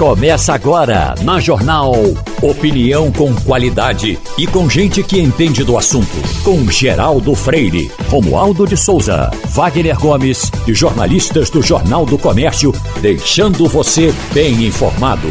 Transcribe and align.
Começa 0.00 0.54
agora 0.54 1.14
na 1.20 1.38
Jornal. 1.38 1.92
Opinião 2.40 3.12
com 3.12 3.34
qualidade 3.42 4.18
e 4.38 4.46
com 4.46 4.66
gente 4.66 5.02
que 5.02 5.20
entende 5.20 5.62
do 5.62 5.76
assunto. 5.76 6.16
Com 6.42 6.64
Geraldo 6.70 7.34
Freire, 7.34 7.92
Romualdo 8.08 8.66
de 8.66 8.78
Souza, 8.78 9.30
Wagner 9.50 10.00
Gomes 10.00 10.50
e 10.66 10.72
jornalistas 10.72 11.50
do 11.50 11.60
Jornal 11.60 12.06
do 12.06 12.16
Comércio, 12.16 12.72
deixando 13.02 13.68
você 13.68 14.10
bem 14.32 14.64
informado. 14.64 15.28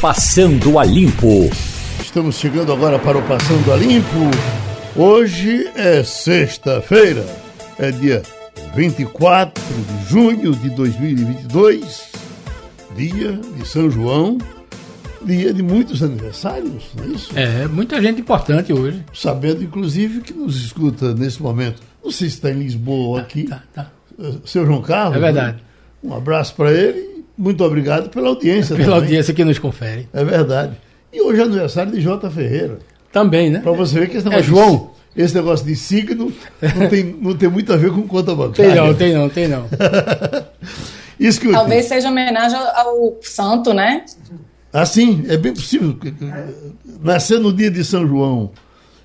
Passando 0.00 0.76
a 0.80 0.84
Limpo. 0.84 1.48
Estamos 2.02 2.36
chegando 2.36 2.72
agora 2.72 2.98
para 2.98 3.16
o 3.16 3.22
Passando 3.22 3.72
a 3.72 3.76
Limpo. 3.76 4.28
Hoje 4.96 5.70
é 5.76 6.02
sexta-feira, 6.02 7.24
é 7.78 7.92
dia 7.92 8.22
24 8.74 9.62
de 9.62 10.10
junho 10.10 10.50
de 10.56 10.68
2022 10.70 12.19
dia 13.00 13.40
de 13.56 13.66
São 13.66 13.90
João, 13.90 14.36
dia 15.24 15.54
de 15.54 15.62
muitos 15.62 16.02
aniversários, 16.02 16.84
não 16.94 17.04
é 17.04 17.08
isso? 17.08 17.38
É, 17.38 17.66
muita 17.66 18.00
gente 18.02 18.20
importante 18.20 18.74
hoje. 18.74 19.02
Sabendo, 19.14 19.64
inclusive, 19.64 20.20
que 20.20 20.34
nos 20.34 20.62
escuta 20.62 21.14
nesse 21.14 21.42
momento. 21.42 21.80
Não 22.04 22.10
sei 22.10 22.28
se 22.28 22.34
está 22.34 22.50
em 22.50 22.58
Lisboa 22.58 23.08
ou 23.08 23.16
tá, 23.16 23.22
aqui. 23.22 23.44
Tá, 23.44 23.62
tá. 23.72 23.90
Eh, 24.18 24.32
seu 24.44 24.66
João 24.66 24.82
Carlos. 24.82 25.16
É 25.16 25.20
verdade. 25.20 25.56
Né? 25.56 25.62
Um 26.04 26.14
abraço 26.14 26.54
para 26.54 26.72
ele. 26.72 27.24
Muito 27.38 27.64
obrigado 27.64 28.10
pela 28.10 28.28
audiência. 28.28 28.76
Pela 28.76 28.88
também. 28.88 29.02
audiência 29.02 29.32
que 29.32 29.44
nos 29.44 29.58
confere. 29.58 30.06
É 30.12 30.22
verdade. 30.22 30.76
E 31.10 31.22
hoje 31.22 31.40
é 31.40 31.44
aniversário 31.44 31.92
de 31.92 32.02
Jota 32.02 32.30
Ferreira. 32.30 32.80
Também, 33.10 33.48
né? 33.48 33.60
Para 33.60 33.72
você 33.72 33.98
ver 33.98 34.10
que 34.10 34.18
esse 34.18 34.26
é 34.26 34.30
negócio. 34.30 34.52
É 34.52 34.54
João. 34.54 34.90
De, 35.14 35.22
esse 35.22 35.34
negócio 35.34 35.66
de 35.66 35.74
signo 35.74 36.30
não 36.76 36.88
tem, 36.88 37.16
não 37.20 37.34
tem 37.34 37.48
muito 37.48 37.72
a 37.72 37.76
ver 37.76 37.90
com 37.90 38.02
conta 38.02 38.34
bancária. 38.34 38.72
Tem 38.72 38.82
não, 38.82 38.94
tem 38.94 39.14
não, 39.14 39.28
tem 39.28 39.48
não. 39.48 39.66
Escute. 41.20 41.52
Talvez 41.52 41.84
seja 41.84 42.08
homenagem 42.08 42.58
ao, 42.58 43.18
santo, 43.20 43.74
né? 43.74 44.06
Assim, 44.72 45.24
é 45.28 45.36
bem 45.36 45.52
possível. 45.52 45.98
Nascer 47.02 47.38
no 47.38 47.52
dia 47.52 47.70
de 47.70 47.84
São 47.84 48.06
João 48.08 48.50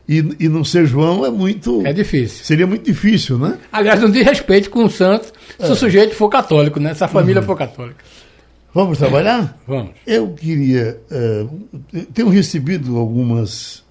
e, 0.08 0.24
e 0.40 0.48
não 0.48 0.64
ser 0.64 0.86
João 0.86 1.26
é 1.26 1.30
muito. 1.30 1.86
É 1.86 1.92
difícil. 1.92 2.46
Seria 2.46 2.66
muito 2.66 2.86
difícil, 2.86 3.38
né? 3.38 3.58
Aliás, 3.72 4.00
não 4.00 4.10
diz 4.10 4.24
respeito 4.24 4.70
com 4.70 4.86
o 4.86 4.90
santo 4.90 5.34
se 5.60 5.66
é. 5.66 5.72
o 5.72 5.76
sujeito 5.76 6.16
for 6.16 6.30
católico, 6.30 6.80
né? 6.80 6.94
Se 6.94 7.04
a 7.04 7.08
família 7.08 7.42
uhum. 7.42 7.48
for 7.48 7.58
católica. 7.58 8.04
Vamos 8.74 8.98
trabalhar? 8.98 9.58
Vamos. 9.68 9.92
Eu 10.06 10.30
queria. 10.30 11.02
Uh, 11.12 11.80
tenho 12.14 12.30
recebido 12.30 12.98
algumas 12.98 13.84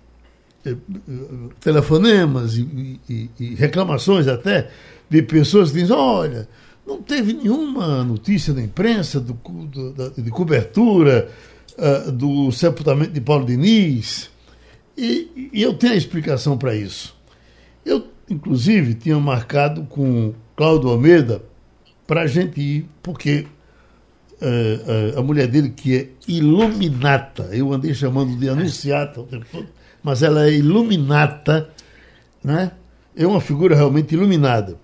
uh, 0.65 1.51
telefonemas 1.61 2.55
e, 2.55 3.01
e, 3.09 3.31
e 3.39 3.55
reclamações 3.55 4.29
até 4.29 4.69
de 5.11 5.21
pessoas 5.23 5.73
que 5.73 5.81
dizem: 5.81 5.97
olha 5.97 6.49
não 6.87 7.01
teve 7.03 7.33
nenhuma 7.33 8.05
notícia 8.05 8.53
da 8.53 8.63
imprensa 8.63 9.21
do, 9.21 9.33
do, 9.33 10.11
de 10.11 10.31
cobertura 10.31 11.29
uh, 11.79 12.13
do 12.13 12.53
sepultamento 12.53 13.13
de 13.13 13.21
Paulo 13.21 13.47
Diniz. 13.47 14.31
E, 14.97 15.51
e 15.53 15.63
eu 15.63 15.75
tenho 15.75 15.95
a 15.95 15.97
explicação 15.97 16.57
para 16.57 16.75
isso. 16.75 17.15
Eu, 17.85 18.07
inclusive, 18.29 18.95
tinha 18.95 19.19
marcado 19.19 19.85
com 19.85 20.35
Cláudio 20.57 20.91
Almeida 20.91 21.43
para 22.07 22.23
a 22.23 22.27
gente 22.27 22.61
ir, 22.61 22.87
porque 23.03 23.47
uh, 24.41 25.17
uh, 25.17 25.19
a 25.19 25.23
mulher 25.23 25.49
dele, 25.49 25.71
que 25.71 25.97
é 25.97 26.09
iluminata, 26.29 27.49
eu 27.53 27.73
andei 27.73 27.95
chamando 27.95 28.37
de 28.37 28.49
anunciata 28.49 29.21
o 29.21 29.25
tempo 29.25 29.47
todo, 29.51 29.69
mas 30.03 30.23
ela 30.23 30.47
é 30.47 30.53
iluminata, 30.53 31.71
né? 32.43 32.73
é 33.17 33.27
uma 33.27 33.41
figura 33.41 33.75
realmente 33.75 34.15
iluminada. 34.15 34.77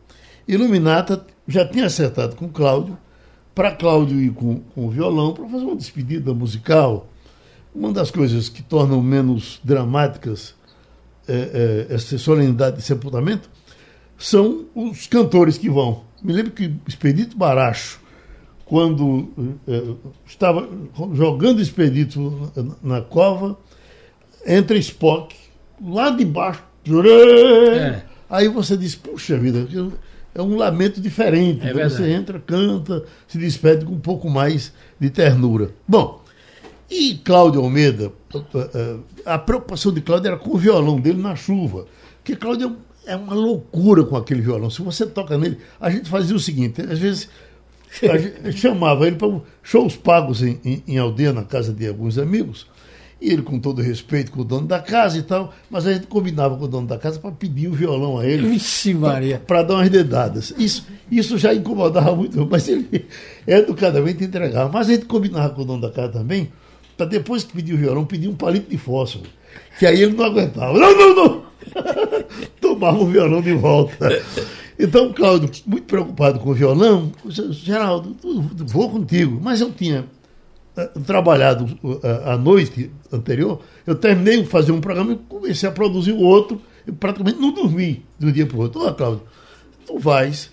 Iluminata 0.47 1.25
já 1.51 1.67
tinha 1.67 1.87
acertado 1.87 2.37
com 2.37 2.49
Cláudio, 2.49 2.97
para 3.55 3.73
Cláudio 3.73 4.21
ir 4.21 4.33
com, 4.33 4.61
com 4.75 4.87
o 4.87 4.91
violão, 4.91 5.35
para 5.35 5.47
fazer 5.47 5.65
uma 5.65 5.77
despedida 5.77 6.33
musical. 6.33 7.09
Uma 7.75 7.93
das 7.93 8.11
coisas 8.11 8.49
que 8.49 8.63
tornam 8.63 9.03
menos 9.03 9.61
dramáticas 9.63 10.55
é, 11.29 11.87
é, 11.89 11.95
essa 11.95 12.19
solenidade 12.19 12.77
de 12.77 12.83
sepultamento 12.83 13.49
são 14.19 14.67
os 14.75 15.07
cantores 15.07 15.57
que 15.57 15.71
vão. 15.71 16.03
Me 16.23 16.33
lembro 16.33 16.53
que 16.53 16.75
Expedito 16.87 17.37
Baracho, 17.37 18.01
quando 18.65 19.29
é, 19.67 19.95
estava 20.27 20.69
jogando 21.15 21.63
Expedito 21.63 22.51
na, 22.83 22.97
na, 22.97 23.01
cova, 23.01 23.59
entra 24.47 24.77
Spock, 24.79 25.35
lá 25.83 26.11
de 26.11 26.25
baixo, 26.25 26.63
é. 27.77 28.03
aí 28.29 28.49
você 28.49 28.77
diz, 28.77 28.95
puxa 28.95 29.39
vida, 29.39 29.67
é 30.35 30.43
um 30.43 30.57
lamento 30.57 31.01
diferente. 31.01 31.67
É 31.67 31.71
então 31.71 31.89
você 31.89 32.11
entra, 32.11 32.39
canta, 32.39 33.05
se 33.27 33.39
despede 33.39 33.85
com 33.85 33.93
um 33.93 34.01
pouco 34.01 34.29
mais 34.29 34.73
de 34.99 35.11
ternura. 35.11 35.71
Bom, 35.87 36.23
e 36.91 37.15
Cláudio 37.17 37.61
Almeida, 37.61 38.13
a 39.25 39.39
preocupação 39.39 39.93
de 39.93 40.01
Cláudio 40.01 40.29
era 40.29 40.37
com 40.37 40.51
o 40.51 40.59
violão 40.59 41.01
dele 41.01 41.21
na 41.21 41.37
chuva. 41.37 41.87
Porque 42.19 42.37
Cláudio 42.37 42.77
é 43.07 43.17
uma 43.17 43.35
loucura 43.35 44.05
com 44.05 44.17
aquele 44.17 44.41
violão. 44.41 44.71
Se 44.71 44.83
você 44.83 45.07
toca 45.07 45.37
nele, 45.39 45.59
a 45.81 45.91
gente 45.91 46.09
fazia 46.09 46.35
o 46.35 46.41
seguinte, 46.41 46.81
às 46.83 46.99
vezes 46.99 47.29
a 48.03 48.17
gente 48.51 48.59
chamava 48.59 49.07
ele 49.07 49.17
para 49.17 49.41
shows 49.63 49.97
pagos 49.97 50.43
em, 50.43 50.61
em, 50.65 50.83
em 50.87 50.99
aldeia, 50.99 51.33
na 51.33 51.45
casa 51.45 51.73
de 51.73 51.87
alguns 51.87 52.19
amigos. 52.19 52.67
E 53.21 53.31
ele, 53.31 53.43
com 53.43 53.59
todo 53.59 53.83
respeito 53.83 54.33
com 54.33 54.41
o 54.41 54.45
dono 54.45 54.67
da 54.67 54.79
casa 54.79 55.19
e 55.19 55.23
tal, 55.23 55.53
mas 55.69 55.87
a 55.87 55.93
gente 55.93 56.07
combinava 56.07 56.57
com 56.57 56.65
o 56.65 56.69
dono 56.69 56.87
da 56.87 56.97
casa 56.97 57.19
para 57.19 57.31
pedir 57.31 57.69
o 57.69 57.73
violão 57.73 58.19
a 58.19 58.27
ele. 58.27 58.49
Vixe, 58.49 58.95
Maria. 58.95 59.43
Para 59.47 59.63
dar 59.63 59.75
umas 59.75 59.91
dedadas. 59.91 60.55
Isso, 60.57 60.87
isso 61.11 61.37
já 61.37 61.53
incomodava 61.53 62.17
muito, 62.17 62.45
mas 62.51 62.67
ele 62.67 63.07
educadamente 63.47 64.25
entregava. 64.25 64.71
Mas 64.73 64.89
a 64.89 64.93
gente 64.95 65.05
combinava 65.05 65.51
com 65.51 65.61
o 65.61 65.65
dono 65.67 65.83
da 65.83 65.91
casa 65.91 66.13
também, 66.13 66.51
para 66.97 67.05
depois 67.05 67.45
que 67.45 67.53
pedir 67.53 67.75
o 67.75 67.79
violão, 67.79 68.07
pedir 68.07 68.29
um 68.29 68.35
palito 68.35 68.71
de 68.71 68.79
fósforo. 68.79 69.29
Que 69.79 69.85
aí 69.85 70.03
ele 70.03 70.15
não 70.15 70.25
aguentava. 70.25 70.79
Não, 70.79 70.97
não, 70.97 71.15
não! 71.15 71.43
Tomava 72.59 72.99
o 72.99 73.07
violão 73.07 73.43
de 73.43 73.53
volta. 73.53 74.09
Então, 74.79 75.13
Cláudio, 75.13 75.51
muito 75.67 75.85
preocupado 75.85 76.41
com 76.41 76.51
o 76.51 76.55
violão, 76.55 77.13
Geraldo, 77.51 78.17
vou 78.67 78.89
contigo. 78.89 79.39
Mas 79.43 79.61
eu 79.61 79.71
tinha 79.71 80.07
trabalhado 81.07 81.67
à 82.25 82.35
eh, 82.35 82.37
noite 82.39 82.91
anterior, 83.13 83.61
eu 83.87 83.95
terminei 83.95 84.43
de 84.43 84.49
fazer 84.49 84.73
um 84.73 84.81
programa 84.81 85.13
e 85.13 85.17
comecei 85.17 85.69
a 85.69 85.73
produzir 85.73 86.13
o 86.13 86.21
outro, 86.21 86.61
e 86.87 86.93
praticamente 86.93 87.39
não 87.39 87.53
dormi 87.53 88.05
de 88.19 88.27
um 88.27 88.33
dia 88.33 88.47
para 88.47 88.57
o 88.57 88.61
outro. 88.61 88.83
Ô, 88.87 88.95
Cláudio, 88.95 89.23
tu 89.87 89.99
vais, 89.99 90.51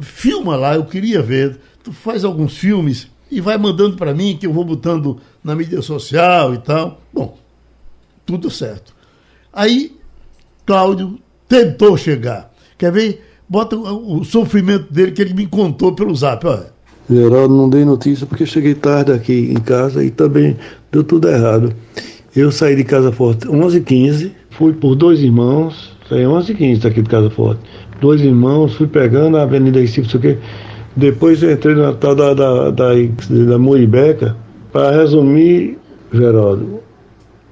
filma 0.00 0.56
lá, 0.56 0.74
eu 0.74 0.84
queria 0.84 1.22
ver, 1.22 1.58
tu 1.82 1.92
faz 1.92 2.24
alguns 2.24 2.56
filmes 2.56 3.08
e 3.30 3.40
vai 3.40 3.56
mandando 3.56 3.96
para 3.96 4.14
mim 4.14 4.36
que 4.38 4.46
eu 4.46 4.52
vou 4.52 4.64
botando 4.64 5.20
na 5.42 5.54
mídia 5.54 5.80
social 5.80 6.54
e 6.54 6.58
tal. 6.58 7.00
Bom, 7.12 7.38
tudo 8.26 8.50
certo. 8.50 8.94
Aí, 9.52 9.96
Cláudio 10.66 11.18
tentou 11.48 11.96
chegar. 11.96 12.52
Quer 12.76 12.92
ver? 12.92 13.28
Bota 13.48 13.76
o 13.76 14.24
sofrimento 14.24 14.90
dele 14.92 15.12
que 15.12 15.20
ele 15.20 15.34
me 15.34 15.46
contou 15.46 15.94
pelo 15.94 16.14
zap. 16.14 16.46
Olha, 16.46 16.71
Geraldo, 17.10 17.54
não 17.54 17.68
dei 17.68 17.84
notícia 17.84 18.26
porque 18.26 18.46
cheguei 18.46 18.74
tarde 18.74 19.12
aqui 19.12 19.52
em 19.52 19.60
casa 19.60 20.04
e 20.04 20.10
também 20.10 20.56
deu 20.90 21.02
tudo 21.02 21.28
errado. 21.28 21.72
Eu 22.34 22.50
saí 22.50 22.74
de 22.76 22.84
Casa 22.84 23.12
Forte 23.12 23.46
11h15, 23.46 24.30
fui 24.50 24.72
por 24.72 24.94
dois 24.94 25.20
irmãos, 25.20 25.96
saí 26.08 26.22
11h15 26.22 26.80
daqui 26.80 27.02
de 27.02 27.08
Casa 27.08 27.30
Forte. 27.30 27.60
Dois 28.00 28.20
irmãos, 28.20 28.74
fui 28.74 28.86
pegando 28.86 29.36
a 29.36 29.42
Avenida 29.42 29.80
Recife, 29.80 30.08
sei 30.10 30.18
o 30.18 30.22
quê. 30.22 30.38
Depois 30.96 31.42
entrei 31.42 31.74
na 31.74 31.92
tal 31.92 32.14
da, 32.14 32.34
da, 32.34 32.70
da, 32.70 32.94
da 32.94 33.58
Muribeca. 33.58 34.36
Para 34.72 34.96
resumir, 34.96 35.78
Geraldo, 36.12 36.80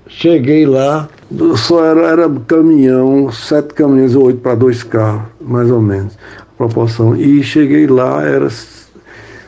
cheguei 0.06 0.64
lá, 0.64 1.08
só 1.56 1.84
era, 1.84 2.06
era 2.08 2.30
caminhão, 2.46 3.30
sete 3.30 3.74
caminhões 3.74 4.14
ou 4.14 4.24
oito 4.24 4.40
para 4.40 4.54
dois 4.54 4.82
carros, 4.82 5.24
mais 5.40 5.70
ou 5.70 5.82
menos, 5.82 6.18
proporção. 6.56 7.14
E 7.14 7.42
cheguei 7.42 7.86
lá, 7.86 8.22
era 8.24 8.48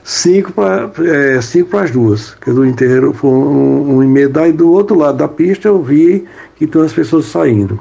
cinco 0.05 0.53
para 0.53 0.91
é, 1.05 1.41
cinco 1.41 1.77
as 1.77 1.91
duas, 1.91 2.35
que 2.35 2.51
do 2.51 2.67
inteiro 2.67 3.13
foi 3.13 3.31
um, 3.31 3.97
um 3.97 4.03
e 4.03 4.07
meio, 4.07 4.29
daí 4.29 4.53
do 4.53 4.71
outro 4.71 4.97
lado 4.97 5.19
da 5.19 5.29
pista 5.29 5.69
eu 5.69 5.83
vi 5.83 6.25
que 6.57 6.67
tem 6.67 6.83
as 6.83 6.93
pessoas 6.93 7.27
saindo. 7.27 7.79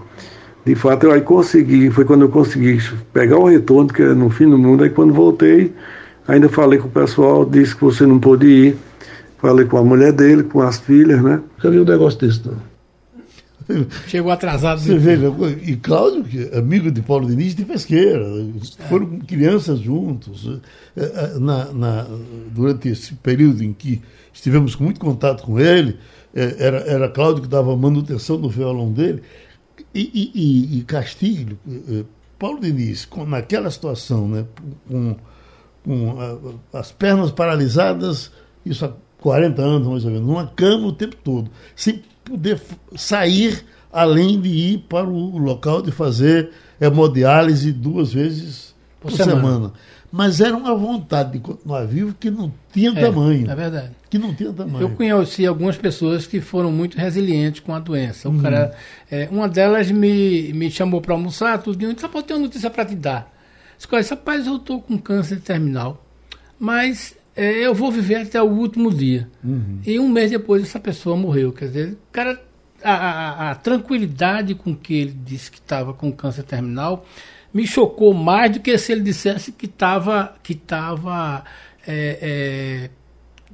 De 0.63 0.75
fato, 0.75 1.07
eu 1.07 1.11
aí 1.11 1.21
consegui, 1.21 1.89
foi 1.89 2.05
quando 2.05 2.21
eu 2.21 2.29
consegui 2.29 2.79
pegar 3.11 3.37
o 3.37 3.45
retorno, 3.45 3.91
que 3.91 4.03
é 4.03 4.13
no 4.13 4.29
fim 4.29 4.47
do 4.47 4.57
mundo, 4.57 4.83
aí 4.83 4.91
quando 4.91 5.13
voltei, 5.13 5.73
ainda 6.27 6.47
falei 6.47 6.77
com 6.77 6.87
o 6.87 6.91
pessoal, 6.91 7.43
disse 7.43 7.75
que 7.75 7.83
você 7.83 8.05
não 8.05 8.19
pôde 8.19 8.47
ir, 8.47 8.77
falei 9.39 9.65
com 9.65 9.77
a 9.77 9.83
mulher 9.83 10.11
dele, 10.11 10.43
com 10.43 10.61
as 10.61 10.79
filhas, 10.79 11.21
né? 11.21 11.41
Já 11.63 11.69
vi 11.71 11.79
um 11.79 11.83
negócio 11.83 12.19
desse 12.19 12.45
não. 12.45 12.70
Chegou 14.07 14.31
atrasado. 14.31 14.79
Você 14.79 14.97
vê, 14.97 15.17
e 15.63 15.75
Cláudio, 15.75 16.25
é 16.51 16.57
amigo 16.57 16.91
de 16.91 17.01
Paulo 17.01 17.27
Diniz, 17.27 17.55
de 17.55 17.65
pesqueira, 17.65 18.25
foram 18.89 19.19
crianças 19.19 19.79
juntos. 19.79 20.59
É, 20.95 21.01
é, 21.03 21.39
na, 21.39 21.71
na, 21.73 22.07
durante 22.51 22.89
esse 22.89 23.13
período 23.15 23.63
em 23.63 23.73
que 23.73 24.01
estivemos 24.33 24.75
com 24.75 24.83
muito 24.83 24.99
contato 24.99 25.43
com 25.43 25.59
ele, 25.59 25.97
era, 26.33 26.77
era 26.79 27.09
Cláudio 27.09 27.43
que 27.43 27.49
dava 27.49 27.75
manutenção 27.75 28.39
do 28.39 28.49
violão 28.49 28.91
dele. 28.91 29.21
E, 29.93 30.31
e, 30.33 30.79
e 30.79 30.83
Castilho, 30.83 31.57
Paulo 32.39 32.59
Diniz, 32.59 33.05
com, 33.05 33.25
naquela 33.25 33.69
situação, 33.69 34.27
né, 34.27 34.45
com, 34.87 35.15
com 35.83 36.57
as 36.73 36.91
pernas 36.91 37.31
paralisadas, 37.31 38.31
isso 38.65 38.85
40 39.21 39.61
anos 39.61 39.87
mais 39.87 40.05
ou 40.05 40.11
menos, 40.11 40.27
numa 40.27 40.47
cama 40.47 40.87
o 40.87 40.91
tempo 40.91 41.15
todo, 41.23 41.49
sem 41.75 42.01
poder 42.31 42.61
sair 42.95 43.65
além 43.91 44.39
de 44.39 44.49
ir 44.49 44.77
para 44.89 45.07
o 45.07 45.37
local 45.37 45.81
de 45.81 45.91
fazer 45.91 46.51
hemodiálise 46.79 47.71
duas 47.71 48.13
vezes 48.13 48.73
por, 48.99 49.11
por 49.11 49.17
semana. 49.17 49.41
semana. 49.41 49.73
Mas 50.11 50.41
era 50.41 50.55
uma 50.55 50.75
vontade 50.75 51.33
de 51.33 51.39
continuar 51.39 51.85
vivo 51.85 52.13
que 52.19 52.29
não 52.29 52.51
tinha 52.73 52.91
é, 52.91 53.01
tamanho. 53.01 53.49
É 53.49 53.55
verdade. 53.55 53.91
Que 54.09 54.17
não 54.17 54.33
tinha 54.33 54.51
tamanho. 54.51 54.81
Eu 54.81 54.89
conheci 54.89 55.45
algumas 55.45 55.77
pessoas 55.77 56.27
que 56.27 56.41
foram 56.41 56.69
muito 56.69 56.97
resilientes 56.97 57.61
com 57.61 57.73
a 57.73 57.79
doença. 57.79 58.27
Uhum. 58.27 58.41
cara, 58.41 58.75
é, 59.09 59.29
uma 59.31 59.47
delas 59.47 59.89
me, 59.89 60.51
me 60.53 60.69
chamou 60.69 60.99
para 60.99 61.13
almoçar, 61.13 61.61
tudo 61.61 61.81
e 61.81 61.93
disse, 61.93 62.05
eu 62.05 62.23
tenho 62.23 62.39
uma 62.39 62.45
notícia 62.45 62.69
para 62.69 62.85
te 62.85 62.95
dar. 62.95 63.31
Disse, 63.77 64.11
rapaz, 64.11 64.45
eu 64.45 64.57
estou 64.57 64.81
com 64.81 64.97
câncer 64.97 65.39
terminal, 65.39 66.05
mas 66.59 67.15
é, 67.35 67.65
eu 67.65 67.73
vou 67.73 67.91
viver 67.91 68.15
até 68.15 68.41
o 68.41 68.47
último 68.47 68.93
dia. 68.93 69.29
Uhum. 69.43 69.79
E 69.85 69.99
um 69.99 70.09
mês 70.09 70.31
depois 70.31 70.63
essa 70.63 70.79
pessoa 70.79 71.15
morreu. 71.15 71.51
Quer 71.53 71.67
dizer, 71.67 71.91
o 71.93 72.11
cara 72.11 72.41
a, 72.83 72.93
a, 72.93 73.51
a, 73.51 73.55
tranquilidade 73.55 74.55
com 74.55 74.75
que 74.75 74.93
ele 74.95 75.15
disse 75.23 75.51
que 75.51 75.59
estava 75.59 75.93
com 75.93 76.11
câncer 76.11 76.43
terminal 76.43 77.05
me 77.53 77.67
chocou 77.67 78.13
mais 78.13 78.51
do 78.51 78.59
que 78.59 78.75
se 78.77 78.91
ele 78.91 79.01
dissesse 79.01 79.51
que 79.51 79.65
estava 79.65 80.35
que 80.41 80.55
tava, 80.55 81.43
é, 81.85 82.17
é, 82.21 82.89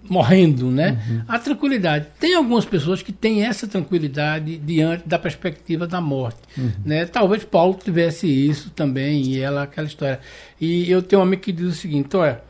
morrendo, 0.10 0.70
né? 0.72 1.04
Uhum. 1.10 1.24
A 1.28 1.40
tranquilidade. 1.40 2.08
Tem 2.20 2.36
algumas 2.36 2.64
pessoas 2.64 3.02
que 3.02 3.12
têm 3.12 3.44
essa 3.44 3.68
tranquilidade 3.68 4.58
diante 4.58 5.08
da 5.08 5.20
perspectiva 5.20 5.88
da 5.88 6.00
morte, 6.00 6.40
uhum. 6.58 6.72
né? 6.86 7.06
Talvez 7.06 7.44
Paulo 7.44 7.78
tivesse 7.82 8.28
isso 8.28 8.70
também 8.70 9.24
e 9.24 9.40
ela 9.40 9.64
aquela 9.64 9.88
história. 9.88 10.20
E 10.62 10.90
eu 10.90 11.02
tenho 11.02 11.22
um 11.22 11.24
amigo 11.24 11.42
que 11.42 11.52
diz 11.52 11.68
o 11.68 11.72
seguinte, 11.76 12.16
olha, 12.16 12.42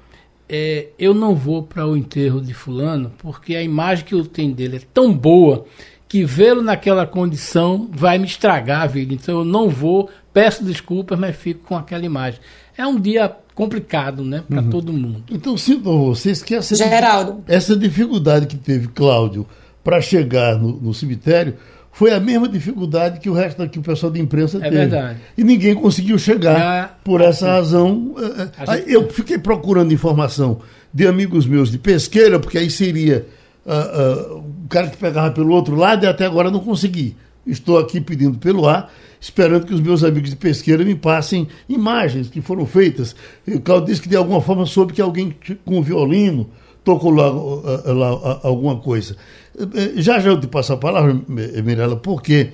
é, 0.50 0.88
eu 0.98 1.14
não 1.14 1.36
vou 1.36 1.64
para 1.64 1.86
o 1.86 1.96
enterro 1.98 2.42
de 2.42 2.54
fulano 2.54 3.12
porque 3.18 3.56
a 3.56 3.62
imagem 3.62 4.06
que 4.06 4.14
eu 4.14 4.26
tenho 4.26 4.54
dele 4.54 4.78
é 4.78 4.82
tão 4.94 5.14
boa 5.14 5.66
que 6.08 6.24
vê-lo 6.24 6.62
naquela 6.62 7.06
condição 7.06 7.90
vai 7.92 8.18
me 8.18 8.26
estragar 8.26 8.84
a 8.84 8.88
vida. 8.88 9.14
Então 9.14 9.40
eu 9.40 9.46
não 9.46 9.70
vou, 9.70 10.10
peço 10.34 10.64
desculpas, 10.64 11.20
mas 11.20 11.36
fico 11.36 11.68
com 11.68 11.76
aquela 11.76 12.06
imagem. 12.06 12.40
É 12.78 12.86
um 12.86 13.00
dia 13.00 13.36
complicado, 13.54 14.24
né, 14.24 14.44
para 14.48 14.62
uhum. 14.62 14.70
todo 14.70 14.94
mundo. 14.94 15.24
Então 15.32 15.58
sinto 15.58 15.98
vocês 15.98 16.42
que 16.42 16.56
essa, 16.56 16.76
Geraldo. 16.76 17.44
essa 17.48 17.76
dificuldade 17.76 18.46
que 18.46 18.56
teve 18.56 18.88
Cláudio 18.88 19.46
para 19.84 20.00
chegar 20.00 20.58
no, 20.58 20.80
no, 20.80 20.94
cemitério 20.94 21.56
foi 21.98 22.14
a 22.14 22.20
mesma 22.20 22.48
dificuldade 22.48 23.20
que 23.20 23.28
o 23.28 23.34
resto 23.34 23.58
daqui, 23.58 23.80
o 23.80 23.82
pessoal 23.82 24.12
da 24.12 24.20
imprensa 24.20 24.60
é 24.60 24.62
teve. 24.62 24.76
Verdade. 24.76 25.20
E 25.36 25.44
ninguém 25.44 25.74
conseguiu 25.74 26.20
chegar 26.20 27.00
por 27.04 27.22
essa 27.22 27.54
razão. 27.54 28.14
Eh, 28.20 28.50
eh, 28.68 28.84
eu 28.86 29.10
fiquei 29.10 29.40
procurando 29.40 29.92
informação 29.92 30.60
de 30.94 31.08
amigos 31.08 31.48
meus 31.48 31.72
de 31.72 31.80
pesqueira, 31.80 32.40
porque 32.40 32.60
aí 32.60 32.70
seria 32.70 33.26
uh, 33.66 34.36
uh, 34.36 34.38
o 34.38 34.68
cara 34.70 34.90
que 34.90 34.98
pegava 34.98 35.32
pelo 35.32 35.52
outro 35.52 35.76
lado 35.76 36.04
e 36.04 36.08
até 36.08 36.28
agora 36.28 36.52
não 36.52 36.60
consegui. 36.60 37.18
Estou 37.48 37.80
aqui 37.80 38.00
pedindo 38.00 38.38
pelo 38.38 38.68
ar, 38.70 38.94
esperando 39.20 39.66
que 39.66 39.74
os 39.74 39.82
meus 39.82 40.04
amigos 40.04 40.30
de 40.30 40.36
pesqueira 40.36 40.86
me 40.86 40.94
passem 40.94 41.48
imagens 41.68 42.30
que 42.30 42.42
foram 42.42 42.68
feitas. 42.68 43.16
O 43.48 43.60
Claudio 43.60 43.88
disse 43.88 44.04
que 44.04 44.10
de 44.10 44.16
alguma 44.16 44.40
forma 44.40 44.68
soube 44.68 44.94
que 44.94 45.02
alguém 45.02 45.36
com 45.66 45.82
violino 45.82 46.48
tocou 46.84 47.10
lá, 47.10 47.32
uh, 47.34 47.92
lá 47.92 48.40
alguma 48.44 48.76
coisa. 48.76 49.16
Eh, 49.58 50.02
já 50.02 50.20
já 50.20 50.30
eu 50.30 50.40
te 50.40 50.48
passo 50.48 50.74
a 50.74 50.78
palavra, 50.78 51.20
Mirella, 51.28 51.96
porque 51.98 52.52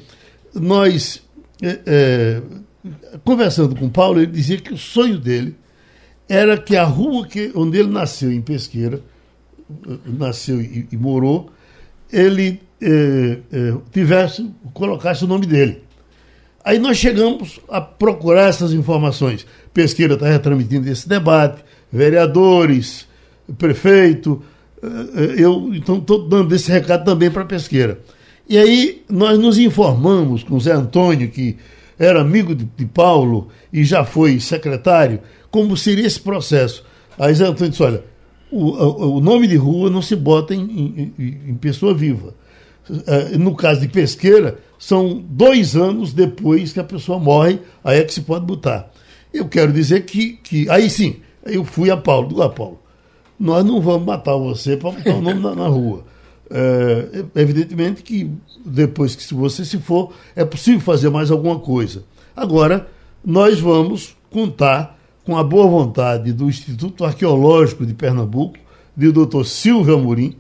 nós, 0.56 1.24
é, 1.62 2.42
conversando 3.24 3.76
com 3.76 3.86
o 3.86 3.90
Paulo, 3.90 4.20
ele 4.20 4.32
dizia 4.32 4.58
que 4.58 4.74
o 4.74 4.78
sonho 4.78 5.18
dele 5.18 5.56
era 6.30 6.58
que 6.58 6.76
a 6.76 6.84
rua 6.84 7.28
que, 7.28 7.52
onde 7.56 7.78
ele 7.78 7.90
nasceu, 7.92 8.32
em 8.32 8.42
Pesqueira, 8.42 9.02
nasceu 10.06 10.62
e, 10.62 10.88
e 10.92 10.98
morou, 10.98 11.52
ele 12.12 12.62
eh, 12.82 13.40
tivesse, 13.92 14.52
colocasse 14.74 15.24
o 15.24 15.28
nome 15.28 15.46
dele. 15.46 15.82
Aí 16.64 16.80
nós 16.80 16.98
chegamos 16.98 17.60
a 17.68 17.82
procurar 17.82 18.50
essas 18.50 18.74
informações. 18.74 19.46
Pesqueira 19.74 20.14
está 20.14 20.28
retransmitindo 20.28 20.90
esse 20.90 21.08
debate, 21.08 21.64
vereadores, 21.92 23.08
prefeito. 23.58 24.44
Eh, 24.84 25.36
eu 25.38 25.72
então 25.74 25.98
estou 25.98 26.28
dando 26.28 26.54
esse 26.54 26.70
recado 26.70 27.06
também 27.06 27.32
para 27.32 27.46
Pesqueira. 27.46 28.00
E 28.48 28.58
aí 28.58 29.04
nós 29.10 29.40
nos 29.40 29.58
informamos 29.58 30.44
com 30.44 30.56
o 30.56 30.60
Zé 30.60 30.74
Antônio, 30.74 31.30
que 31.30 31.56
era 31.98 32.20
amigo 32.20 32.54
de, 32.54 32.66
de 32.66 32.86
Paulo 32.86 33.48
e 33.72 33.86
já 33.86 34.04
foi 34.04 34.40
secretário, 34.40 35.22
como 35.50 35.78
seria 35.78 36.06
esse 36.06 36.20
processo. 36.20 36.84
Aí 37.18 37.34
Zé 37.34 37.46
Antônio 37.46 37.70
disse: 37.70 37.84
olha, 37.84 38.04
o, 38.52 39.18
o 39.18 39.22
nome 39.22 39.48
de 39.48 39.56
rua 39.56 39.90
não 39.90 40.02
se 40.02 40.16
bota 40.16 40.54
em, 40.54 41.14
em, 41.18 41.50
em 41.50 41.56
pessoa 41.56 41.94
viva. 41.94 42.36
É, 43.08 43.38
no 43.38 43.56
caso 43.56 43.80
de 43.80 43.88
pesqueira, 43.88 44.60
são 44.78 45.24
dois 45.30 45.76
anos 45.76 46.12
depois 46.12 46.74
que 46.74 46.80
a 46.82 46.84
pessoa 46.84 47.18
morre, 47.18 47.60
aí 47.82 48.00
é 48.00 48.04
que 48.04 48.14
se 48.14 48.22
pode 48.22 48.46
botar. 48.46 48.92
Eu 49.34 49.48
quero 49.48 49.72
dizer 49.72 50.02
que, 50.02 50.34
que 50.44 50.70
aí 50.70 50.90
sim, 50.90 51.16
eu 51.46 51.64
fui 51.64 51.90
a 51.90 51.96
Paulo, 51.96 52.28
digo 52.28 52.42
a 52.42 52.50
Paulo, 52.50 52.83
nós 53.40 53.66
não 53.66 53.82
vamos 53.82 54.06
matar 54.06 54.36
você 54.36 54.78
para 54.78 54.92
botar 54.92 55.16
o 55.16 55.22
nome 55.22 55.40
na, 55.40 55.56
na 55.56 55.68
rua. 55.68 56.04
É, 56.50 57.26
evidentemente 57.36 58.04
que 58.04 58.30
depois 58.66 59.16
que 59.16 59.34
você 59.34 59.66
se 59.66 59.80
for, 59.80 60.14
é 60.36 60.46
possível 60.46 60.80
fazer 60.80 61.10
mais 61.10 61.32
alguma 61.32 61.60
coisa. 61.60 62.04
Agora, 62.36 62.88
nós 63.24 63.60
vamos 63.60 64.16
contar 64.30 64.98
com 65.24 65.38
a 65.38 65.44
boa 65.44 65.68
vontade 65.68 66.34
do 66.34 66.50
Instituto 66.50 67.06
Arqueológico 67.06 67.86
de 67.86 67.94
Pernambuco, 67.94 68.58
do 68.96 69.12
doutor 69.12 69.46
Silvio 69.46 69.96
Amorim, 69.96 70.36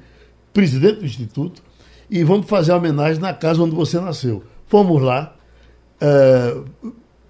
presidente 0.53 0.99
do 0.99 1.05
Instituto, 1.05 1.63
e 2.09 2.23
vamos 2.23 2.47
fazer 2.47 2.71
a 2.73 2.77
homenagem 2.77 3.21
na 3.21 3.33
casa 3.33 3.63
onde 3.63 3.75
você 3.75 3.99
nasceu. 3.99 4.43
Fomos 4.67 5.01
lá, 5.01 5.35
é, 5.99 6.57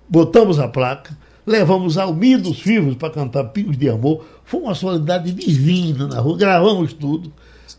botamos 0.10 0.60
a 0.60 0.68
placa, 0.68 1.18
levamos 1.46 1.98
Almidos 1.98 2.62
Vivos 2.62 2.96
para 2.96 3.10
cantar 3.10 3.46
Pingos 3.46 3.78
de 3.78 3.90
Amor. 3.90 4.26
Foi 4.46 4.62
uma 4.62 4.76
solidariedade 4.76 5.32
divina 5.32 6.08
na 6.08 6.20
rua, 6.20 6.38
gravamos 6.38 6.94
tudo, 6.94 7.32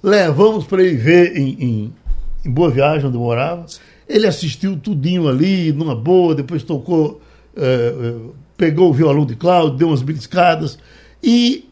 levamos 0.03 0.65
para 0.65 0.83
ele 0.83 0.97
ver 0.97 1.37
em, 1.37 1.57
em, 1.61 1.95
em 2.45 2.51
Boa 2.51 2.71
Viagem, 2.71 3.09
onde 3.09 3.19
morava. 3.19 3.67
Ele 4.09 4.27
assistiu 4.27 4.77
tudinho 4.77 5.29
ali, 5.29 5.73
numa 5.73 5.97
boa, 5.97 6.35
depois 6.35 6.63
tocou. 6.63 7.21
É, 7.57 8.15
pegou 8.57 8.91
o 8.91 8.93
violão 8.93 9.27
de 9.27 9.35
Cláudio, 9.37 9.77
deu 9.77 9.89
umas 9.89 10.03
beliscadas 10.03 10.79
e, 11.23 11.69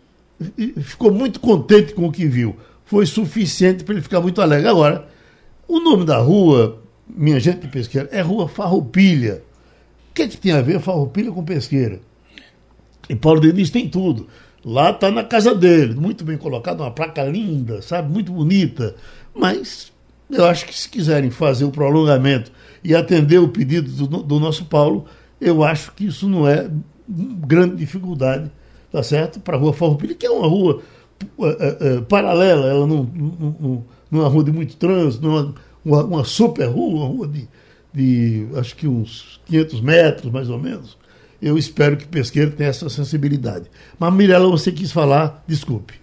e 0.59 0.73
ficou 0.81 1.13
muito 1.13 1.41
contente 1.41 1.95
com 1.95 2.07
o 2.07 2.13
que 2.13 2.27
viu. 2.27 2.57
Foi 2.85 3.07
suficiente 3.07 3.85
para 3.85 3.95
ele 3.95 4.03
ficar 4.03 4.21
muito 4.21 4.41
alegre. 4.41 4.69
Agora, 4.69 5.09
o 5.67 5.81
nome 5.81 6.05
da 6.05 6.19
rua, 6.19 6.83
minha 7.09 7.39
gente 7.41 7.61
de 7.61 7.69
pesqueira, 7.69 8.09
é 8.13 8.21
Rua 8.21 8.49
Farroupilha. 8.49 9.43
O 10.13 10.15
que, 10.15 10.23
é 10.23 10.29
que 10.29 10.37
tem 10.37 10.53
a 10.53 10.61
ver 10.61 10.79
Farroupilha 10.79 11.33
com 11.33 11.43
pesqueira? 11.43 11.99
E 13.09 13.17
Paulo 13.17 13.41
Denis 13.41 13.71
tem 13.71 13.89
tudo. 13.89 14.27
Lá 14.63 14.91
está 14.91 15.11
na 15.11 15.25
casa 15.25 15.55
dele, 15.55 15.95
muito 15.95 16.23
bem 16.23 16.37
colocado, 16.37 16.83
uma 16.83 16.91
placa 16.91 17.25
linda, 17.25 17.81
sabe, 17.81 18.13
muito 18.13 18.31
bonita. 18.31 18.95
Mas 19.35 19.91
eu 20.31 20.45
acho 20.45 20.67
que 20.67 20.79
se 20.79 20.87
quiserem 20.87 21.31
fazer 21.31 21.65
o 21.65 21.71
prolongamento 21.71 22.53
e 22.85 22.95
atender 22.95 23.39
o 23.39 23.49
pedido 23.49 24.07
do, 24.07 24.23
do 24.23 24.39
nosso 24.39 24.67
Paulo, 24.67 25.07
eu 25.41 25.65
acho 25.65 25.93
que 25.93 26.05
isso 26.05 26.29
não 26.29 26.47
é 26.47 26.71
grande 27.09 27.77
dificuldade, 27.77 28.53
tá 28.93 29.03
certo? 29.03 29.41
Para 29.41 29.57
a 29.57 29.61
rua 29.61 29.73
Farroupilha, 29.73 30.15
que 30.15 30.27
é 30.27 30.31
uma 30.31 30.47
rua 30.47 30.83
uh, 31.39 31.47
uh, 31.47 32.03
paralela, 32.03 32.67
ela 32.67 32.87
não, 32.87 33.05
não, 33.05 33.57
não, 33.59 33.85
não, 34.11 34.21
é 34.21 34.25
uma 34.25 34.29
rua 34.29 34.45
de 34.45 34.53
muito 34.53 34.77
trânsito, 34.77 35.27
não 35.27 35.39
é 35.39 35.53
uma, 35.83 36.05
uma 36.05 36.25
super 36.25 36.67
rua, 36.67 37.07
uma 37.07 37.07
rua 37.07 37.29
de, 37.29 37.49
de 37.93 38.47
acho 38.57 38.75
que 38.77 38.87
uns 38.87 39.41
500 39.47 39.81
metros 39.81 40.33
mais 40.33 40.49
ou 40.49 40.59
menos. 40.59 40.97
Eu 41.41 41.59
espero 41.59 41.97
que 41.97 42.07
Pesqueiro 42.07 42.53
tenha 42.53 42.71
essa 42.71 42.89
sensibilidade. 42.89 43.69
Mas, 43.99 44.15
Mirella, 44.15 44.49
você 44.49 44.71
quis 44.71 44.93
falar, 44.93 45.43
desculpe. 45.47 45.95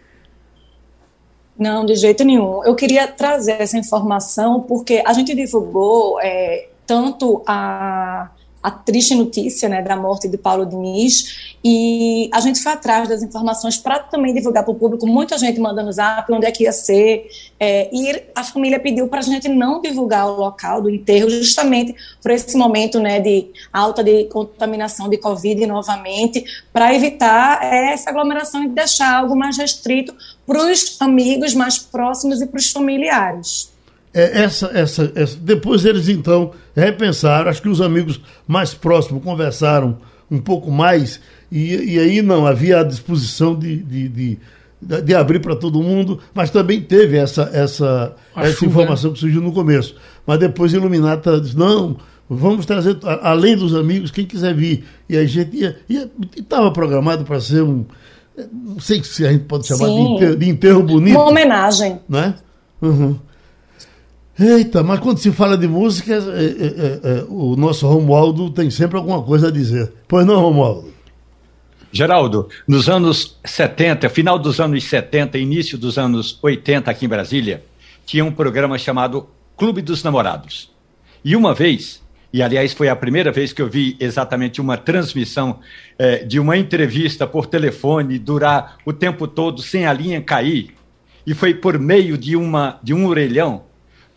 Não, 1.58 1.86
de 1.86 1.96
jeito 1.96 2.24
nenhum. 2.24 2.64
Eu 2.64 2.76
queria 2.76 3.08
trazer 3.08 3.54
essa 3.54 3.78
informação 3.78 4.62
porque 4.62 5.02
a 5.06 5.14
gente 5.14 5.34
divulgou 5.34 6.20
é, 6.22 6.70
tanto 6.86 7.42
a 7.48 8.30
a 8.62 8.70
triste 8.70 9.16
notícia 9.16 9.70
né, 9.70 9.82
da 9.82 9.96
morte 9.96 10.28
de 10.28 10.38
Paulo 10.38 10.66
Diniz 10.66 11.56
e 11.64 12.30
a 12.34 12.40
gente 12.40 12.62
foi 12.62 12.72
atrás 12.72 13.08
das 13.08 13.22
informações 13.22 13.78
para 13.78 14.00
também 14.00 14.34
divulgar 14.34 14.64
para 14.64 14.72
o 14.72 14.76
público, 14.76 15.08
muita 15.08 15.38
gente 15.38 15.60
mandando 15.60 15.92
zap, 15.92 16.32
onde 16.32 16.46
é 16.46 16.52
que 16.52 16.64
ia 16.64 16.72
ser, 16.72 17.30
é, 17.60 17.90
e 17.94 18.24
a 18.36 18.44
família 18.44 18.80
pediu 18.80 19.08
para 19.08 19.20
a 19.20 19.24
gente 19.24 19.48
não 19.48 19.82
divulgar 19.82 20.28
o 20.28 20.36
local 20.36 20.82
do 20.82 20.90
enterro, 20.90 21.30
justamente 21.30 21.96
por 22.22 22.32
esse 22.32 22.58
momento 22.58 23.00
né, 23.00 23.20
de 23.20 23.48
alta 23.72 24.04
de 24.04 24.26
contaminação 24.26 25.10
de 25.10 25.18
Covid 25.18 25.66
novamente, 25.66 26.44
para 26.72 26.94
evitar 26.94 27.64
essa 27.64 28.10
aglomeração 28.10 28.64
e 28.64 28.70
deixar 28.70 29.16
algo 29.16 29.36
mais 29.36 29.58
restrito 29.58 30.14
para 30.46 30.72
os 30.72 30.98
amigos 31.00 31.54
mais 31.54 31.78
próximos 31.78 32.42
e 32.42 32.48
para 32.48 32.58
os 32.58 32.72
familiares. 32.72 33.70
É, 34.14 34.42
essa, 34.42 34.72
essa, 34.74 35.12
essa, 35.16 35.38
depois 35.38 35.86
eles 35.86 36.10
então 36.10 36.52
repensaram, 36.76 37.50
acho 37.50 37.62
que 37.62 37.70
os 37.70 37.80
amigos 37.80 38.20
mais 38.48 38.74
próximos 38.74 39.24
conversaram 39.24 39.98
um 40.32 40.40
pouco 40.40 40.72
mais, 40.72 41.20
e, 41.52 41.94
e 41.94 42.00
aí 42.00 42.22
não, 42.22 42.46
havia 42.46 42.80
a 42.80 42.84
disposição 42.84 43.58
de, 43.58 43.78
de, 43.78 44.10
de, 44.10 44.40
de 45.04 45.16
abrir 45.16 45.40
para 45.40 45.56
todo 45.56 45.82
mundo, 45.82 46.20
mas 46.34 46.50
também 46.50 46.82
teve 46.82 47.18
essa, 47.18 47.50
essa, 47.54 48.16
essa 48.36 48.52
chuva, 48.54 48.72
informação 48.72 49.10
né? 49.10 49.14
que 49.14 49.20
surgiu 49.20 49.42
no 49.42 49.52
começo. 49.52 49.96
Mas 50.26 50.40
depois 50.40 50.74
Iluminata 50.74 51.40
disse, 51.40 51.58
não, 51.58 51.98
vamos 52.30 52.66
trazer, 52.66 52.98
além 53.22 53.58
dos 53.58 53.74
amigos, 53.74 54.12
quem 54.12 54.26
quiser 54.26 54.54
vir. 54.54 54.86
E 55.10 55.18
a 55.18 55.26
gente 55.26 55.58
ia. 55.58 55.76
Estava 56.38 56.72
programado 56.72 57.26
para 57.26 57.40
ser 57.42 57.64
um. 57.64 57.86
Não 58.54 58.80
sei 58.80 59.04
se 59.04 59.26
a 59.26 59.32
gente 59.32 59.46
pode 59.46 59.68
chamar 59.68 59.88
de 59.88 60.00
enterro, 60.00 60.36
de 60.36 60.50
enterro, 60.50 60.84
bonito. 60.84 61.16
Uma 61.16 61.30
homenagem. 61.30 62.00
Né? 62.08 62.36
Uhum. 62.82 63.18
Eita, 64.40 64.82
mas 64.82 65.02
quando 65.02 65.18
se 65.18 65.34
fala 65.34 65.58
de 65.58 65.68
música, 65.68 66.14
é, 66.14 66.18
é, 66.18 66.22
é, 66.22 67.20
é, 67.20 67.26
o 67.28 67.58
nosso 67.58 67.86
Romualdo 67.86 68.50
tem 68.50 68.72
sempre 68.72 68.96
alguma 68.96 69.22
coisa 69.22 69.50
a 69.50 69.52
dizer. 69.52 69.92
Pois 70.08 70.26
não, 70.26 70.40
Romualdo? 70.40 70.94
Geraldo, 71.92 72.48
nos 72.66 72.88
anos 72.88 73.38
70, 73.44 74.08
final 74.08 74.40
dos 74.40 74.62
anos 74.62 74.86
70, 74.86 75.38
início 75.38 75.78
dos 75.78 75.98
anos 75.98 76.40
80 76.42 76.90
aqui 76.90 77.06
em 77.06 77.10
Brasília, 77.10 77.66
tinha 78.06 78.24
um 78.24 78.32
programa 78.32 78.78
chamado 78.78 79.28
Clube 79.58 79.82
dos 79.82 80.04
Namorados. 80.04 80.72
E 81.26 81.36
uma 81.36 81.54
vez, 81.54 82.02
e 82.32 82.42
aliás 82.42 82.72
foi 82.72 82.88
a 82.88 82.96
primeira 82.96 83.34
vez 83.34 83.52
que 83.52 83.62
eu 83.62 83.68
vi 83.68 83.98
exatamente 84.00 84.62
uma 84.62 84.78
transmissão 84.78 85.60
é, 85.98 86.24
de 86.24 86.40
uma 86.40 86.56
entrevista 86.56 87.28
por 87.28 87.46
telefone 87.46 88.18
durar 88.18 88.78
o 88.86 88.94
tempo 88.94 89.28
todo 89.28 89.62
sem 89.62 89.86
a 89.86 89.92
linha 89.92 90.22
cair, 90.22 90.74
e 91.28 91.34
foi 91.34 91.54
por 91.54 91.78
meio 91.78 92.18
de, 92.18 92.38
uma, 92.38 92.80
de 92.82 92.94
um 92.94 93.06
orelhão 93.06 93.68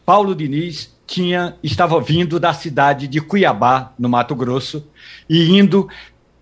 Paulo 0.05 0.35
Diniz 0.35 0.93
tinha, 1.07 1.57
estava 1.63 2.01
vindo 2.01 2.41
da 2.41 2.53
cidade 2.53 3.07
de 3.07 3.21
Cuiabá, 3.21 3.93
no 3.99 4.09
Mato 4.09 4.35
Grosso, 4.35 4.87
e 5.29 5.51
indo, 5.59 5.89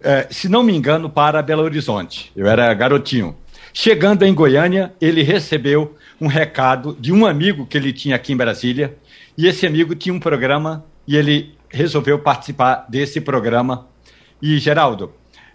eh, 0.03 0.27
se 0.31 0.49
não 0.49 0.63
me 0.63 0.75
engano, 0.75 1.11
para 1.11 1.43
Belo 1.43 1.63
Horizonte. 1.63 2.33
Eu 2.37 2.47
era 2.47 2.73
garotinho. 2.73 3.37
Chegando 3.73 4.25
em 4.25 4.35
Goiânia, 4.35 4.93
ele 5.01 5.23
recebeu 5.23 5.97
um 6.21 6.27
recado 6.27 6.97
de 6.99 7.13
um 7.13 7.27
amigo 7.27 7.67
que 7.67 7.77
ele 7.77 7.93
tinha 7.93 8.17
aqui 8.17 8.33
em 8.33 8.37
Brasília, 8.37 8.97
e 9.37 9.47
esse 9.47 9.67
amigo 9.67 9.95
tinha 9.95 10.15
um 10.15 10.21
programa 10.21 10.85
e 11.07 11.17
ele 11.17 11.55
resolveu 11.69 12.19
participar 12.19 12.87
desse 12.89 13.21
programa. 13.21 13.87
E, 14.43 14.59
Geraldo, 14.59 15.13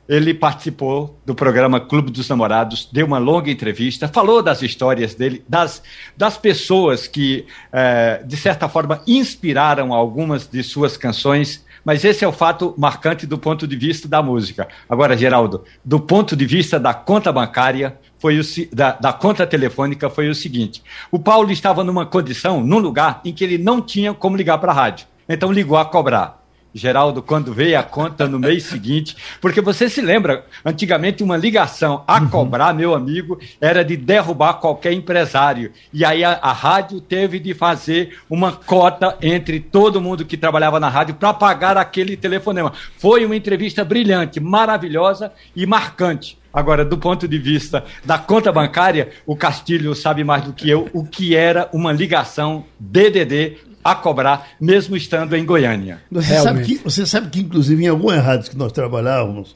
ele 0.08 0.34
participou 0.34 1.20
do 1.26 1.34
programa 1.34 1.80
Clube 1.80 2.12
dos 2.12 2.30
Namorados, 2.30 2.88
deu 2.92 3.06
uma 3.06 3.18
longa 3.18 3.50
entrevista, 3.50 4.08
falou 4.08 4.42
das 4.42 4.62
histórias 4.62 5.16
dele, 5.16 5.44
das, 5.50 5.82
das 6.16 6.38
pessoas 6.38 7.08
que, 7.08 7.46
é, 7.72 8.22
de 8.24 8.38
certa 8.38 8.70
forma, 8.70 9.02
inspiraram 9.08 9.94
algumas 9.94 10.48
de 10.48 10.62
suas 10.64 10.96
canções, 10.96 11.66
mas 11.84 12.04
esse 12.04 12.24
é 12.24 12.28
o 12.28 12.32
fato 12.32 12.74
marcante 12.78 13.28
do 13.28 13.38
ponto 13.38 13.68
de 13.68 13.76
vista 13.76 14.08
da 14.08 14.22
música. 14.22 14.68
Agora, 14.90 15.18
Geraldo, 15.18 15.64
do 15.84 16.00
ponto 16.00 16.36
de 16.36 16.46
vista 16.46 16.80
da 16.80 16.94
conta 16.94 17.32
bancária, 17.32 17.98
foi 18.18 18.40
o, 18.40 18.44
da, 18.74 18.92
da 18.94 19.14
conta 19.14 19.46
telefônica, 19.46 20.10
foi 20.10 20.30
o 20.30 20.36
seguinte: 20.36 20.84
o 21.12 21.20
Paulo 21.20 21.52
estava 21.52 21.84
numa 21.84 22.06
condição, 22.06 22.62
num 22.64 22.80
lugar 22.80 23.22
em 23.24 23.34
que 23.34 23.44
ele 23.44 23.58
não 23.58 23.82
tinha 23.82 24.14
como 24.14 24.38
ligar 24.38 24.58
para 24.58 24.72
a 24.72 24.76
rádio, 24.76 25.08
então 25.28 25.52
ligou 25.52 25.78
a 25.78 25.86
cobrar. 25.86 26.45
Geraldo, 26.76 27.24
quando 27.24 27.54
veio 27.54 27.80
a 27.80 27.84
conta 27.84 28.28
no 28.28 28.38
mês 28.38 28.64
seguinte, 28.64 29.16
porque 29.40 29.62
você 29.62 29.88
se 29.90 30.02
lembra, 30.02 30.46
antigamente 30.66 31.24
uma 31.24 31.38
ligação 31.38 32.04
a 32.06 32.20
uhum. 32.20 32.28
cobrar, 32.28 32.74
meu 32.74 32.94
amigo, 32.94 33.40
era 33.62 33.82
de 33.82 33.96
derrubar 33.96 34.56
qualquer 34.56 34.92
empresário. 34.92 35.72
E 35.94 36.04
aí 36.04 36.22
a, 36.22 36.34
a 36.34 36.52
rádio 36.52 37.00
teve 37.00 37.40
de 37.40 37.54
fazer 37.54 38.18
uma 38.30 38.52
cota 38.52 39.18
entre 39.22 39.62
todo 39.62 40.02
mundo 40.02 40.26
que 40.26 40.36
trabalhava 40.36 40.78
na 40.78 40.90
rádio 40.90 41.16
para 41.16 41.34
pagar 41.34 41.78
aquele 41.78 42.18
telefonema. 42.18 42.74
Foi 42.98 43.26
uma 43.26 43.38
entrevista 43.38 43.86
brilhante, 43.86 44.42
maravilhosa 44.42 45.32
e 45.56 45.66
marcante. 45.66 46.38
Agora, 46.54 46.84
do 46.84 46.98
ponto 46.98 47.26
de 47.26 47.38
vista 47.38 47.86
da 48.04 48.18
conta 48.18 48.52
bancária, 48.52 49.10
o 49.26 49.36
Castilho 49.36 49.96
sabe 49.96 50.26
mais 50.26 50.44
do 50.44 50.52
que 50.52 50.70
eu 50.70 50.90
o 50.94 51.06
que 51.06 51.36
era 51.36 51.70
uma 51.72 51.94
ligação 51.94 52.66
DDD 52.80 53.75
a 53.86 53.94
cobrar, 53.94 54.48
mesmo 54.60 54.98
estando 54.98 55.36
em 55.36 55.46
Goiânia. 55.46 56.02
Você 56.12 56.40
sabe, 56.40 56.64
que, 56.64 56.76
você 56.84 57.06
sabe 57.06 57.30
que, 57.30 57.42
inclusive, 57.42 57.84
em 57.84 57.88
algumas 57.88 58.20
rádios 58.20 58.50
que 58.50 58.58
nós 58.58 58.72
trabalhávamos, 58.72 59.56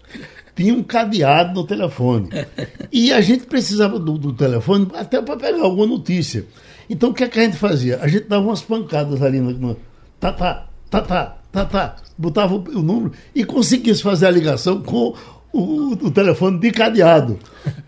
tinha 0.56 0.72
um 0.72 0.84
cadeado 0.84 1.56
no 1.56 1.66
telefone. 1.66 2.30
E 2.92 3.12
a 3.12 3.22
gente 3.22 3.48
precisava 3.48 3.98
do, 3.98 4.20
do 4.20 4.32
telefone 4.32 4.88
até 4.94 5.20
para 5.20 5.36
pegar 5.36 5.64
alguma 5.64 5.88
notícia. 5.88 6.46
Então, 6.88 7.10
o 7.10 7.14
que, 7.14 7.24
é 7.24 7.28
que 7.28 7.40
a 7.40 7.44
gente 7.44 7.58
fazia? 7.58 7.98
A 8.04 8.08
gente 8.08 8.28
dava 8.28 8.44
umas 8.44 8.62
pancadas 8.62 9.20
ali 9.24 9.40
no. 9.40 9.52
no 9.52 9.78
tá, 10.20 10.32
tá, 10.32 10.68
tá, 10.92 11.02
tá, 11.02 11.38
tá, 11.52 11.66
tá. 11.66 11.96
Botava 12.16 12.54
o, 12.54 12.60
o 12.60 12.84
número 12.84 13.14
e 13.34 13.44
conseguia 13.44 13.96
fazer 13.96 14.28
a 14.28 14.32
ligação 14.32 14.80
com 14.84 15.16
o, 15.52 15.94
o, 15.94 16.12
telefone 16.12 16.60
de 16.60 16.72
cadeado. 16.72 17.40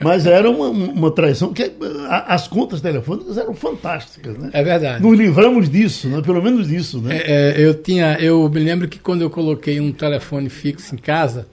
Mas 0.01 0.25
era 0.25 0.50
uma, 0.50 0.70
uma 0.70 1.12
traição 1.12 1.53
que 1.53 1.72
a, 2.10 2.34
as 2.34 2.48
contas 2.48 2.82
telefônicas 2.82 3.38
eram 3.38 3.53
fantásticas, 3.53 4.38
né? 4.38 4.50
É 4.53 4.63
verdade. 4.63 5.03
Nos 5.03 5.18
livramos 5.18 5.70
disso, 5.70 6.10
né? 6.10 6.22
Pelo 6.22 6.41
menos 6.41 6.68
disso, 6.68 7.00
né? 7.00 7.18
É, 7.18 7.62
é, 7.62 7.65
eu 7.65 7.74
tinha, 7.74 8.18
eu 8.20 8.50
me 8.50 8.60
lembro 8.60 8.88
que 8.88 9.00
quando 9.00 9.22
eu 9.22 9.30
coloquei 9.30 9.80
um 9.80 9.91
telefone 9.91 10.50
fixo 10.50 10.96
em 10.96 10.98
casa, 10.98 11.48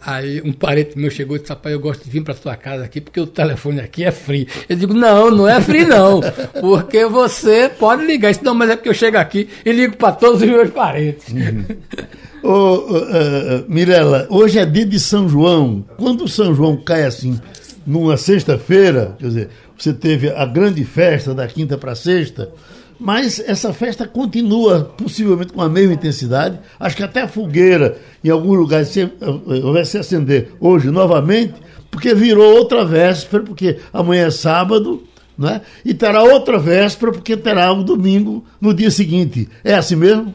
Aí 0.00 0.40
um 0.44 0.52
parente 0.52 0.96
meu 0.96 1.10
chegou 1.10 1.36
e 1.36 1.40
disse, 1.40 1.52
rapaz, 1.52 1.72
eu 1.72 1.80
gosto 1.80 2.04
de 2.04 2.10
vir 2.10 2.22
para 2.22 2.34
sua 2.34 2.56
casa 2.56 2.84
aqui 2.84 3.00
porque 3.00 3.20
o 3.20 3.26
telefone 3.26 3.80
aqui 3.80 4.04
é 4.04 4.12
free. 4.12 4.46
Eu 4.68 4.76
digo, 4.76 4.94
não, 4.94 5.30
não 5.30 5.48
é 5.48 5.60
free 5.60 5.84
não, 5.84 6.20
porque 6.60 7.04
você 7.06 7.68
pode 7.68 8.04
ligar. 8.04 8.30
Isso 8.30 8.44
não, 8.44 8.54
mas 8.54 8.70
é 8.70 8.76
porque 8.76 8.88
eu 8.88 8.94
chego 8.94 9.18
aqui 9.18 9.48
e 9.64 9.72
ligo 9.72 9.96
para 9.96 10.12
todos 10.12 10.40
os 10.40 10.48
meus 10.48 10.70
parentes. 10.70 11.28
Uhum. 11.28 11.64
Ô, 12.42 12.76
uh, 12.76 13.64
Mirela, 13.68 14.26
hoje 14.30 14.60
é 14.60 14.64
dia 14.64 14.86
de 14.86 15.00
São 15.00 15.28
João. 15.28 15.84
Quando 15.96 16.24
o 16.24 16.28
São 16.28 16.54
João 16.54 16.76
cai 16.76 17.04
assim, 17.04 17.38
numa 17.84 18.16
sexta-feira, 18.16 19.16
quer 19.18 19.26
dizer, 19.26 19.48
você 19.76 19.92
teve 19.92 20.30
a 20.30 20.46
grande 20.46 20.84
festa 20.84 21.34
da 21.34 21.46
quinta 21.48 21.76
para 21.76 21.96
sexta, 21.96 22.50
mas 22.98 23.38
essa 23.40 23.72
festa 23.72 24.06
continua 24.06 24.92
possivelmente 24.96 25.52
com 25.52 25.62
a 25.62 25.68
mesma 25.68 25.94
intensidade. 25.94 26.58
Acho 26.80 26.96
que 26.96 27.02
até 27.02 27.22
a 27.22 27.28
fogueira, 27.28 27.98
em 28.24 28.30
algum 28.30 28.54
lugar, 28.54 28.82
vai 29.72 29.84
se 29.84 29.98
acender 29.98 30.52
hoje 30.58 30.90
novamente, 30.90 31.54
porque 31.90 32.14
virou 32.14 32.56
outra 32.56 32.84
véspera, 32.84 33.44
porque 33.44 33.78
amanhã 33.92 34.26
é 34.26 34.30
sábado, 34.30 35.04
né? 35.38 35.60
e 35.84 35.94
terá 35.94 36.22
outra 36.24 36.58
véspera, 36.58 37.12
porque 37.12 37.36
terá 37.36 37.72
um 37.72 37.84
domingo 37.84 38.44
no 38.60 38.74
dia 38.74 38.90
seguinte. 38.90 39.48
É 39.62 39.74
assim 39.74 39.96
mesmo? 39.96 40.34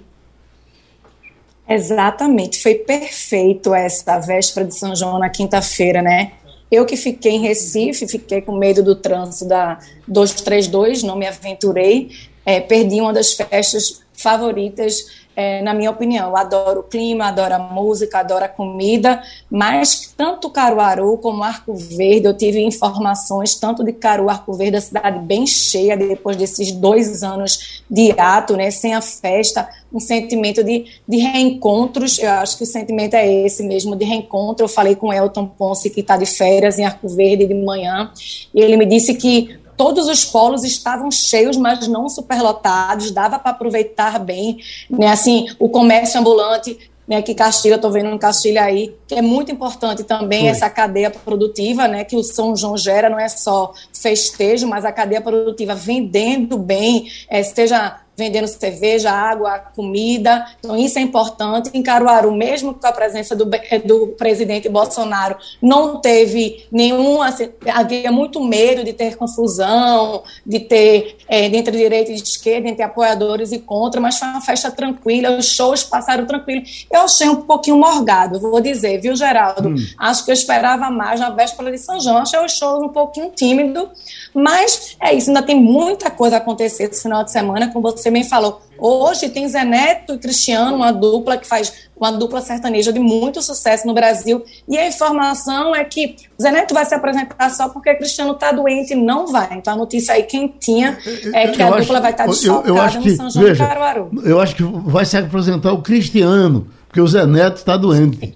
Exatamente, 1.67 2.61
foi 2.61 2.75
perfeito 2.75 3.73
essa 3.73 4.19
véspera 4.19 4.65
de 4.65 4.75
São 4.75 4.95
João 4.95 5.19
na 5.19 5.29
quinta-feira, 5.29 6.01
né? 6.01 6.33
Eu 6.69 6.85
que 6.85 6.97
fiquei 6.97 7.33
em 7.33 7.41
Recife, 7.41 8.07
fiquei 8.07 8.41
com 8.41 8.57
medo 8.57 8.81
do 8.81 8.95
trânsito 8.95 9.47
da 9.47 9.79
232, 10.07 11.03
não 11.03 11.15
me 11.15 11.27
aventurei, 11.27 12.09
é, 12.45 12.59
perdi 12.59 12.99
uma 13.01 13.13
das 13.13 13.33
festas 13.33 14.01
favoritas 14.13 15.05
é, 15.35 15.61
na 15.61 15.73
minha 15.73 15.89
opinião. 15.89 16.29
Eu 16.29 16.37
adoro 16.37 16.81
o 16.81 16.83
clima, 16.83 17.25
adoro 17.25 17.55
a 17.55 17.59
música, 17.59 18.19
adoro 18.19 18.45
a 18.45 18.47
comida, 18.47 19.21
mas 19.49 20.13
tanto 20.15 20.49
Caruaru 20.49 21.17
como 21.17 21.43
Arco 21.43 21.73
Verde, 21.73 22.27
eu 22.27 22.37
tive 22.37 22.61
informações 22.61 23.55
tanto 23.55 23.83
de 23.83 23.91
Caruaru, 23.93 24.29
Arco 24.29 24.53
Verde, 24.53 24.77
a 24.77 24.81
cidade 24.81 25.19
bem 25.19 25.47
cheia 25.47 25.97
depois 25.97 26.37
desses 26.37 26.71
dois 26.71 27.23
anos 27.23 27.83
de 27.89 28.13
ato, 28.17 28.55
né, 28.55 28.69
sem 28.71 28.93
a 28.93 29.01
festa, 29.01 29.67
um 29.91 29.99
sentimento 29.99 30.63
de, 30.63 30.85
de 31.07 31.17
reencontros, 31.17 32.17
eu 32.17 32.29
acho 32.29 32.57
que 32.57 32.63
o 32.63 32.67
sentimento 32.67 33.15
é 33.15 33.31
esse 33.45 33.61
mesmo, 33.63 33.95
de 33.95 34.05
reencontro. 34.05 34.63
Eu 34.63 34.69
falei 34.69 34.95
com 34.95 35.13
Elton 35.13 35.45
Ponce, 35.45 35.89
que 35.89 35.99
está 35.99 36.17
de 36.17 36.25
férias 36.25 36.79
em 36.79 36.85
Arco 36.85 37.07
Verde 37.07 37.45
de 37.45 37.53
manhã, 37.53 38.11
e 38.53 38.59
ele 38.59 38.75
me 38.75 38.85
disse 38.85 39.13
que 39.13 39.62
todos 39.75 40.07
os 40.07 40.25
polos 40.25 40.63
estavam 40.63 41.09
cheios, 41.11 41.57
mas 41.57 41.87
não 41.87 42.09
superlotados, 42.09 43.11
dava 43.11 43.39
para 43.39 43.51
aproveitar 43.51 44.19
bem, 44.19 44.57
né? 44.89 45.07
Assim, 45.07 45.47
o 45.59 45.69
comércio 45.69 46.19
ambulante 46.19 46.77
né, 47.07 47.21
que 47.21 47.35
Castilha, 47.35 47.75
estou 47.75 47.91
vendo 47.91 48.09
um 48.09 48.17
Castilha 48.17 48.63
aí, 48.63 48.95
que 49.07 49.15
é 49.15 49.21
muito 49.21 49.51
importante 49.51 50.03
também 50.03 50.47
essa 50.47 50.69
cadeia 50.69 51.11
produtiva, 51.11 51.87
né, 51.87 52.03
que 52.03 52.15
o 52.15 52.23
São 52.23 52.55
João 52.55 52.77
gera, 52.77 53.09
não 53.09 53.19
é 53.19 53.27
só 53.27 53.73
festejo, 53.91 54.67
mas 54.67 54.85
a 54.85 54.91
cadeia 54.91 55.21
produtiva 55.21 55.75
vendendo 55.75 56.57
bem, 56.57 57.11
é, 57.29 57.43
seja 57.43 57.99
vendendo 58.15 58.47
cerveja, 58.47 59.11
água, 59.11 59.59
comida. 59.75 60.45
Então, 60.59 60.75
isso 60.75 60.99
é 60.99 61.01
importante. 61.01 61.69
Em 61.73 61.81
Caruaru, 61.81 62.31
mesmo 62.31 62.73
com 62.73 62.87
a 62.87 62.91
presença 62.91 63.35
do, 63.35 63.49
eh, 63.53 63.79
do 63.79 64.07
presidente 64.09 64.69
Bolsonaro, 64.69 65.35
não 65.61 65.99
teve 65.99 66.65
nenhum. 66.71 67.21
Assim, 67.21 67.49
havia 67.67 68.11
muito 68.11 68.43
medo 68.43 68.83
de 68.83 68.93
ter 68.93 69.15
confusão, 69.15 70.23
de 70.45 70.59
ter 70.59 71.17
é, 71.27 71.45
entre 71.45 71.77
direita 71.77 72.11
e 72.11 72.15
esquerda, 72.15 72.67
entre 72.69 72.83
apoiadores 72.83 73.51
e 73.51 73.59
contra, 73.59 73.99
mas 73.99 74.17
foi 74.17 74.27
uma 74.27 74.41
festa 74.41 74.71
tranquila, 74.71 75.37
os 75.37 75.45
shows 75.45 75.83
passaram 75.83 76.25
tranquilo. 76.25 76.63
Eu 76.91 77.01
achei 77.01 77.27
um 77.27 77.41
pouquinho 77.41 77.77
morgado, 77.77 78.39
vou 78.39 78.61
dizer, 78.61 78.99
viu, 78.99 79.15
Geraldo? 79.15 79.69
Hum. 79.69 79.75
Acho 79.97 80.25
que 80.25 80.31
eu 80.31 80.33
esperava 80.33 80.89
mais 80.89 81.19
na 81.19 81.29
véspera 81.29 81.71
de 81.71 81.77
São 81.77 81.99
João, 81.99 82.17
achei 82.17 82.39
os 82.39 82.51
shows 82.53 82.83
um 82.83 82.89
pouquinho 82.89 83.31
tímido, 83.31 83.89
Mas 84.33 84.95
é 85.01 85.13
isso, 85.13 85.29
ainda 85.29 85.43
tem 85.43 85.59
muita 85.59 86.09
coisa 86.09 86.37
a 86.37 86.39
acontecer 86.39 86.85
esse 86.85 87.03
final 87.03 87.23
de 87.23 87.31
semana, 87.31 87.71
como 87.71 87.91
você 87.91 88.09
bem 88.09 88.23
falou. 88.23 88.61
Hoje 88.77 89.29
tem 89.29 89.47
Zé 89.47 89.63
Neto 89.63 90.15
e 90.15 90.17
Cristiano, 90.17 90.75
uma 90.75 90.91
dupla 90.91 91.37
que 91.37 91.47
faz 91.47 91.87
uma 91.95 92.11
dupla 92.11 92.41
sertaneja 92.41 92.91
de 92.91 92.99
muito 92.99 93.41
sucesso 93.41 93.87
no 93.87 93.93
Brasil. 93.93 94.43
E 94.67 94.77
a 94.77 94.87
informação 94.87 95.75
é 95.75 95.85
que 95.85 96.15
Zé 96.41 96.51
Neto 96.51 96.73
vai 96.73 96.83
se 96.83 96.93
apresentar 96.93 97.49
só 97.51 97.69
porque 97.69 97.93
Cristiano 97.95 98.33
está 98.33 98.51
doente 98.51 98.93
e 98.93 98.95
não 98.95 99.27
vai. 99.27 99.49
Então 99.53 99.73
a 99.73 99.77
notícia 99.77 100.15
aí 100.15 100.23
quentinha 100.23 100.97
é 101.33 101.47
que 101.47 101.61
eu 101.61 101.73
a 101.73 101.79
dupla 101.79 102.01
vai 102.01 102.11
estar 102.11 102.27
desfalcada 102.27 102.69
eu, 102.69 102.75
eu 102.75 102.81
acho 102.81 102.99
que, 102.99 103.09
no 103.11 103.15
São 103.15 103.29
João 103.29 103.45
veja, 103.45 103.67
Caruaru. 103.67 104.11
Eu 104.23 104.41
acho 104.41 104.55
que 104.55 104.63
vai 104.63 105.05
se 105.05 105.15
apresentar 105.15 105.71
o 105.71 105.81
Cristiano, 105.81 106.67
porque 106.87 106.99
o 106.99 107.07
Zé 107.07 107.25
Neto 107.25 107.57
está 107.57 107.77
doente. 107.77 108.35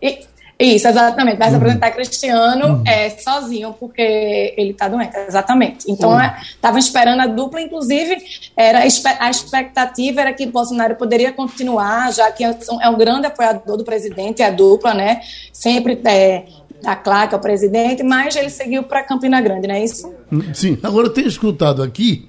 E, 0.00 0.20
isso, 0.66 0.88
exatamente. 0.88 1.38
Vai 1.38 1.48
se 1.48 1.54
uhum. 1.54 1.60
apresentar 1.60 1.90
Cristiano 1.90 2.66
uhum. 2.66 2.84
é, 2.86 3.10
sozinho, 3.10 3.74
porque 3.78 4.54
ele 4.56 4.70
está 4.70 4.88
doente, 4.88 5.16
exatamente. 5.16 5.90
Então, 5.90 6.18
estavam 6.54 6.76
é, 6.76 6.80
esperando 6.80 7.20
a 7.20 7.26
dupla, 7.26 7.60
inclusive, 7.60 8.16
era 8.56 8.80
a 8.80 9.30
expectativa 9.30 10.20
era 10.20 10.32
que 10.32 10.46
Bolsonaro 10.46 10.96
poderia 10.96 11.32
continuar, 11.32 12.12
já 12.12 12.30
que 12.30 12.44
é 12.44 12.88
um 12.88 12.96
grande 12.96 13.26
apoiador 13.26 13.76
do 13.76 13.84
presidente, 13.84 14.42
a 14.42 14.50
dupla, 14.50 14.94
né? 14.94 15.20
Sempre 15.52 16.00
é, 16.04 16.44
da 16.82 16.96
claque 16.96 17.34
ao 17.34 17.40
presidente, 17.40 18.02
mas 18.02 18.34
ele 18.36 18.50
seguiu 18.50 18.82
para 18.82 19.02
Campina 19.02 19.40
Grande, 19.40 19.68
não 19.68 19.74
é 19.74 19.84
isso? 19.84 20.12
Sim. 20.52 20.78
Agora, 20.82 21.06
eu 21.06 21.12
tenho 21.12 21.28
escutado 21.28 21.82
aqui 21.82 22.28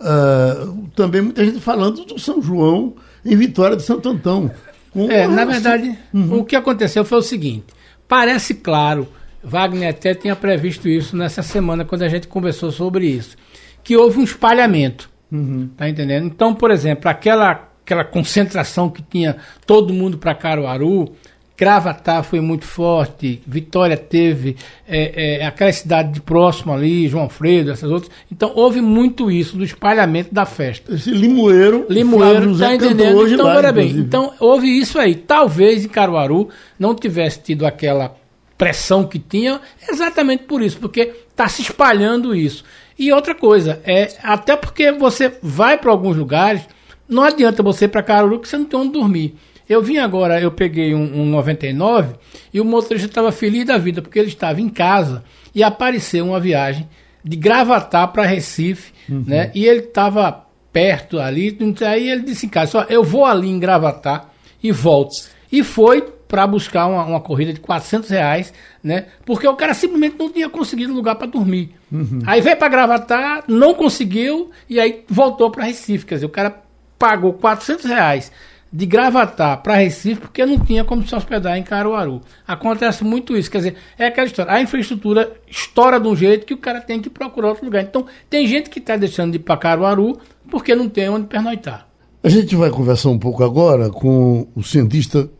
uh, 0.00 0.88
também 0.94 1.22
muita 1.22 1.44
gente 1.44 1.60
falando 1.60 2.04
do 2.04 2.18
São 2.18 2.40
João 2.40 2.94
em 3.24 3.36
Vitória 3.36 3.76
de 3.76 3.82
Santo 3.82 4.08
Antão. 4.08 4.50
É, 4.94 5.26
na 5.26 5.44
verdade, 5.44 5.96
uhum. 6.12 6.40
o 6.40 6.44
que 6.44 6.56
aconteceu 6.56 7.04
foi 7.04 7.18
o 7.18 7.22
seguinte: 7.22 7.66
parece 8.06 8.54
claro, 8.54 9.08
Wagner 9.42 9.90
até 9.90 10.14
tinha 10.14 10.34
previsto 10.34 10.88
isso 10.88 11.16
nessa 11.16 11.42
semana, 11.42 11.84
quando 11.84 12.02
a 12.02 12.08
gente 12.08 12.26
conversou 12.26 12.70
sobre 12.70 13.06
isso, 13.06 13.36
que 13.82 13.96
houve 13.96 14.18
um 14.18 14.24
espalhamento. 14.24 15.10
Uhum. 15.30 15.68
Tá 15.76 15.88
entendendo? 15.88 16.26
Então, 16.26 16.54
por 16.54 16.70
exemplo, 16.70 17.08
aquela, 17.08 17.68
aquela 17.84 18.04
concentração 18.04 18.88
que 18.88 19.02
tinha 19.02 19.36
todo 19.66 19.92
mundo 19.92 20.18
para 20.18 20.34
Caruaru, 20.34 21.12
Gravatar 21.58 22.22
foi 22.22 22.40
muito 22.40 22.64
forte, 22.64 23.42
Vitória 23.44 23.96
teve, 23.96 24.56
é, 24.86 25.40
é, 25.40 25.44
aquela 25.44 25.72
cidade 25.72 26.12
de 26.12 26.20
próximo 26.20 26.72
ali, 26.72 27.08
João 27.08 27.28
Fredo, 27.28 27.72
essas 27.72 27.90
outras. 27.90 28.12
Então 28.30 28.52
houve 28.54 28.80
muito 28.80 29.28
isso 29.28 29.56
do 29.56 29.64
espalhamento 29.64 30.32
da 30.32 30.46
festa. 30.46 30.94
Esse 30.94 31.10
Limoeiro, 31.10 31.84
Limoeiro, 31.90 32.56
tá 32.56 32.72
entendendo? 32.72 33.28
Então, 33.28 33.46
lá, 33.46 33.56
olha 33.56 33.72
bem, 33.72 33.90
então 33.90 34.32
houve 34.38 34.68
isso 34.68 35.00
aí. 35.00 35.16
Talvez 35.16 35.84
em 35.84 35.88
Caruaru 35.88 36.48
não 36.78 36.94
tivesse 36.94 37.40
tido 37.40 37.66
aquela 37.66 38.14
pressão 38.56 39.04
que 39.04 39.18
tinha, 39.18 39.60
exatamente 39.88 40.44
por 40.44 40.62
isso, 40.62 40.78
porque 40.78 41.12
está 41.28 41.48
se 41.48 41.62
espalhando 41.62 42.36
isso. 42.36 42.62
E 42.96 43.12
outra 43.12 43.34
coisa, 43.34 43.80
é 43.84 44.12
até 44.22 44.54
porque 44.54 44.92
você 44.92 45.32
vai 45.42 45.76
para 45.76 45.90
alguns 45.90 46.16
lugares, 46.16 46.62
não 47.08 47.24
adianta 47.24 47.64
você 47.64 47.86
ir 47.86 47.88
para 47.88 48.02
Caruaru 48.02 48.38
que 48.38 48.48
você 48.48 48.56
não 48.56 48.64
tem 48.64 48.78
onde 48.78 48.92
dormir. 48.92 49.34
Eu 49.68 49.82
vim 49.82 49.98
agora, 49.98 50.40
eu 50.40 50.50
peguei 50.50 50.94
um, 50.94 51.22
um 51.22 51.26
99 51.26 52.14
e 52.52 52.60
o 52.60 52.64
motorista 52.64 53.06
estava 53.06 53.30
feliz 53.30 53.66
da 53.66 53.76
vida, 53.76 54.00
porque 54.00 54.18
ele 54.18 54.28
estava 54.28 54.60
em 54.60 54.68
casa 54.68 55.22
e 55.54 55.62
apareceu 55.62 56.24
uma 56.24 56.40
viagem 56.40 56.88
de 57.22 57.36
Gravatar 57.36 58.08
para 58.08 58.24
Recife, 58.24 58.92
uhum. 59.08 59.24
né? 59.26 59.50
E 59.54 59.66
ele 59.66 59.80
estava 59.80 60.46
perto 60.72 61.18
ali, 61.18 61.56
aí 61.86 62.10
ele 62.10 62.22
disse 62.22 62.46
em 62.46 62.48
casa, 62.48 62.70
só 62.70 62.82
eu 62.84 63.02
vou 63.02 63.24
ali 63.24 63.48
em 63.48 63.58
Gravatar 63.58 64.30
e 64.62 64.72
volto. 64.72 65.28
E 65.50 65.62
foi 65.62 66.02
para 66.28 66.46
buscar 66.46 66.86
uma, 66.86 67.04
uma, 67.04 67.20
corrida 67.20 67.52
de 67.52 67.60
400 67.60 68.10
reais, 68.10 68.52
né? 68.82 69.06
Porque 69.24 69.48
o 69.48 69.56
cara 69.56 69.72
simplesmente 69.72 70.16
não 70.18 70.30
tinha 70.30 70.48
conseguido 70.48 70.92
lugar 70.92 71.16
para 71.16 71.26
dormir. 71.26 71.74
Uhum. 71.90 72.20
Aí 72.26 72.40
veio 72.40 72.56
para 72.56 72.68
Gravatar, 72.68 73.44
não 73.48 73.74
conseguiu 73.74 74.50
e 74.68 74.78
aí 74.78 75.04
voltou 75.08 75.50
para 75.50 75.64
Recife. 75.64 76.04
Quer 76.04 76.14
dizer, 76.16 76.26
o 76.26 76.30
cara 76.30 76.62
pagou 76.98 77.32
400 77.32 77.84
reais 77.86 78.30
de 78.72 78.86
Gravatar 78.86 79.62
para 79.62 79.76
Recife 79.76 80.20
porque 80.20 80.44
não 80.44 80.58
tinha 80.58 80.84
como 80.84 81.06
se 81.06 81.14
hospedar 81.14 81.56
em 81.56 81.62
Caruaru. 81.62 82.20
Acontece 82.46 83.02
muito 83.02 83.36
isso, 83.36 83.50
quer 83.50 83.58
dizer, 83.58 83.76
é 83.98 84.06
aquela 84.06 84.26
história. 84.26 84.52
A 84.52 84.60
infraestrutura 84.60 85.32
estoura 85.46 85.98
de 85.98 86.06
um 86.06 86.14
jeito 86.14 86.46
que 86.46 86.54
o 86.54 86.58
cara 86.58 86.80
tem 86.80 87.00
que 87.00 87.08
procurar 87.08 87.48
outro 87.48 87.64
lugar. 87.64 87.82
Então, 87.82 88.06
tem 88.28 88.46
gente 88.46 88.68
que 88.68 88.78
está 88.78 88.96
deixando 88.96 89.32
de 89.32 89.36
ir 89.36 89.40
para 89.40 89.56
Caruaru 89.56 90.18
porque 90.50 90.74
não 90.74 90.88
tem 90.88 91.08
onde 91.08 91.26
pernoitar. 91.26 91.88
A 92.22 92.28
gente 92.28 92.54
vai 92.56 92.70
conversar 92.70 93.10
um 93.10 93.18
pouco 93.18 93.42
agora 93.44 93.90
com 93.90 94.48
o 94.54 94.62
cientista 94.62 95.30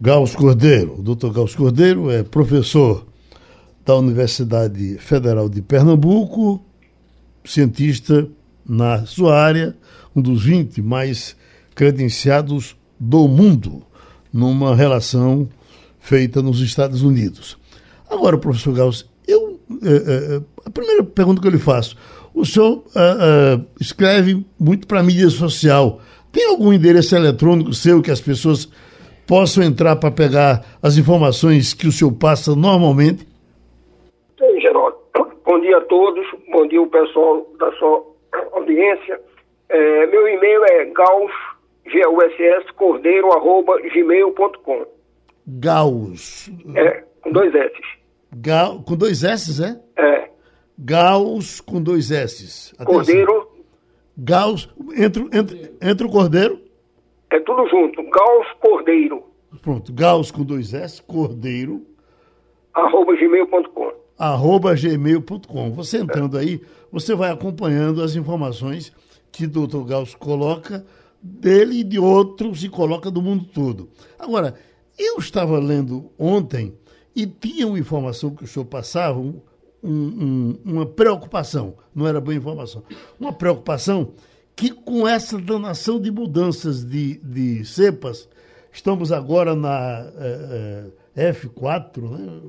Gauss 0.00 0.34
Cordeiro. 0.34 0.96
O 0.98 1.02
doutor 1.02 1.32
Gauss 1.32 1.54
Cordeiro 1.54 2.10
é 2.10 2.22
professor 2.22 3.06
da 3.84 3.94
Universidade 3.96 4.96
Federal 4.98 5.48
de 5.48 5.60
Pernambuco, 5.60 6.64
cientista 7.44 8.26
na 8.66 9.04
sua 9.04 9.38
área, 9.38 9.76
um 10.16 10.22
dos 10.22 10.44
20 10.44 10.80
mais 10.80 11.36
credenciados 11.74 12.76
do 12.98 13.26
mundo 13.28 13.82
numa 14.32 14.74
relação 14.74 15.48
feita 15.98 16.42
nos 16.42 16.60
Estados 16.60 17.02
Unidos. 17.02 17.58
Agora, 18.10 18.38
professor 18.38 18.74
Gauss, 18.74 19.08
eu, 19.26 19.58
é, 19.82 20.36
é, 20.36 20.40
a 20.66 20.70
primeira 20.70 21.02
pergunta 21.02 21.40
que 21.40 21.46
eu 21.46 21.52
lhe 21.52 21.58
faço, 21.58 21.96
o 22.34 22.44
senhor 22.44 22.84
é, 22.94 23.60
escreve 23.80 24.44
muito 24.58 24.86
para 24.86 25.00
a 25.00 25.02
mídia 25.02 25.30
social. 25.30 26.00
Tem 26.32 26.46
algum 26.48 26.72
endereço 26.72 27.14
eletrônico 27.16 27.72
seu 27.72 28.02
que 28.02 28.10
as 28.10 28.20
pessoas 28.20 28.68
possam 29.26 29.62
entrar 29.64 29.96
para 29.96 30.10
pegar 30.10 30.64
as 30.82 30.98
informações 30.98 31.72
que 31.72 31.86
o 31.86 31.92
senhor 31.92 32.12
passa 32.12 32.54
normalmente? 32.54 33.26
Sim, 34.38 34.60
Geraldo. 34.60 34.96
Bom 35.46 35.60
dia 35.60 35.78
a 35.78 35.80
todos, 35.82 36.26
bom 36.50 36.66
dia 36.66 36.80
o 36.80 36.86
pessoal 36.86 37.46
da 37.58 37.70
sua 37.72 38.02
audiência. 38.52 39.20
É, 39.68 40.06
meu 40.06 40.26
e-mail 40.26 40.64
é 40.64 40.84
gauss 40.86 41.32
gausscordeiro.gmail.com. 41.86 44.86
Gauss. 45.46 46.50
É, 46.74 47.04
com 47.20 47.30
dois 47.30 47.54
S. 47.54 47.74
Ga, 48.36 48.76
com 48.84 48.96
dois 48.96 49.22
S, 49.22 49.62
é? 49.62 49.80
É. 49.96 50.28
Gauss 50.78 51.60
com 51.60 51.82
dois 51.82 52.10
S. 52.10 52.74
Cordeiro. 52.84 53.48
Gauss, 54.16 54.68
entre, 54.96 55.28
entre, 55.32 55.72
entre 55.82 56.06
o 56.06 56.10
Cordeiro? 56.10 56.60
É 57.30 57.40
tudo 57.40 57.66
junto, 57.68 58.02
Gauss 58.02 58.46
Cordeiro. 58.60 59.24
Pronto, 59.62 59.92
Gauss 59.92 60.30
com 60.30 60.44
dois 60.44 60.74
S, 60.74 61.02
Cordeiro. 61.02 61.82
Arroba 62.72 63.16
gmail.com. 63.16 63.92
Arroba 64.18 64.74
gmail.com. 64.74 65.72
Você 65.72 65.98
entrando 65.98 66.38
é. 66.38 66.40
aí, 66.40 66.60
você 66.90 67.14
vai 67.14 67.30
acompanhando 67.30 68.02
as 68.02 68.16
informações 68.16 68.92
que 69.30 69.44
o 69.44 69.50
doutor 69.50 69.84
Gauss 69.84 70.14
coloca 70.14 70.84
dele 71.24 71.80
e 71.80 71.84
de 71.84 71.98
outros 71.98 72.62
e 72.62 72.68
coloca 72.68 73.10
do 73.10 73.22
mundo 73.22 73.46
todo. 73.46 73.88
Agora, 74.18 74.54
eu 74.98 75.18
estava 75.18 75.58
lendo 75.58 76.12
ontem 76.18 76.74
e 77.16 77.26
tinha 77.26 77.66
uma 77.66 77.78
informação 77.78 78.34
que 78.34 78.44
o 78.44 78.46
senhor 78.46 78.66
passava, 78.66 79.18
um, 79.18 79.40
um, 79.82 80.58
uma 80.64 80.84
preocupação, 80.84 81.74
não 81.94 82.06
era 82.06 82.20
boa 82.20 82.34
informação, 82.34 82.82
uma 83.18 83.32
preocupação 83.32 84.12
que 84.54 84.70
com 84.70 85.08
essa 85.08 85.38
danação 85.38 85.98
de 85.98 86.10
mudanças 86.10 86.84
de, 86.84 87.18
de 87.18 87.64
cepas, 87.64 88.28
estamos 88.70 89.10
agora 89.10 89.56
na 89.56 90.12
é, 90.18 90.84
é, 91.16 91.32
F4, 91.32 92.02
né? 92.10 92.40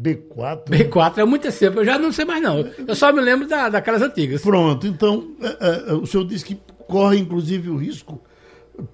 B4. 0.00 0.64
B4 0.64 1.18
é 1.18 1.24
muita 1.24 1.50
cepa, 1.50 1.80
eu 1.80 1.84
já 1.84 1.98
não 1.98 2.10
sei 2.10 2.24
mais 2.24 2.42
não. 2.42 2.58
Eu 2.86 2.94
só 2.94 3.12
me 3.12 3.20
lembro 3.20 3.46
da, 3.46 3.68
daquelas 3.68 4.00
antigas. 4.00 4.40
Pronto, 4.40 4.86
então 4.86 5.34
é, 5.42 5.90
é, 5.90 5.92
o 5.92 6.06
senhor 6.06 6.24
disse 6.24 6.44
que 6.44 6.58
corre 6.90 7.18
inclusive 7.18 7.70
o 7.70 7.76
risco, 7.76 8.20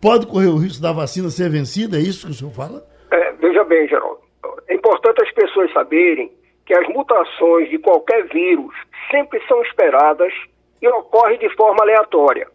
pode 0.00 0.26
correr 0.26 0.48
o 0.48 0.58
risco 0.58 0.82
da 0.82 0.92
vacina 0.92 1.30
ser 1.30 1.48
vencida, 1.48 1.96
é 1.96 2.00
isso 2.00 2.26
que 2.26 2.32
o 2.32 2.34
senhor 2.34 2.52
fala? 2.52 2.84
É, 3.10 3.32
veja 3.32 3.64
bem, 3.64 3.88
Geraldo, 3.88 4.20
é 4.68 4.74
importante 4.74 5.22
as 5.22 5.32
pessoas 5.32 5.72
saberem 5.72 6.30
que 6.66 6.74
as 6.74 6.86
mutações 6.88 7.70
de 7.70 7.78
qualquer 7.78 8.26
vírus 8.28 8.74
sempre 9.10 9.40
são 9.46 9.62
esperadas 9.62 10.32
e 10.82 10.88
ocorrem 10.88 11.38
de 11.38 11.48
forma 11.56 11.82
aleatória. 11.82 12.48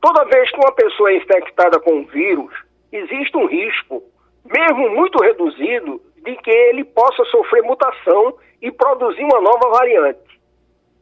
Toda 0.00 0.24
vez 0.24 0.50
que 0.50 0.56
uma 0.56 0.72
pessoa 0.72 1.10
é 1.10 1.16
infectada 1.16 1.78
com 1.80 1.92
um 1.94 2.04
vírus, 2.06 2.52
existe 2.90 3.36
um 3.36 3.46
risco, 3.46 4.02
mesmo 4.44 4.90
muito 4.90 5.22
reduzido, 5.22 6.00
de 6.24 6.36
que 6.36 6.50
ele 6.50 6.84
possa 6.84 7.24
sofrer 7.26 7.62
mutação 7.62 8.34
e 8.60 8.70
produzir 8.70 9.24
uma 9.24 9.40
nova 9.40 9.68
variante. 9.70 10.40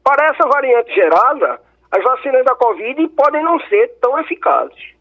Para 0.03 0.27
essa 0.27 0.49
variante 0.49 0.95
gerada, 0.95 1.61
as 1.91 2.03
vacinas 2.05 2.45
da 2.45 2.55
Covid 2.55 3.09
podem 3.09 3.43
não 3.43 3.59
ser 3.61 3.89
tão 4.01 4.19
eficazes. 4.19 4.95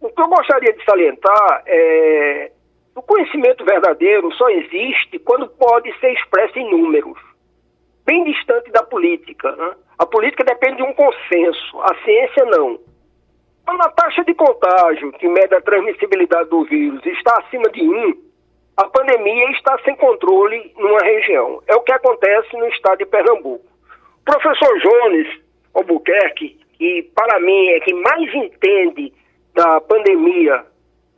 O 0.00 0.08
que 0.08 0.20
eu 0.20 0.28
gostaria 0.28 0.72
de 0.72 0.84
salientar 0.84 1.62
é 1.66 2.52
o 2.94 3.02
conhecimento 3.02 3.64
verdadeiro 3.64 4.32
só 4.32 4.48
existe 4.50 5.20
quando 5.20 5.48
pode 5.48 5.92
ser 6.00 6.12
expresso 6.14 6.58
em 6.58 6.68
números, 6.68 7.18
bem 8.04 8.24
distante 8.24 8.72
da 8.72 8.82
política. 8.82 9.54
Né? 9.54 9.74
A 9.98 10.06
política 10.06 10.42
depende 10.42 10.78
de 10.78 10.82
um 10.82 10.92
consenso, 10.92 11.80
a 11.80 11.94
ciência 12.04 12.44
não. 12.46 12.80
Quando 13.64 13.82
a 13.82 13.90
taxa 13.90 14.24
de 14.24 14.34
contágio, 14.34 15.12
que 15.12 15.28
mede 15.28 15.54
a 15.54 15.60
transmissibilidade 15.60 16.48
do 16.48 16.64
vírus, 16.64 17.04
está 17.06 17.38
acima 17.38 17.68
de 17.70 17.82
1, 17.82 18.14
a 18.78 18.84
pandemia 18.84 19.50
está 19.50 19.78
sem 19.84 19.94
controle 19.94 20.72
numa 20.76 21.00
região. 21.00 21.62
É 21.66 21.76
o 21.76 21.82
que 21.82 21.92
acontece 21.92 22.56
no 22.56 22.66
estado 22.68 22.98
de 22.98 23.06
Pernambuco. 23.06 23.66
professor 24.24 24.78
Jones 24.80 25.47
Albuquerque, 25.74 26.58
que 26.72 27.10
para 27.14 27.40
mim 27.40 27.68
é 27.68 27.80
quem 27.80 27.94
mais 28.00 28.34
entende 28.34 29.12
da 29.54 29.80
pandemia 29.80 30.64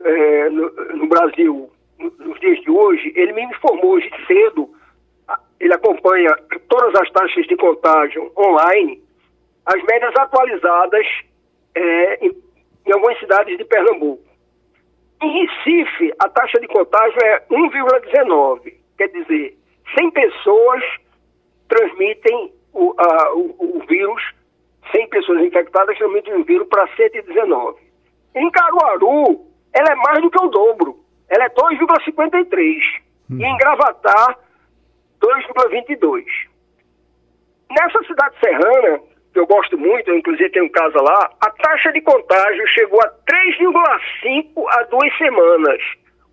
é, 0.03 0.49
no, 0.49 0.69
no, 0.95 1.07
Brasil 1.07 1.69
nos 1.99 2.39
dias 2.39 2.59
de 2.61 2.71
hoje, 2.71 3.13
ele 3.15 3.33
me 3.33 3.43
informou 3.43 3.91
hoje 3.91 4.09
cedo, 4.25 4.69
ele 5.59 5.73
acompanha 5.73 6.35
todas 6.67 6.99
as 6.99 7.11
taxas 7.11 7.45
de 7.45 7.55
contágio 7.55 8.31
online, 8.35 9.01
as 9.65 9.83
médias 9.83 10.13
atualizadas 10.15 11.05
é, 11.75 12.25
em, 12.25 12.31
em 12.87 12.91
algumas 12.91 13.19
cidades 13.19 13.57
de 13.57 13.65
Pernambuco. 13.65 14.23
Em 15.21 15.45
Recife, 15.45 16.11
a 16.17 16.27
taxa 16.29 16.59
de 16.59 16.67
contágio 16.67 17.19
é 17.23 17.43
1,19, 17.51 18.73
quer 18.97 19.07
dizer, 19.09 19.55
100 19.95 20.11
pessoas 20.11 20.83
transmitem 21.67 22.51
o, 22.73 22.95
a, 22.97 23.33
o, 23.35 23.77
o 23.77 23.85
vírus, 23.87 24.21
100 24.91 25.09
pessoas 25.09 25.41
infectadas 25.41 25.97
transmitem 25.97 26.35
o 26.35 26.43
vírus 26.43 26.67
para 26.67 26.87
119. 26.95 27.79
Em 28.35 28.49
Caruaru, 28.51 29.45
ela 29.73 29.91
é 29.91 29.95
mais 29.95 30.21
do 30.21 30.29
que 30.29 30.43
o 30.43 30.49
dobro, 30.49 30.99
ela 31.29 31.45
é 31.45 31.49
2,53. 31.49 32.79
Hum. 33.29 33.37
E 33.39 33.45
em 33.45 33.57
Gravatar, 33.57 34.37
2,22. 35.21 36.25
Nessa 37.69 38.03
cidade 38.03 38.35
serrana, 38.43 39.01
que 39.31 39.39
eu 39.39 39.47
gosto 39.47 39.77
muito, 39.77 40.09
eu 40.09 40.17
inclusive 40.17 40.49
tenho 40.49 40.69
casa 40.71 41.01
lá, 41.01 41.31
a 41.39 41.49
taxa 41.51 41.91
de 41.93 42.01
contágio 42.01 42.67
chegou 42.67 42.99
a 43.01 43.09
3,5 43.09 44.65
a 44.69 44.83
duas 44.83 45.17
semanas, 45.17 45.81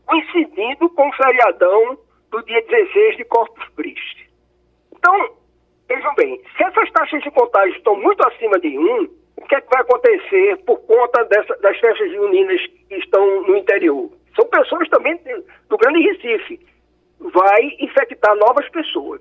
coincidindo 0.04 0.88
com 0.90 1.08
o 1.08 1.12
feriadão 1.12 1.98
do 2.30 2.42
dia 2.42 2.60
16 2.62 3.16
de 3.18 3.24
Corpus 3.24 3.68
Christi. 3.76 4.28
Então, 4.96 5.30
vejam 5.88 6.14
bem, 6.14 6.40
se 6.56 6.64
essas 6.64 6.90
taxas 6.92 7.22
de 7.22 7.30
contágio 7.30 7.74
estão 7.76 7.96
muito 7.96 8.24
acima 8.26 8.58
de 8.60 8.78
1, 8.78 9.08
o 9.36 9.46
que, 9.46 9.54
é 9.54 9.60
que 9.60 9.68
vai 9.70 9.80
acontecer 9.80 10.56
por 10.66 10.78
conta 10.80 11.24
dessa, 11.24 11.56
das 11.56 11.78
festas 11.78 12.10
juninas 12.12 12.60
que 12.88 12.96
estão 12.96 13.42
no 13.42 13.56
interior? 13.56 14.10
São 14.36 14.44
pessoas 14.46 14.88
também 14.88 15.18
do 15.68 15.78
Grande 15.78 16.00
Recife. 16.00 16.60
Vai 17.20 17.62
infectar 17.80 18.34
novas 18.36 18.68
pessoas. 18.68 19.20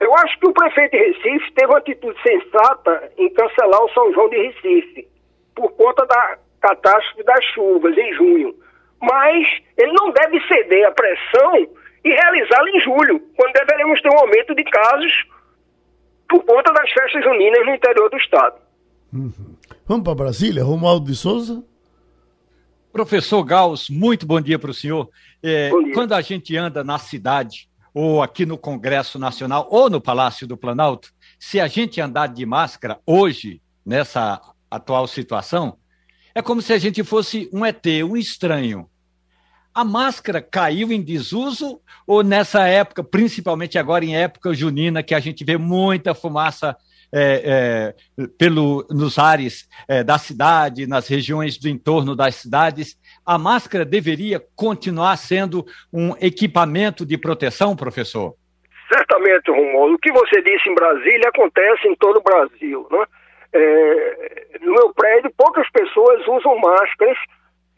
Eu 0.00 0.14
acho 0.16 0.38
que 0.38 0.46
o 0.46 0.52
prefeito 0.52 0.92
de 0.92 0.98
Recife 0.98 1.52
teve 1.52 1.68
uma 1.68 1.78
atitude 1.78 2.20
sensata 2.22 3.12
em 3.16 3.28
cancelar 3.30 3.84
o 3.84 3.90
São 3.90 4.12
João 4.12 4.28
de 4.28 4.36
Recife, 4.36 5.08
por 5.54 5.70
conta 5.72 6.04
da 6.06 6.38
catástrofe 6.60 7.22
das 7.22 7.44
chuvas 7.46 7.96
em 7.96 8.12
junho. 8.14 8.54
Mas 9.00 9.46
ele 9.76 9.92
não 9.92 10.10
deve 10.10 10.40
ceder 10.46 10.86
à 10.86 10.92
pressão 10.92 11.68
e 12.04 12.10
realizá-lo 12.10 12.68
em 12.68 12.80
julho, 12.80 13.20
quando 13.36 13.52
deveremos 13.52 14.00
ter 14.00 14.10
um 14.10 14.18
aumento 14.18 14.54
de 14.54 14.64
casos 14.64 15.26
por 16.28 16.44
conta 16.44 16.72
das 16.72 16.90
festas 16.90 17.22
juninas 17.22 17.66
no 17.66 17.74
interior 17.74 18.10
do 18.10 18.16
estado. 18.16 18.56
Uhum. 19.12 19.56
Vamos 19.86 20.04
para 20.04 20.14
Brasília, 20.14 20.64
Romualdo 20.64 21.06
de 21.06 21.16
Souza. 21.16 21.62
Professor 22.92 23.42
Gauss, 23.42 23.90
muito 23.90 24.24
bom 24.26 24.40
dia 24.40 24.58
para 24.58 24.70
o 24.70 24.74
senhor. 24.74 25.10
É, 25.42 25.70
quando 25.92 26.12
a 26.12 26.20
gente 26.20 26.56
anda 26.56 26.84
na 26.84 26.98
cidade, 26.98 27.68
ou 27.92 28.22
aqui 28.22 28.46
no 28.46 28.56
Congresso 28.56 29.18
Nacional, 29.18 29.68
ou 29.70 29.90
no 29.90 30.00
Palácio 30.00 30.46
do 30.46 30.56
Planalto, 30.56 31.12
se 31.38 31.60
a 31.60 31.66
gente 31.66 32.00
andar 32.00 32.28
de 32.28 32.46
máscara 32.46 32.98
hoje, 33.04 33.60
nessa 33.84 34.40
atual 34.70 35.06
situação, 35.06 35.76
é 36.34 36.42
como 36.42 36.62
se 36.62 36.72
a 36.72 36.78
gente 36.78 37.04
fosse 37.04 37.48
um 37.52 37.64
ET, 37.64 37.84
um 38.08 38.16
estranho. 38.16 38.88
A 39.74 39.84
máscara 39.84 40.40
caiu 40.40 40.92
em 40.92 41.02
desuso 41.02 41.80
ou 42.06 42.22
nessa 42.22 42.68
época, 42.68 43.02
principalmente 43.02 43.76
agora 43.76 44.04
em 44.04 44.16
época 44.16 44.54
junina, 44.54 45.02
que 45.02 45.14
a 45.14 45.18
gente 45.18 45.44
vê 45.44 45.56
muita 45.58 46.14
fumaça 46.14 46.76
é, 47.12 47.94
é, 48.16 48.26
pelo, 48.38 48.86
nos 48.90 49.18
ares 49.18 49.68
é, 49.88 50.02
da 50.04 50.18
cidade, 50.18 50.86
nas 50.86 51.08
regiões 51.08 51.58
do 51.58 51.68
entorno 51.68 52.14
das 52.14 52.36
cidades, 52.36 52.96
a 53.24 53.38
máscara 53.38 53.84
deveria 53.84 54.40
continuar 54.56 55.16
sendo 55.16 55.64
um 55.92 56.14
equipamento 56.20 57.04
de 57.06 57.18
proteção, 57.18 57.76
professor? 57.76 58.34
Certamente, 58.88 59.50
Romulo. 59.50 59.94
O 59.94 59.98
que 59.98 60.12
você 60.12 60.42
disse 60.42 60.68
em 60.68 60.74
Brasília 60.74 61.28
acontece 61.28 61.88
em 61.88 61.96
todo 61.96 62.18
o 62.18 62.22
Brasil. 62.22 62.86
Né? 62.90 63.04
É, 63.52 64.58
no 64.60 64.72
meu 64.72 64.94
prédio, 64.94 65.32
poucas 65.36 65.68
pessoas 65.70 66.20
usam 66.28 66.58
máscaras 66.58 67.16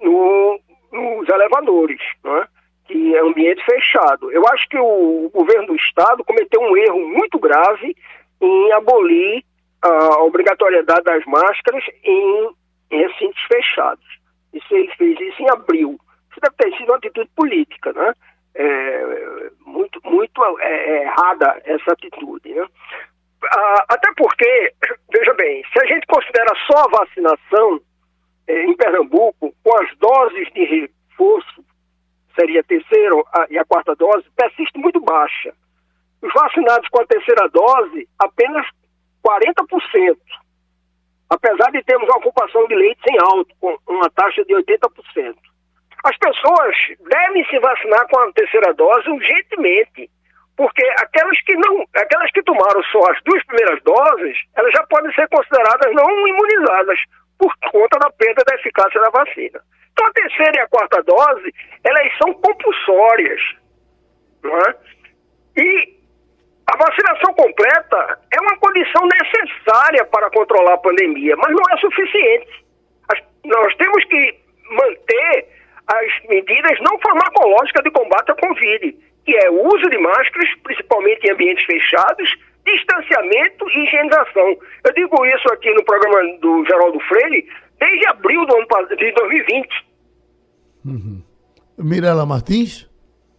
no, 0.00 0.60
nos 0.96 1.28
elevadores, 1.28 2.00
né? 2.24 2.46
que 2.86 3.16
é 3.16 3.20
ambiente 3.20 3.64
fechado. 3.64 4.30
Eu 4.30 4.46
acho 4.48 4.68
que 4.68 4.78
o 4.78 5.30
governo 5.32 5.68
do 5.68 5.76
estado 5.76 6.24
cometeu 6.24 6.60
um 6.60 6.76
erro 6.76 7.00
muito 7.08 7.38
grave 7.38 7.96
em 8.40 8.72
abolir 8.72 9.44
a 9.82 10.22
obrigatoriedade 10.22 11.02
das 11.02 11.24
máscaras 11.26 11.84
em, 12.04 12.50
em 12.90 12.98
recintos 13.02 13.40
fechados. 13.52 14.04
Isso 14.52 14.74
ele 14.74 14.90
fez 14.96 15.20
isso 15.20 15.42
em 15.42 15.50
abril. 15.50 15.98
Isso 16.30 16.40
deve 16.40 16.54
ter 16.56 16.76
sido 16.76 16.90
uma 16.90 16.96
atitude 16.96 17.30
política, 17.34 17.92
né? 17.92 18.12
É, 18.54 19.50
muito 19.66 20.00
muito 20.04 20.42
é, 20.60 20.64
é, 20.64 21.02
errada 21.02 21.60
essa 21.64 21.92
atitude, 21.92 22.54
né? 22.54 22.66
Ah, 23.44 23.84
até 23.88 24.10
porque, 24.16 24.72
veja 25.12 25.34
bem, 25.34 25.62
se 25.72 25.78
a 25.82 25.86
gente 25.86 26.06
considera 26.06 26.52
só 26.66 26.84
a 26.84 27.00
vacinação 27.00 27.80
é, 28.48 28.64
em 28.64 28.74
Pernambuco, 28.76 29.35
com 29.66 29.82
as 29.82 29.98
doses 29.98 30.46
de 30.52 30.64
reforço, 30.64 31.64
seria 32.38 32.60
a 32.60 32.62
terceira 32.62 33.16
e 33.50 33.58
a 33.58 33.64
quarta 33.64 33.96
dose, 33.96 34.24
persiste 34.36 34.78
muito 34.78 35.00
baixa. 35.00 35.52
Os 36.22 36.32
vacinados 36.32 36.88
com 36.88 37.02
a 37.02 37.06
terceira 37.06 37.48
dose, 37.48 38.08
apenas 38.16 38.64
40%. 39.26 40.16
Apesar 41.28 41.72
de 41.72 41.82
termos 41.82 42.08
uma 42.08 42.18
ocupação 42.18 42.64
de 42.68 42.76
leitos 42.76 43.02
em 43.10 43.18
alto, 43.18 43.52
com 43.58 43.76
uma 43.88 44.08
taxa 44.10 44.44
de 44.44 44.54
80%. 44.54 45.34
As 46.04 46.16
pessoas 46.16 46.76
devem 47.10 47.44
se 47.46 47.58
vacinar 47.58 48.06
com 48.08 48.20
a 48.20 48.32
terceira 48.34 48.72
dose 48.72 49.10
urgentemente, 49.10 50.08
porque 50.56 50.84
aquelas 50.98 51.40
que 51.42 51.56
não, 51.56 51.84
aquelas 51.96 52.30
que 52.30 52.42
tomaram 52.44 52.84
só 52.84 53.00
as 53.10 53.20
duas 53.24 53.44
primeiras 53.46 53.82
doses, 53.82 54.38
elas 54.54 54.72
já 54.72 54.86
podem 54.86 55.12
ser 55.12 55.28
consideradas 55.28 55.92
não 55.92 56.28
imunizadas 56.28 57.00
por 57.38 57.52
conta 57.70 57.98
da 57.98 58.10
perda 58.10 58.42
da 58.46 58.54
eficácia 58.54 59.00
da 59.00 59.10
vacina. 59.10 59.60
Então 59.92 60.06
a 60.06 60.12
terceira 60.12 60.52
e 60.56 60.60
a 60.60 60.68
quarta 60.68 61.02
dose, 61.02 61.54
elas 61.84 62.18
são 62.18 62.34
compulsórias, 62.34 63.40
não 64.42 64.56
é? 64.58 64.74
E 65.56 65.96
a 66.66 66.76
vacinação 66.76 67.32
completa 67.34 68.18
é 68.32 68.40
uma 68.40 68.58
condição 68.58 69.06
necessária 69.06 70.04
para 70.06 70.30
controlar 70.30 70.74
a 70.74 70.78
pandemia, 70.78 71.36
mas 71.36 71.50
não 71.50 71.62
é 71.72 71.76
suficiente. 71.78 72.64
Nós 73.44 73.74
temos 73.76 74.04
que 74.04 74.40
manter 74.70 75.48
as 75.86 76.28
medidas 76.28 76.78
não 76.80 76.98
farmacológicas 76.98 77.84
de 77.84 77.90
combate 77.92 78.32
à 78.32 78.34
Covid, 78.34 78.92
que 79.24 79.36
é 79.36 79.50
o 79.50 79.66
uso 79.66 79.88
de 79.88 79.98
máscaras, 79.98 80.50
principalmente 80.64 81.26
em 81.26 81.30
ambientes 81.32 81.64
fechados, 81.64 82.36
distanciamento 82.66 83.68
e 83.70 83.84
higienização. 83.84 84.56
Eu 84.84 84.94
digo 84.94 85.24
isso 85.26 85.48
aqui 85.52 85.72
no 85.72 85.84
programa 85.84 86.38
do 86.40 86.64
Geraldo 86.66 87.00
Freire 87.00 87.46
desde 87.78 88.06
abril 88.08 88.44
do 88.44 88.56
ano 88.56 88.66
de 88.96 89.12
2020. 89.12 89.68
Uhum. 90.84 91.22
Mirela 91.78 92.26
Martins? 92.26 92.88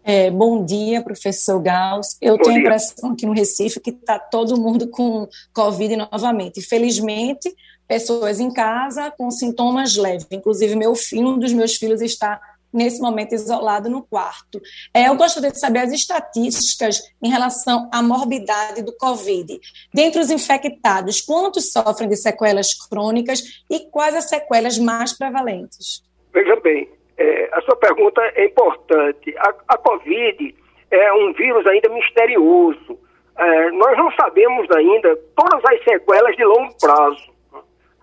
É, 0.04 0.32
bom 0.32 0.64
dia, 0.64 1.04
professor 1.04 1.62
Gauss. 1.62 2.18
Eu 2.22 2.38
bom 2.38 2.44
tenho 2.44 2.58
a 2.58 2.60
impressão 2.60 3.12
aqui 3.12 3.26
no 3.26 3.34
Recife 3.34 3.82
que 3.82 3.90
está 3.90 4.18
todo 4.18 4.60
mundo 4.60 4.90
com 4.90 5.28
Covid 5.54 5.98
novamente. 5.98 6.62
Felizmente, 6.62 7.54
pessoas 7.88 8.40
em 8.40 8.52
casa 8.52 9.12
com 9.12 9.30
sintomas 9.30 9.98
leves. 9.98 10.28
Inclusive, 10.32 10.76
meu 10.76 10.96
filho, 10.96 11.28
um 11.28 11.40
dos 11.40 11.52
meus 11.52 11.76
filhos 11.76 12.02
está 12.02 12.40
nesse 12.74 13.02
momento 13.02 13.34
isolado 13.34 13.90
no 13.90 14.02
quarto. 14.04 14.60
É, 14.94 15.08
eu 15.08 15.16
gostaria 15.16 15.52
de 15.52 15.60
saber 15.60 15.80
as 15.80 15.92
estatísticas 15.92 17.02
em 17.22 17.30
relação 17.30 17.90
à 17.94 18.02
morbidade 18.02 18.84
do 18.84 18.96
Covid. 18.98 19.60
Dentre 19.94 20.20
os 20.20 20.30
infectados, 20.30 21.22
quantos 21.22 21.72
sofrem 21.72 22.10
de 22.10 22.16
sequelas 22.16 22.74
crônicas 22.74 23.64
e 23.70 23.90
quais 23.92 24.16
as 24.16 24.30
sequelas 24.30 24.78
mais 24.78 25.18
prevalentes? 25.18 26.04
Veja 26.34 26.56
bem, 26.58 26.90
é, 27.18 27.50
a 27.54 27.62
sua 27.62 27.76
pergunta 27.76 28.22
é 28.36 28.46
importante. 28.46 29.36
A, 29.38 29.54
a, 29.70 29.78
Covid 29.78 30.56
é 30.92 31.14
um 31.14 31.34
vírus 31.34 31.66
ainda 31.66 31.90
misterioso. 31.90 33.00
É, 33.38 33.72
nós 33.72 33.98
não 33.98 34.12
sabemos 34.12 34.70
ainda 34.72 35.16
todas 35.36 35.64
as 35.66 35.84
sequelas 35.84 36.36
de 36.36 36.44
longo 36.44 36.76
prazo. 36.80 37.38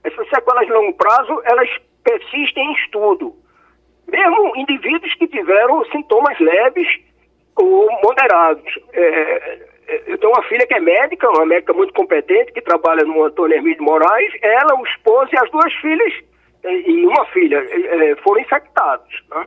Essas 0.03 0.29
sequelas 0.29 0.66
de 0.66 0.72
longo 0.72 0.92
prazo, 0.94 1.40
elas 1.44 1.68
persistem 2.03 2.64
em 2.64 2.72
estudo. 2.74 3.35
Mesmo 4.11 4.57
indivíduos 4.57 5.14
que 5.14 5.27
tiveram 5.27 5.85
sintomas 5.87 6.38
leves 6.38 6.88
ou 7.57 7.88
moderados. 8.03 8.79
É, 8.93 9.01
é 9.01 9.75
eu 10.07 10.17
tenho 10.19 10.33
uma 10.33 10.43
filha 10.45 10.67
que 10.67 10.75
é 10.75 10.81
médica, 10.81 11.29
uma 11.29 11.45
médica 11.45 11.73
muito 11.75 11.93
competente, 11.93 12.53
que 12.53 12.62
trabalha 12.62 13.05
no 13.05 13.23
Antônio 13.23 13.57
Hermílio 13.57 13.83
Moraes. 13.83 14.33
Ela, 14.40 14.75
o 14.81 14.87
esposo 14.87 15.29
e 15.33 15.38
as 15.38 15.51
duas 15.51 15.73
filhas 15.75 16.12
e 16.64 17.07
uma 17.07 17.27
filha 17.27 17.59
é, 17.59 18.17
foram 18.17 18.40
infectados. 18.40 19.23
Né? 19.31 19.47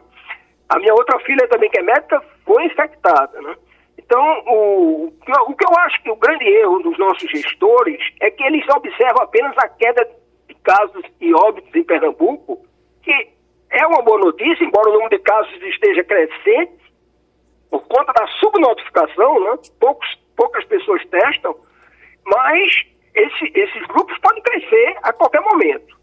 A 0.70 0.80
minha 0.80 0.94
outra 0.94 1.20
filha 1.20 1.48
também, 1.48 1.70
que 1.70 1.80
é 1.80 1.84
médica, 1.84 2.22
foi 2.46 2.66
infectada. 2.66 3.42
Né? 3.42 3.56
Então, 3.98 4.44
o, 4.48 5.14
o 5.48 5.56
que 5.56 5.66
eu 5.66 5.80
acho 5.80 6.02
que 6.04 6.12
o 6.12 6.16
grande 6.16 6.46
erro 6.46 6.80
dos 6.80 6.98
nossos 6.98 7.30
gestores 7.30 8.00
é 8.22 8.30
que 8.30 8.44
eles 8.44 8.64
observam 8.70 9.24
apenas 9.24 9.58
a 9.58 9.68
queda 9.68 10.08
de 10.48 10.56
casos 10.56 11.04
e 11.20 11.34
óbitos 11.34 11.74
em 11.76 11.84
Pernambuco, 11.84 12.66
que 13.02 13.30
é 13.70 13.86
uma 13.86 14.02
boa 14.02 14.20
notícia, 14.20 14.64
embora 14.64 14.90
o 14.90 14.94
número 14.94 15.10
de 15.10 15.20
casos 15.20 15.54
esteja 15.62 16.04
crescente, 16.04 16.78
por 17.70 17.82
conta 17.88 18.14
da 18.14 18.28
subnotificação, 18.40 19.40
né? 19.42 19.60
Poucos, 19.80 20.08
poucas 20.36 20.64
pessoas 20.66 21.06
testam, 21.08 21.56
mas 22.26 22.86
esse, 23.14 23.52
esses 23.54 23.88
grupos 23.88 24.18
podem 24.20 24.42
crescer 24.42 24.98
a 25.04 25.12
qualquer 25.12 25.42
momento. 25.42 25.98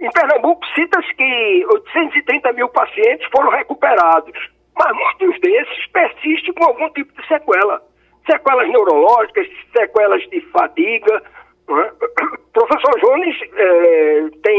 Em 0.00 0.10
Pernambuco, 0.10 0.64
cita-se 0.74 1.12
que 1.14 1.66
830 1.66 2.52
mil 2.52 2.68
pacientes 2.68 3.26
foram 3.30 3.50
recuperados, 3.50 4.50
mas 4.76 4.96
muitos 4.96 5.40
desses 5.40 5.86
persistem 5.88 6.54
com 6.54 6.64
algum 6.64 6.88
tipo 6.90 7.12
de 7.20 7.26
sequela. 7.26 7.82
Sequelas 8.30 8.68
neurológicas, 8.68 9.48
sequelas 9.76 10.22
de 10.30 10.40
fadiga. 10.52 11.22
Né? 11.68 11.92
O 12.00 12.38
professor 12.52 13.00
Jones 13.00 13.36
eh, 13.54 14.28
tem 14.42 14.57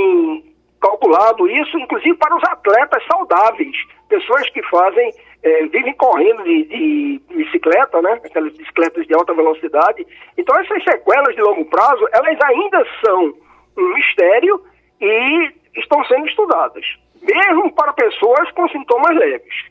calculado 1.30 1.48
isso, 1.48 1.78
inclusive 1.78 2.15
para 2.18 2.36
os 2.36 2.44
atletas 2.44 3.04
saudáveis, 3.12 3.76
pessoas 4.08 4.50
que 4.50 4.62
fazem, 4.63 5.13
eh, 5.44 5.65
vivem 5.68 5.94
correndo 5.94 6.44
de, 6.44 6.63
de, 6.65 7.22
bicicleta, 7.36 8.02
né? 8.02 8.20
Aquelas 8.26 8.54
bicicletas 8.54 9.06
de 9.06 9.13
alta 9.13 9.34
velocidade. 9.34 10.06
Então 10.38 10.60
essas 10.60 10.84
sequelas 10.84 11.36
de 11.36 11.42
longo 11.42 11.65
prazo, 11.65 12.08
elas 12.12 12.38
ainda 12.42 12.86
são 13.06 13.34
um 13.78 13.94
mistério 13.94 14.62
e 15.00 15.52
estão 15.76 16.04
sendo 16.06 16.28
estudadas, 16.28 16.86
mesmo 17.22 17.72
para 17.74 17.94
pessoas 17.94 18.52
com 18.52 18.68
sintomas 18.70 19.15
leves. 19.15 19.70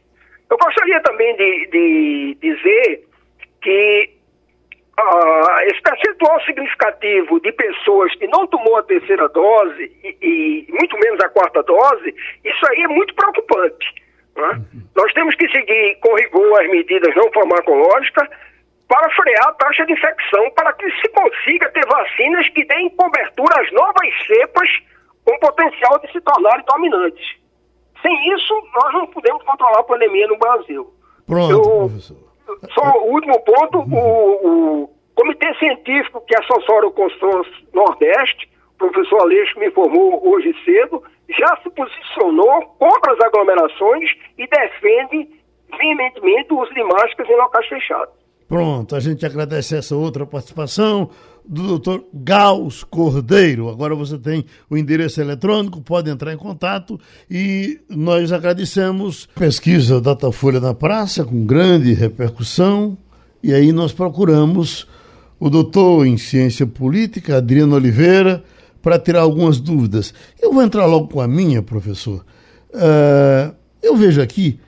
Eu 0.51 0.57
gostaria 0.57 1.01
também 1.03 1.37
de, 1.37 1.66
de 1.66 2.38
dizer 2.40 3.05
que 3.61 4.17
uh, 4.99 5.61
esse 5.63 5.81
percentual 5.81 6.41
significativo 6.43 7.41
de 7.41 7.53
pessoas 7.53 8.15
que 8.17 8.27
não 8.27 8.47
tomou 8.47 8.77
a 8.77 8.83
terceira 8.83 9.29
dose 9.29 9.93
e, 10.03 10.17
e 10.21 10.73
muito 10.73 10.99
menos 10.99 11.21
a 11.21 11.29
quarta 11.29 11.63
dose, 11.63 12.15
isso 12.45 12.67
aí 12.71 12.83
é 12.83 12.89
muito 12.89 13.15
preocupante. 13.15 13.95
Né? 14.37 14.61
Nós 14.97 15.13
temos 15.15 15.35
que 15.35 15.49
seguir 15.49 15.99
com 16.01 16.15
rigor 16.15 16.61
as 16.61 16.71
medidas 16.71 17.15
não 17.15 17.31
farmacológicas 17.33 18.29
para 18.89 19.11
frear 19.11 19.49
a 19.49 19.53
taxa 19.53 19.85
de 19.85 19.93
infecção, 19.93 20.51
para 20.53 20.73
que 20.73 20.91
se 20.91 21.09
consiga 21.11 21.71
ter 21.71 21.87
vacinas 21.87 22.49
que 22.51 22.65
deem 22.65 22.89
cobertura 22.91 23.61
às 23.61 23.71
novas 23.73 24.27
cepas 24.27 24.69
com 25.25 25.39
potencial 25.41 25.99
de 26.01 26.11
se 26.11 26.21
tornarem 26.23 26.65
dominantes. 26.67 27.37
Sem 28.01 28.35
isso, 28.35 28.55
nós 28.75 28.95
não 28.95 29.07
podemos 29.09 29.43
controlar 29.45 29.81
a 29.81 29.85
pandemia 29.85 30.27
no 30.27 30.39
Brasil. 30.39 30.91
Pronto, 31.27 31.53
Eu, 31.53 31.89
professor. 31.89 32.28
Só 32.73 33.05
o 33.05 33.13
último 33.13 33.39
ponto, 33.41 33.79
o, 33.79 34.83
o 34.83 34.91
Comitê 35.15 35.53
Científico 35.59 36.23
que 36.27 36.37
assessora 36.37 36.87
o 36.87 36.93
consórcio 36.93 37.53
Nordeste, 37.75 38.49
o 38.75 38.79
professor 38.79 39.21
Aleixo 39.23 39.59
me 39.59 39.67
informou 39.67 40.27
hoje 40.29 40.55
cedo, 40.65 41.03
já 41.29 41.57
se 41.63 41.71
posicionou 41.71 42.63
contra 42.79 43.13
as 43.13 43.21
aglomerações 43.21 44.11
e 44.39 44.47
defende 44.47 45.29
veementemente 45.77 46.53
o 46.53 46.61
uso 46.61 46.73
de 46.73 46.83
máscaras 46.83 47.31
em 47.31 47.37
locais 47.37 47.67
fechados. 47.67 48.15
Pronto, 48.49 48.97
a 48.97 49.01
gente 49.01 49.27
agradece 49.27 49.77
essa 49.77 49.95
outra 49.95 50.25
participação 50.25 51.11
do 51.49 51.67
doutor 51.67 52.05
Gauss 52.13 52.85
Cordeiro. 52.85 53.71
Agora 53.71 53.95
você 53.95 54.19
tem 54.19 54.45
o 54.69 54.77
endereço 54.77 55.21
eletrônico, 55.21 55.81
pode 55.81 56.11
entrar 56.11 56.33
em 56.35 56.37
contato 56.37 57.01
e 57.31 57.81
nós 57.89 58.31
agradecemos. 58.31 59.27
Pesquisa 59.35 60.01
Datafolha 60.01 60.61
na 60.61 60.75
Praça, 60.75 61.25
com 61.25 61.47
grande 61.47 61.95
repercussão, 61.95 62.99
e 63.43 63.55
aí 63.55 63.73
nós 63.73 63.93
procuramos 63.93 64.87
o 65.41 65.49
doutor 65.49 66.07
em 66.07 66.19
Ciência 66.19 66.67
Política, 66.67 67.39
Adriano 67.39 67.77
Oliveira, 67.77 68.45
para 68.83 68.99
tirar 68.99 69.23
algumas 69.23 69.59
dúvidas. 69.59 70.13
Eu 70.41 70.53
vou 70.53 70.63
entrar 70.63 70.85
logo 70.85 71.09
com 71.09 71.21
a 71.21 71.29
minha, 71.29 71.63
professor. 71.63 72.25
Uh, 72.75 73.55
eu 73.83 73.97
vejo 73.97 74.21
aqui, 74.21 74.61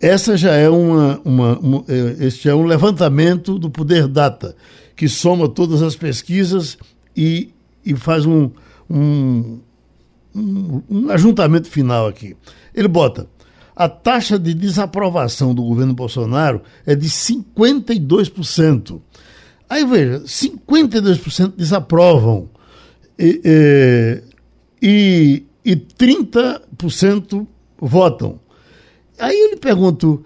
essa 0.00 0.36
já 0.36 0.52
é 0.54 0.68
uma, 0.68 1.20
uma, 1.24 1.58
uma, 1.58 1.84
é, 1.88 2.26
este 2.26 2.48
é 2.48 2.54
um 2.54 2.64
levantamento 2.64 3.58
do 3.58 3.68
Poder 3.68 4.06
Data 4.06 4.54
que 4.98 5.08
soma 5.08 5.48
todas 5.48 5.80
as 5.80 5.94
pesquisas 5.94 6.76
e, 7.16 7.54
e 7.86 7.94
faz 7.94 8.26
um, 8.26 8.50
um, 8.90 9.60
um, 10.34 10.82
um 10.90 11.10
ajuntamento 11.10 11.68
final 11.68 12.08
aqui. 12.08 12.36
Ele 12.74 12.88
bota. 12.88 13.28
A 13.76 13.88
taxa 13.88 14.36
de 14.36 14.52
desaprovação 14.52 15.54
do 15.54 15.62
governo 15.62 15.94
Bolsonaro 15.94 16.62
é 16.84 16.96
de 16.96 17.08
52%. 17.08 19.00
Aí 19.70 19.84
veja, 19.84 20.18
52% 20.24 21.52
desaprovam 21.56 22.50
e, 23.16 23.40
e, 24.82 25.44
e 25.64 25.76
30% 25.76 27.46
votam. 27.80 28.40
Aí 29.16 29.38
eu 29.44 29.50
lhe 29.50 29.56
pergunto, 29.58 30.24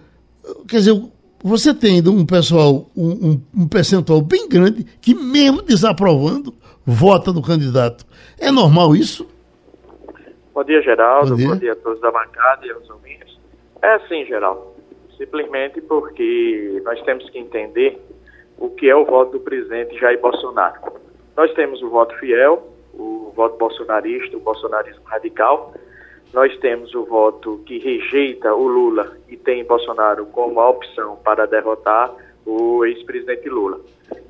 quer 0.67 0.79
dizer, 0.79 0.99
você 1.43 1.75
tem 1.75 2.01
um 2.09 2.25
pessoal, 2.25 2.87
um, 2.97 3.41
um, 3.57 3.69
percentual 3.69 4.21
bem 4.21 4.49
grande 4.49 4.85
que, 5.01 5.15
mesmo 5.15 5.63
desaprovando, 5.63 6.55
vota 6.87 7.33
no 7.33 7.43
candidato. 7.43 8.07
É 8.39 8.51
normal 8.51 8.95
isso? 8.95 9.29
Bom 10.55 10.63
dia, 10.65 10.81
Geraldo. 10.83 11.31
Bom 11.31 11.37
dia, 11.37 11.49
Bom 11.49 11.57
dia 11.57 11.73
a 11.73 11.77
todos 11.77 12.01
da 12.01 12.11
bancada 12.11 12.67
e 12.67 12.71
aos 12.71 12.89
ouvintes. 12.89 13.39
É 13.83 13.95
assim, 13.95 14.25
Geraldo. 14.27 14.73
Simplesmente 15.17 15.81
porque 15.81 16.81
nós 16.85 17.01
temos 17.03 17.29
que 17.31 17.39
entender 17.39 18.01
o 18.59 18.71
que 18.71 18.89
é 18.89 18.95
o 18.95 19.05
voto 19.05 19.33
do 19.33 19.41
presidente 19.41 19.99
Jair 19.99 20.21
Bolsonaro. 20.21 20.81
Nós 21.37 21.53
temos 21.55 21.83
o 21.83 21.89
voto 21.89 22.15
fiel, 22.19 22.73
o 22.95 23.33
voto 23.35 23.57
bolsonarista, 23.57 24.37
o 24.37 24.41
bolsonarismo 24.41 25.03
radical, 25.05 25.75
nós 26.33 26.57
temos 26.59 26.95
o 26.95 27.05
voto 27.05 27.63
que 27.67 27.79
rejeita 27.79 28.55
o 28.55 28.67
Lula 28.67 29.17
e 29.29 29.37
tem 29.37 29.65
Bolsonaro 29.65 30.27
como 30.27 30.61
a 30.61 30.71
opção 30.71 31.17
para 31.17 31.47
derrotar 31.47 32.11
o 32.47 32.85
ex-presidente 32.85 33.49
Lula. 33.49 33.81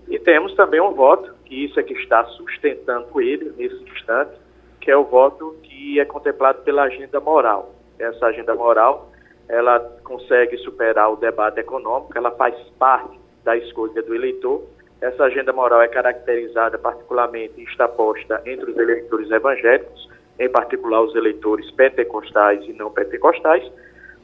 E 0.09 0.19
temos 0.19 0.55
também 0.55 0.81
um 0.81 0.93
voto, 0.93 1.33
que 1.45 1.65
isso 1.65 1.79
é 1.79 1.83
que 1.83 1.95
está 1.95 2.25
sustentando 2.25 3.21
ele 3.21 3.53
nesse 3.57 3.83
instante, 3.85 4.33
que 4.81 4.91
é 4.91 4.97
o 4.97 5.05
voto 5.05 5.57
que 5.63 6.01
é 6.01 6.05
contemplado 6.05 6.63
pela 6.63 6.83
agenda 6.83 7.21
moral. 7.21 7.75
Essa 7.99 8.27
agenda 8.27 8.55
moral, 8.55 9.11
ela 9.49 9.79
consegue 10.03 10.57
superar 10.59 11.13
o 11.13 11.17
debate 11.17 11.61
econômico, 11.61 12.17
ela 12.17 12.33
faz 12.33 12.55
parte 12.79 13.19
da 13.45 13.57
escolha 13.57 14.03
do 14.03 14.15
eleitor. 14.15 14.63
Essa 15.01 15.25
agenda 15.25 15.53
moral 15.53 15.81
é 15.81 15.89
caracterizada 15.89 16.79
particularmente 16.79 17.55
e 17.61 17.65
está 17.65 17.87
posta 17.89 18.43
entre 18.45 18.71
os 18.71 18.77
eleitores 18.77 19.31
evangélicos, 19.31 20.09
em 20.39 20.49
particular 20.49 21.03
os 21.03 21.15
eleitores 21.15 21.71
pentecostais 21.73 22.65
e 22.67 22.73
não 22.73 22.91
pentecostais. 22.91 23.71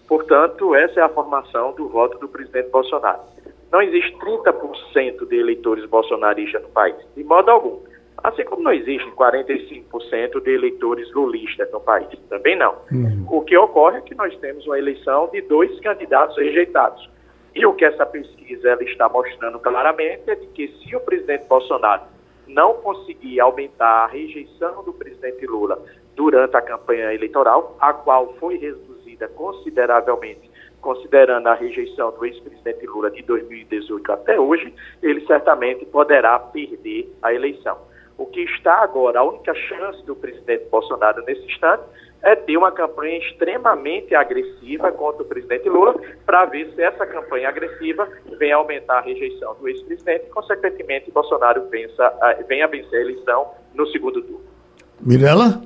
Portanto, 0.07 0.75
essa 0.75 1.01
é 1.01 1.03
a 1.03 1.09
formação 1.09 1.73
do 1.73 1.89
voto 1.89 2.19
do 2.19 2.29
presidente 2.29 2.71
Bolsonaro. 2.71 3.21
Não 3.71 3.83
existe 3.83 4.17
30% 4.19 5.29
de 5.29 5.37
eleitores 5.37 5.85
bolsonaristas 5.87 6.63
no 6.63 6.69
país, 6.71 6.97
de 7.15 7.23
modo 7.23 7.51
algum. 7.51 7.81
Assim 8.25 8.45
como 8.45 8.63
não 8.63 8.73
existe 8.73 9.09
45% 9.13 10.43
de 10.43 10.51
eleitores 10.51 11.13
lulistas 11.13 11.71
no 11.71 11.81
país, 11.81 12.09
também 12.29 12.57
não. 12.57 12.75
Uhum. 12.91 13.27
O 13.31 13.43
que 13.43 13.57
ocorre 13.57 13.99
é 13.99 14.01
que 14.01 14.15
nós 14.15 14.37
temos 14.39 14.67
uma 14.67 14.79
eleição 14.79 15.29
de 15.31 15.43
dois 15.43 15.79
candidatos 15.81 16.37
rejeitados. 16.37 17.09
E 17.55 17.65
o 17.65 17.75
que 17.75 17.85
essa 17.85 18.05
pesquisa 18.07 18.71
ela 18.71 18.83
está 18.83 19.09
mostrando 19.09 19.59
claramente 19.61 20.31
é 20.31 20.35
de 20.35 20.47
que 20.49 20.69
se 20.69 20.97
o 20.97 21.01
presidente 21.01 21.47
Bolsonaro 21.47 22.03
não 22.47 22.75
conseguir 22.75 23.39
aumentar 23.41 24.05
a 24.05 24.07
rejeição 24.07 24.83
do 24.83 24.93
presidente 24.93 25.47
Lula 25.47 25.79
durante 26.19 26.57
a 26.57 26.61
campanha 26.61 27.15
eleitoral, 27.15 27.77
a 27.81 27.93
qual 27.93 28.35
foi 28.41 28.59
reduzida 28.59 29.29
consideravelmente, 29.29 30.51
considerando 30.81 31.47
a 31.47 31.55
rejeição 31.55 32.11
do 32.11 32.27
ex-presidente 32.27 32.85
Lula 32.89 33.09
de 33.09 33.23
2018 33.23 34.11
até 34.11 34.39
hoje, 34.39 34.75
ele 35.01 35.25
certamente 35.27 35.87
poderá 35.87 36.37
perder 36.41 37.09
a 37.23 37.33
eleição. 37.33 37.79
O 38.19 38.27
que 38.27 38.41
está 38.41 38.83
agora, 38.83 39.21
a 39.21 39.23
única 39.23 39.55
chance 39.55 40.05
do 40.05 40.17
presidente 40.17 40.65
Bolsonaro 40.69 41.25
nesse 41.25 41.45
instante 41.45 41.85
é 42.21 42.35
ter 42.35 42.57
uma 42.57 42.73
campanha 42.73 43.17
extremamente 43.19 44.13
agressiva 44.13 44.91
contra 44.91 45.23
o 45.23 45.25
presidente 45.25 45.69
Lula, 45.69 45.95
para 46.27 46.47
ver 46.47 46.69
se 46.75 46.83
essa 46.83 47.07
campanha 47.07 47.49
agressiva 47.49 48.09
vem 48.41 48.51
aumentar 48.51 48.99
a 48.99 49.03
rejeição 49.03 49.55
do 49.55 49.69
ex-presidente 49.69 50.27
e, 50.27 50.31
consequentemente, 50.31 51.13
Bolsonaro 51.13 51.69
vença, 51.69 52.13
venha 52.49 52.67
vencer 52.67 52.99
a 52.99 53.03
eleição 53.03 53.53
no 53.73 53.87
segundo 53.87 54.21
turno. 54.21 54.43
Mirela? 55.01 55.63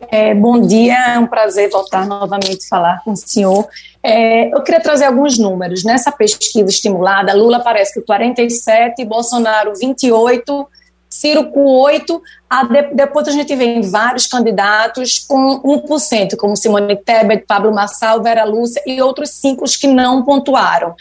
É, 0.00 0.32
bom 0.32 0.60
dia, 0.60 1.14
é 1.14 1.18
um 1.18 1.26
prazer 1.26 1.68
voltar 1.70 2.06
novamente 2.06 2.64
a 2.64 2.68
falar 2.68 3.02
com 3.04 3.12
o 3.12 3.16
senhor. 3.16 3.66
É, 4.02 4.48
eu 4.54 4.62
queria 4.62 4.80
trazer 4.80 5.06
alguns 5.06 5.38
números. 5.38 5.82
Nessa 5.82 6.12
pesquisa 6.12 6.68
estimulada, 6.68 7.34
Lula 7.34 7.60
parece 7.60 7.94
que 7.94 8.00
47, 8.06 9.04
Bolsonaro 9.04 9.72
28, 9.74 10.68
Ciro 11.10 11.50
com 11.50 11.64
8%, 11.64 12.20
a 12.50 12.64
de, 12.64 12.82
depois 12.94 13.26
a 13.26 13.30
gente 13.30 13.54
vem 13.56 13.80
vários 13.80 14.26
candidatos 14.26 15.18
com 15.18 15.60
1%, 15.62 16.36
como 16.36 16.56
Simone 16.56 16.96
Tebet, 16.96 17.44
Pablo 17.46 17.74
Massal, 17.74 18.22
Vera 18.22 18.44
Lúcia 18.44 18.82
e 18.86 19.00
outros 19.00 19.30
cinco 19.30 19.64
que 19.64 19.86
não 19.86 20.22
pontuaram. 20.22 20.94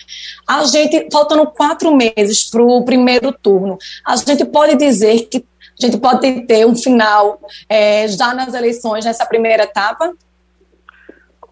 A 0.47 0.63
gente, 0.65 1.07
faltando 1.12 1.45
quatro 1.47 1.93
meses 1.95 2.49
para 2.49 2.63
o 2.63 2.83
primeiro 2.83 3.31
turno, 3.33 3.77
a 4.05 4.15
gente 4.15 4.45
pode 4.45 4.75
dizer 4.75 5.27
que 5.29 5.45
a 5.81 5.85
gente 5.85 5.99
pode 5.99 6.45
ter 6.47 6.65
um 6.65 6.75
final 6.75 7.39
é, 7.69 8.07
já 8.07 8.33
nas 8.33 8.53
eleições, 8.53 9.05
nessa 9.05 9.25
primeira 9.25 9.63
etapa? 9.63 10.13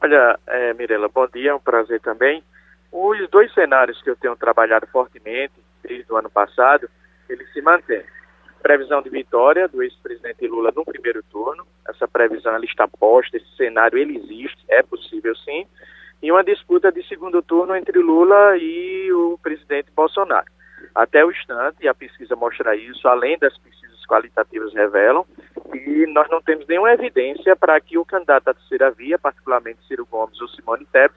Olha, 0.02 0.40
é, 0.48 0.74
Mirela, 0.74 1.08
bom 1.08 1.28
dia, 1.28 1.52
é 1.52 1.54
um 1.54 1.60
prazer 1.60 2.00
também. 2.02 2.44
Os 2.92 3.30
dois 3.30 3.54
cenários 3.54 4.02
que 4.02 4.10
eu 4.10 4.16
tenho 4.16 4.36
trabalhado 4.36 4.88
fortemente 4.88 5.54
desde 5.84 6.12
o 6.12 6.18
ano 6.18 6.30
passado, 6.30 6.90
eles 7.30 7.52
se 7.54 7.62
mantêm. 7.62 8.04
Previsão 8.62 9.02
de 9.02 9.10
vitória 9.10 9.68
do 9.68 9.84
ex-presidente 9.84 10.48
Lula 10.48 10.72
no 10.76 10.84
primeiro 10.84 11.22
turno, 11.24 11.66
essa 11.88 12.08
previsão 12.08 12.56
ela 12.56 12.66
está 12.66 12.88
posta, 12.88 13.38
esse 13.38 13.56
cenário 13.56 13.98
ele 13.98 14.18
existe, 14.18 14.58
é 14.68 14.82
possível 14.82 15.36
sim, 15.36 15.68
e 16.22 16.32
uma 16.32 16.44
disputa 16.44 16.92
de 16.92 17.08
segundo 17.08 17.42
turno 17.42 17.76
entre 17.76 18.00
Lula 18.00 18.58
e 18.58 19.12
o 19.12 19.38
presidente 19.38 19.92
Bolsonaro. 19.96 20.48
Até 20.96 21.24
o 21.24 21.32
instante, 21.32 21.78
e 21.82 21.88
a 21.88 21.94
pesquisa 21.94 22.36
mostra 22.36 22.76
isso, 22.76 23.08
além 23.08 23.38
das 23.38 23.56
pesquisas 23.58 23.95
qualitativas 24.06 24.74
revelam, 24.74 25.26
e 25.74 26.06
nós 26.08 26.30
não 26.30 26.42
temos 26.42 26.68
nenhuma 26.68 26.94
evidência 26.94 27.56
para 27.56 27.80
que 27.80 27.98
o 27.98 28.06
candidato 28.06 28.50
à 28.50 28.54
terceira 28.54 28.92
via, 28.92 29.18
particularmente 29.18 29.86
Ciro 29.88 30.06
Gomes 30.06 30.40
ou 30.42 30.48
Simone 30.50 30.86
Tebet, 30.86 31.16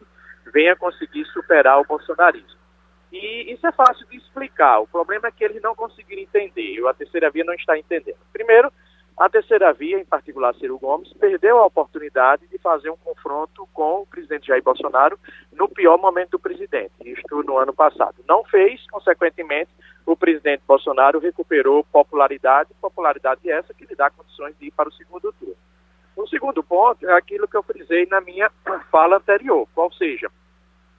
venha 0.53 0.77
conseguir 0.77 1.25
superar 1.27 1.81
o 1.81 1.85
bolsonarismo. 1.85 2.59
E 3.13 3.53
isso 3.53 3.67
é 3.67 3.73
fácil 3.73 4.07
de 4.09 4.17
explicar. 4.17 4.81
O 4.81 4.87
problema 4.87 5.29
é 5.29 5.31
que 5.31 5.45
eles 5.45 5.63
não 5.63 5.75
conseguiram 5.75 6.23
entender, 6.23 6.87
a 6.87 6.95
terceira 6.95 7.31
via 7.31 7.45
não 7.45 7.55
está 7.55 7.79
entendendo. 7.79 8.19
Primeiro, 8.33 8.73
a 9.19 9.29
terceira 9.29 9.73
via, 9.73 9.99
em 9.99 10.05
particular 10.05 10.55
Ciro 10.55 10.79
Gomes, 10.79 11.13
perdeu 11.15 11.59
a 11.59 11.67
oportunidade 11.67 12.47
de 12.47 12.59
fazer 12.59 12.89
um 12.89 12.97
confronto 12.97 13.69
com 13.73 14.03
o 14.03 14.07
presidente 14.07 14.47
Jair 14.47 14.63
Bolsonaro 14.63 15.19
no 15.53 15.69
pior 15.69 15.99
momento 15.99 16.33
do 16.33 16.39
presidente, 16.39 16.93
isto 17.05 17.43
no 17.43 17.59
ano 17.59 17.75
passado. 17.75 18.15
Não 18.29 18.45
fez, 18.45 18.87
consequentemente, 18.89 19.71
o 20.09 20.17
presidente 20.17 20.63
Bolsonaro 20.67 21.19
recuperou 21.19 21.85
popularidade, 21.85 22.71
popularidade 22.81 23.51
essa 23.51 23.75
que 23.75 23.85
lhe 23.85 23.95
dá 23.95 24.09
condições 24.09 24.57
de 24.59 24.69
ir 24.69 24.71
para 24.71 24.89
o 24.89 24.93
segundo 24.93 25.31
turno. 25.35 25.55
O 26.17 26.27
segundo 26.27 26.63
ponto 26.63 27.07
é 27.07 27.13
aquilo 27.13 27.47
que 27.47 27.55
eu 27.55 27.63
frisei 27.63 28.07
na 28.07 28.19
minha 28.23 28.51
fala 28.91 29.19
anterior, 29.19 29.69
qual 29.75 29.93
seja, 29.93 30.31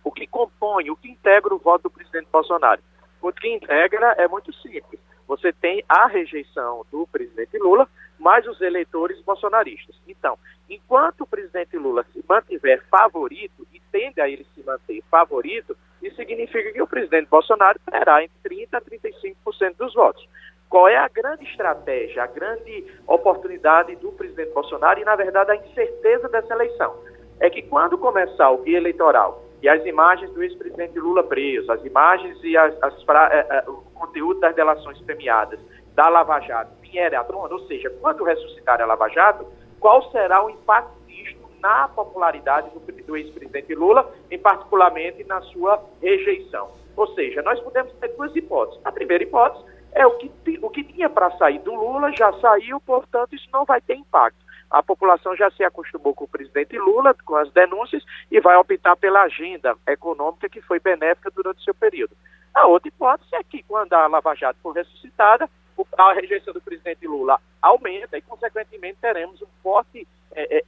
o 0.03 0.11
que 0.11 0.27
compõe, 0.27 0.91
o 0.91 0.95
que 0.95 1.09
integra 1.09 1.51
o 1.55 1.57
voto 1.57 1.83
do 1.83 1.89
presidente 1.89 2.27
Bolsonaro. 2.31 2.83
O 3.19 3.31
que 3.31 3.51
integra 3.51 4.13
é 4.19 4.27
muito 4.27 4.53
simples. 4.53 4.99
Você 5.27 5.51
tem 5.51 5.83
a 5.89 6.05
rejeição 6.05 6.85
do 6.91 7.07
presidente 7.07 7.57
Lula, 7.57 7.89
mais 8.19 8.45
os 8.45 8.61
eleitores 8.61 9.19
bolsonaristas. 9.21 9.95
Então, 10.07 10.37
enquanto 10.69 11.21
o 11.21 11.27
presidente 11.27 11.75
Lula 11.77 12.05
se 12.13 12.23
mantiver 12.29 12.85
favorito 12.91 13.65
e 13.73 13.81
tende 13.91 14.21
a 14.21 14.29
ele 14.29 14.45
se 14.53 14.61
manter 14.63 15.01
favorito, 15.09 15.75
isso 16.01 16.15
significa 16.15 16.71
que 16.71 16.81
o 16.81 16.87
presidente 16.87 17.27
Bolsonaro 17.29 17.79
terá 17.89 18.23
entre 18.23 18.67
30% 18.67 18.67
a 18.73 18.81
35% 18.81 19.75
dos 19.77 19.93
votos. 19.93 20.27
Qual 20.69 20.87
é 20.87 20.97
a 20.97 21.07
grande 21.07 21.43
estratégia, 21.45 22.23
a 22.23 22.27
grande 22.27 22.85
oportunidade 23.07 23.95
do 23.95 24.11
presidente 24.11 24.53
Bolsonaro 24.53 24.99
e, 24.99 25.03
na 25.03 25.15
verdade, 25.15 25.51
a 25.51 25.55
incerteza 25.55 26.29
dessa 26.29 26.53
eleição? 26.53 26.95
É 27.39 27.49
que 27.49 27.63
quando 27.63 27.97
começar 27.97 28.51
o 28.51 28.63
dia 28.63 28.77
eleitoral 28.77 29.43
e 29.61 29.67
as 29.67 29.83
imagens 29.85 30.31
do 30.31 30.43
ex-presidente 30.43 30.99
Lula 30.99 31.23
preso, 31.23 31.71
as 31.71 31.83
imagens 31.83 32.37
e 32.43 32.55
as, 32.55 32.73
as, 32.83 32.93
eh, 32.93 33.47
eh, 33.49 33.63
o 33.67 33.81
conteúdo 33.93 34.39
das 34.39 34.55
delações 34.55 35.01
premiadas 35.01 35.59
da 35.95 36.07
Lava 36.07 36.39
Jato 36.41 36.71
vier 36.81 37.13
à 37.15 37.23
tona, 37.23 37.53
ou 37.53 37.67
seja, 37.67 37.89
quando 38.01 38.23
ressuscitar 38.23 38.81
a 38.81 38.85
Lava 38.85 39.09
Jato, 39.09 39.45
qual 39.79 40.09
será 40.11 40.43
o 40.43 40.49
impacto 40.49 40.98
na 41.61 41.87
popularidade 41.87 42.69
do, 42.71 42.79
do 42.79 43.17
ex-presidente 43.17 43.73
Lula, 43.75 44.11
em 44.29 44.39
particularmente 44.39 45.23
na 45.25 45.41
sua 45.41 45.83
rejeição. 46.01 46.71
Ou 46.95 47.07
seja, 47.13 47.41
nós 47.41 47.59
podemos 47.59 47.93
ter 47.93 48.09
duas 48.09 48.35
hipóteses. 48.35 48.81
A 48.83 48.91
primeira 48.91 49.23
hipótese 49.23 49.63
é 49.93 50.05
o 50.05 50.11
que, 50.17 50.31
o 50.61 50.69
que 50.69 50.83
tinha 50.83 51.09
para 51.09 51.31
sair 51.37 51.59
do 51.59 51.73
Lula 51.73 52.11
já 52.13 52.31
saiu, 52.33 52.79
portanto, 52.81 53.35
isso 53.35 53.47
não 53.51 53.65
vai 53.65 53.81
ter 53.81 53.95
impacto 53.95 54.49
a 54.69 54.83
população 54.83 55.35
já 55.35 55.49
se 55.51 55.63
acostumou 55.63 56.13
com 56.13 56.25
o 56.25 56.27
presidente 56.27 56.77
Lula, 56.77 57.15
com 57.25 57.35
as 57.35 57.51
denúncias, 57.51 58.03
e 58.29 58.39
vai 58.39 58.55
optar 58.55 58.95
pela 58.95 59.23
agenda 59.23 59.75
econômica 59.87 60.47
que 60.47 60.61
foi 60.61 60.79
benéfica 60.79 61.31
durante 61.31 61.59
o 61.59 61.63
seu 61.63 61.73
período. 61.73 62.15
A 62.53 62.67
outra 62.67 62.87
hipótese 62.87 63.35
é 63.35 63.43
que, 63.43 63.63
quando 63.63 63.93
a 63.93 64.07
Lava 64.07 64.35
Jato 64.35 64.59
for 64.61 64.73
ressuscitada, 64.73 65.49
a 65.97 66.13
rejeição 66.13 66.53
do 66.53 66.61
presidente 66.61 67.05
Lula 67.07 67.39
aumenta 67.61 68.17
e, 68.17 68.21
consequentemente, 68.21 68.97
teremos 69.01 69.41
um 69.41 69.47
forte, 69.61 70.07
é, 70.31 70.57
é, 70.57 70.63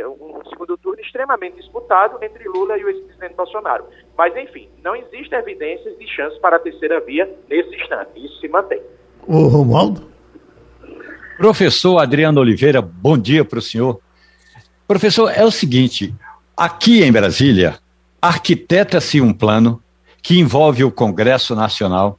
é, 0.00 0.08
um 0.08 0.42
segundo 0.48 0.76
turno 0.76 1.00
extremamente 1.00 1.56
disputado 1.56 2.22
entre 2.22 2.48
Lula 2.48 2.76
e 2.78 2.84
o 2.84 2.88
ex-presidente 2.88 3.34
Bolsonaro. 3.34 3.84
Mas, 4.16 4.36
enfim, 4.36 4.68
não 4.82 4.94
existe 4.94 5.34
evidências 5.34 5.98
de 5.98 6.06
chance 6.06 6.38
para 6.40 6.56
a 6.56 6.60
terceira 6.60 7.00
via 7.00 7.28
nesse 7.48 7.74
instante. 7.74 8.24
Isso 8.24 8.40
se 8.40 8.48
mantém. 8.48 8.82
O 9.26 9.46
Romualdo? 9.46 10.08
Professor 11.36 11.98
Adriano 11.98 12.40
Oliveira, 12.40 12.82
bom 12.82 13.16
dia 13.16 13.44
para 13.44 13.58
o 13.58 13.62
senhor. 13.62 14.00
Professor, 14.88 15.30
é 15.30 15.44
o 15.44 15.50
seguinte: 15.50 16.14
aqui 16.56 17.02
em 17.02 17.12
Brasília, 17.12 17.78
arquiteta-se 18.20 19.20
um 19.20 19.32
plano 19.32 19.82
que 20.22 20.38
envolve 20.38 20.82
o 20.82 20.90
Congresso 20.90 21.54
Nacional 21.54 22.18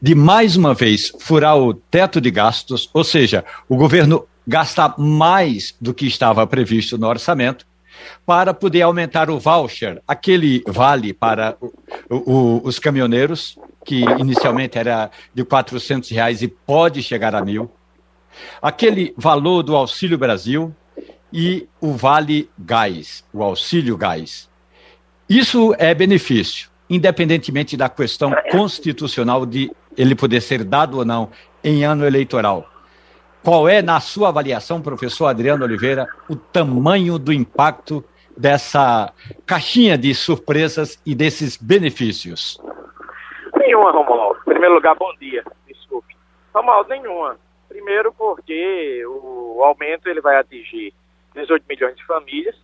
de 0.00 0.14
mais 0.14 0.56
uma 0.56 0.74
vez 0.74 1.12
furar 1.20 1.56
o 1.56 1.74
teto 1.74 2.20
de 2.20 2.30
gastos, 2.30 2.88
ou 2.92 3.04
seja, 3.04 3.44
o 3.68 3.76
governo 3.76 4.26
gastar 4.46 4.94
mais 4.98 5.74
do 5.80 5.94
que 5.94 6.06
estava 6.06 6.46
previsto 6.46 6.98
no 6.98 7.06
orçamento, 7.06 7.66
para 8.26 8.52
poder 8.52 8.82
aumentar 8.82 9.30
o 9.30 9.38
voucher, 9.38 10.02
aquele 10.06 10.62
vale 10.66 11.14
para 11.14 11.56
o, 12.10 12.16
o, 12.32 12.60
os 12.64 12.78
caminhoneiros, 12.78 13.58
que 13.84 14.04
inicialmente 14.18 14.78
era 14.78 15.10
de 15.34 15.42
R$ 15.42 15.48
reais 16.10 16.42
e 16.42 16.48
pode 16.48 17.02
chegar 17.02 17.34
a 17.34 17.44
mil 17.44 17.70
aquele 18.60 19.14
valor 19.16 19.62
do 19.62 19.76
Auxílio 19.76 20.18
Brasil 20.18 20.74
e 21.32 21.66
o 21.80 21.92
Vale 21.92 22.48
Gás, 22.58 23.24
o 23.32 23.42
Auxílio 23.42 23.96
Gás. 23.96 24.48
Isso 25.28 25.74
é 25.78 25.94
benefício, 25.94 26.68
independentemente 26.88 27.76
da 27.76 27.88
questão 27.88 28.32
constitucional 28.50 29.46
de 29.46 29.70
ele 29.96 30.14
poder 30.14 30.40
ser 30.40 30.64
dado 30.64 30.98
ou 30.98 31.04
não 31.04 31.30
em 31.62 31.84
ano 31.84 32.06
eleitoral. 32.06 32.68
Qual 33.42 33.68
é, 33.68 33.82
na 33.82 34.00
sua 34.00 34.28
avaliação, 34.28 34.80
professor 34.80 35.26
Adriano 35.26 35.64
Oliveira, 35.64 36.06
o 36.28 36.34
tamanho 36.34 37.18
do 37.18 37.32
impacto 37.32 38.02
dessa 38.36 39.12
caixinha 39.46 39.98
de 39.98 40.14
surpresas 40.14 40.98
e 41.04 41.14
desses 41.14 41.56
benefícios? 41.56 42.58
Nenhuma, 43.56 43.92
Romualdo. 43.92 44.40
Em 44.40 44.50
primeiro 44.50 44.74
lugar, 44.74 44.94
bom 44.94 45.12
dia. 45.20 45.44
Desculpe. 45.68 46.16
Romualdo, 46.54 46.88
nenhuma. 46.88 47.36
Primeiro 47.68 48.12
porque 48.12 49.04
o 49.06 49.62
aumento 49.62 50.08
ele 50.08 50.20
vai 50.20 50.36
atingir 50.36 50.94
18 51.34 51.64
milhões 51.68 51.96
de 51.96 52.04
famílias. 52.06 52.56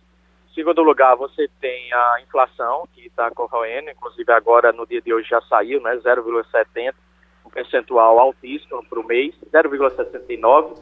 Segundo 0.53 0.81
lugar, 0.83 1.15
você 1.15 1.49
tem 1.61 1.93
a 1.93 2.21
inflação 2.21 2.85
que 2.93 3.07
está 3.07 3.31
corroendo, 3.31 3.89
inclusive 3.89 4.31
agora 4.33 4.73
no 4.73 4.85
dia 4.85 5.01
de 5.01 5.13
hoje 5.13 5.29
já 5.29 5.41
saiu, 5.43 5.81
né, 5.81 5.95
0,70, 5.97 6.93
um 7.45 7.49
percentual 7.49 8.19
altíssimo 8.19 8.83
para 8.85 8.99
o 8.99 9.05
mês, 9.05 9.33
0,69. 9.49 10.77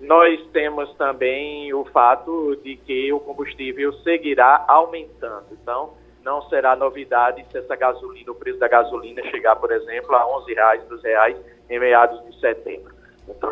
Nós 0.00 0.44
temos 0.48 0.92
também 0.94 1.72
o 1.72 1.84
fato 1.84 2.56
de 2.56 2.76
que 2.76 3.12
o 3.12 3.20
combustível 3.20 3.92
seguirá 4.02 4.64
aumentando. 4.66 5.46
Então, 5.52 5.94
não 6.24 6.42
será 6.48 6.74
novidade 6.74 7.46
se 7.50 7.58
essa 7.58 7.76
gasolina, 7.76 8.32
o 8.32 8.34
preço 8.34 8.58
da 8.58 8.66
gasolina 8.66 9.22
chegar, 9.30 9.54
por 9.56 9.70
exemplo, 9.70 10.14
a 10.16 10.24
R$ 10.24 10.78
11, 10.78 10.88
12 10.88 11.02
reais 11.04 11.36
em 11.70 11.78
meados 11.78 12.20
de 12.24 12.40
setembro. 12.40 12.92
Então, 13.28 13.50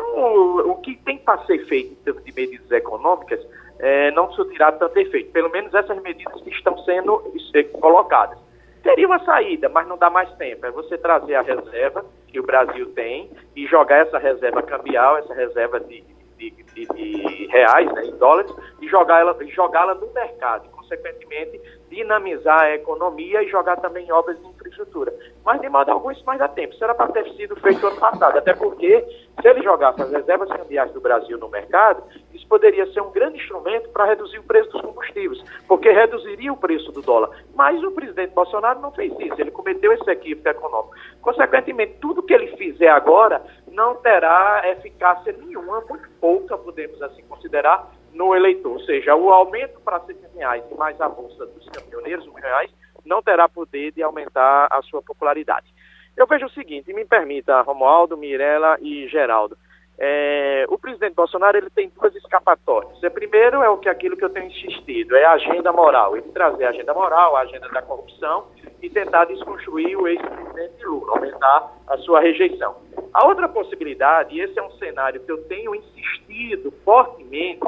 o 0.69 0.75
que 0.81 0.97
tem 0.97 1.17
para 1.17 1.43
ser 1.45 1.65
feito 1.65 1.93
em 1.93 2.03
termos 2.03 2.23
de 2.23 2.33
medidas 2.33 2.69
econômicas 2.69 3.39
é, 3.83 4.11
não 4.11 4.31
surtirá 4.31 4.71
tanto 4.71 4.97
efeito. 4.97 5.33
Pelo 5.33 5.49
menos 5.49 5.73
essas 5.73 6.01
medidas 6.01 6.41
que 6.41 6.49
estão 6.49 6.77
sendo 6.79 7.21
é, 7.53 7.63
colocadas. 7.63 8.39
Teria 8.81 9.05
uma 9.05 9.19
saída, 9.25 9.67
mas 9.67 9.85
não 9.87 9.97
dá 9.97 10.09
mais 10.09 10.31
tempo. 10.35 10.65
É 10.65 10.71
você 10.71 10.97
trazer 10.97 11.35
a 11.35 11.41
reserva 11.41 12.05
que 12.29 12.39
o 12.39 12.43
Brasil 12.43 12.89
tem 12.93 13.29
e 13.55 13.67
jogar 13.67 13.97
essa 13.97 14.17
reserva 14.17 14.61
cambial, 14.63 15.17
essa 15.17 15.33
reserva 15.33 15.81
de, 15.81 16.01
de, 16.37 16.49
de, 16.49 16.85
de 16.85 17.47
reais, 17.47 17.91
né, 17.91 18.05
em 18.05 18.17
dólares, 18.17 18.53
e 18.81 18.87
jogá-la 18.87 19.35
jogá 19.49 19.93
no 19.93 20.13
mercado. 20.13 20.72
Consequentemente, 20.83 21.61
dinamizar 21.89 22.61
a 22.61 22.75
economia 22.75 23.41
e 23.43 23.49
jogar 23.49 23.77
também 23.77 24.07
em 24.07 24.11
obras 24.11 24.39
de 24.39 24.47
infraestrutura. 24.47 25.13
Mas, 25.43 25.61
de 25.61 25.69
modo 25.69 25.91
algum, 25.91 26.11
isso 26.11 26.23
mais 26.25 26.39
dá 26.39 26.47
tempo. 26.47 26.73
Isso 26.73 26.83
era 26.83 26.93
para 26.93 27.11
ter 27.11 27.29
sido 27.33 27.55
feito 27.57 27.85
ano 27.85 27.99
passado. 27.99 28.37
Até 28.37 28.53
porque, 28.53 29.01
se 29.41 29.47
ele 29.47 29.61
jogasse 29.63 30.01
as 30.01 30.11
reservas 30.11 30.49
cambiais 30.49 30.91
do 30.91 31.01
Brasil 31.01 31.37
no 31.37 31.49
mercado, 31.49 32.03
isso 32.33 32.47
poderia 32.47 32.85
ser 32.91 33.01
um 33.01 33.11
grande 33.11 33.37
instrumento 33.37 33.89
para 33.89 34.05
reduzir 34.05 34.39
o 34.39 34.43
preço 34.43 34.69
dos 34.71 34.81
combustíveis, 34.81 35.43
porque 35.67 35.89
reduziria 35.89 36.51
o 36.51 36.57
preço 36.57 36.91
do 36.91 37.01
dólar. 37.01 37.29
Mas 37.55 37.81
o 37.83 37.91
presidente 37.91 38.33
Bolsonaro 38.33 38.79
não 38.79 38.91
fez 38.91 39.11
isso. 39.19 39.39
Ele 39.39 39.51
cometeu 39.51 39.91
esse 39.93 40.09
equívoco 40.09 40.47
econômico. 40.47 40.95
Consequentemente, 41.21 41.97
tudo 41.99 42.23
que 42.23 42.33
ele 42.33 42.55
fizer 42.57 42.89
agora 42.89 43.43
não 43.71 43.95
terá 43.95 44.61
eficácia 44.65 45.33
nenhuma, 45.33 45.81
muito 45.89 46.07
pouca, 46.19 46.57
podemos 46.57 47.01
assim 47.01 47.23
considerar, 47.23 47.91
no 48.13 48.35
eleitor. 48.35 48.73
Ou 48.73 48.79
seja, 48.81 49.15
o 49.15 49.29
aumento 49.29 49.79
para 49.81 49.99
100 49.99 50.15
reais 50.35 50.63
e 50.71 50.75
mais 50.75 50.99
a 51.01 51.09
bolsa 51.09 51.45
dos 51.45 51.67
caminhoneiros, 51.69 52.27
um 52.27 52.33
reais, 52.33 52.71
não 53.05 53.21
terá 53.21 53.49
poder 53.49 53.91
de 53.91 54.01
aumentar 54.01 54.67
a 54.71 54.81
sua 54.81 55.01
popularidade. 55.01 55.67
Eu 56.15 56.27
vejo 56.27 56.45
o 56.45 56.51
seguinte, 56.51 56.93
me 56.93 57.05
permita, 57.05 57.61
Romualdo, 57.61 58.15
Mirella 58.15 58.77
e 58.79 59.07
Geraldo, 59.07 59.57
é, 59.97 60.65
o 60.69 60.77
presidente 60.77 61.13
Bolsonaro 61.13 61.57
ele 61.57 61.69
tem 61.69 61.89
duas 61.89 62.15
escapatórias. 62.15 63.01
O 63.01 63.11
primeiro 63.11 63.61
é 63.61 63.69
o 63.69 63.77
que 63.77 63.87
aquilo 63.87 64.17
que 64.17 64.25
eu 64.25 64.29
tenho 64.29 64.47
insistido, 64.47 65.15
é 65.15 65.25
a 65.25 65.33
agenda 65.33 65.71
moral. 65.71 66.17
Ele 66.17 66.27
trazer 66.33 66.65
a 66.65 66.69
agenda 66.69 66.93
moral, 66.93 67.35
a 67.35 67.41
agenda 67.41 67.69
da 67.69 67.81
corrupção 67.81 68.47
e 68.81 68.89
tentar 68.89 69.25
desconstruir 69.25 69.95
o 69.95 70.07
ex-presidente 70.07 70.85
Lula, 70.85 71.13
aumentar 71.13 71.73
a 71.87 71.97
sua 71.99 72.19
rejeição. 72.19 72.75
A 73.13 73.27
outra 73.27 73.47
possibilidade, 73.47 74.35
e 74.35 74.41
esse 74.41 74.57
é 74.57 74.63
um 74.63 74.71
cenário 74.71 75.21
que 75.21 75.31
eu 75.31 75.43
tenho 75.43 75.75
insistido 75.75 76.73
fortemente, 76.83 77.61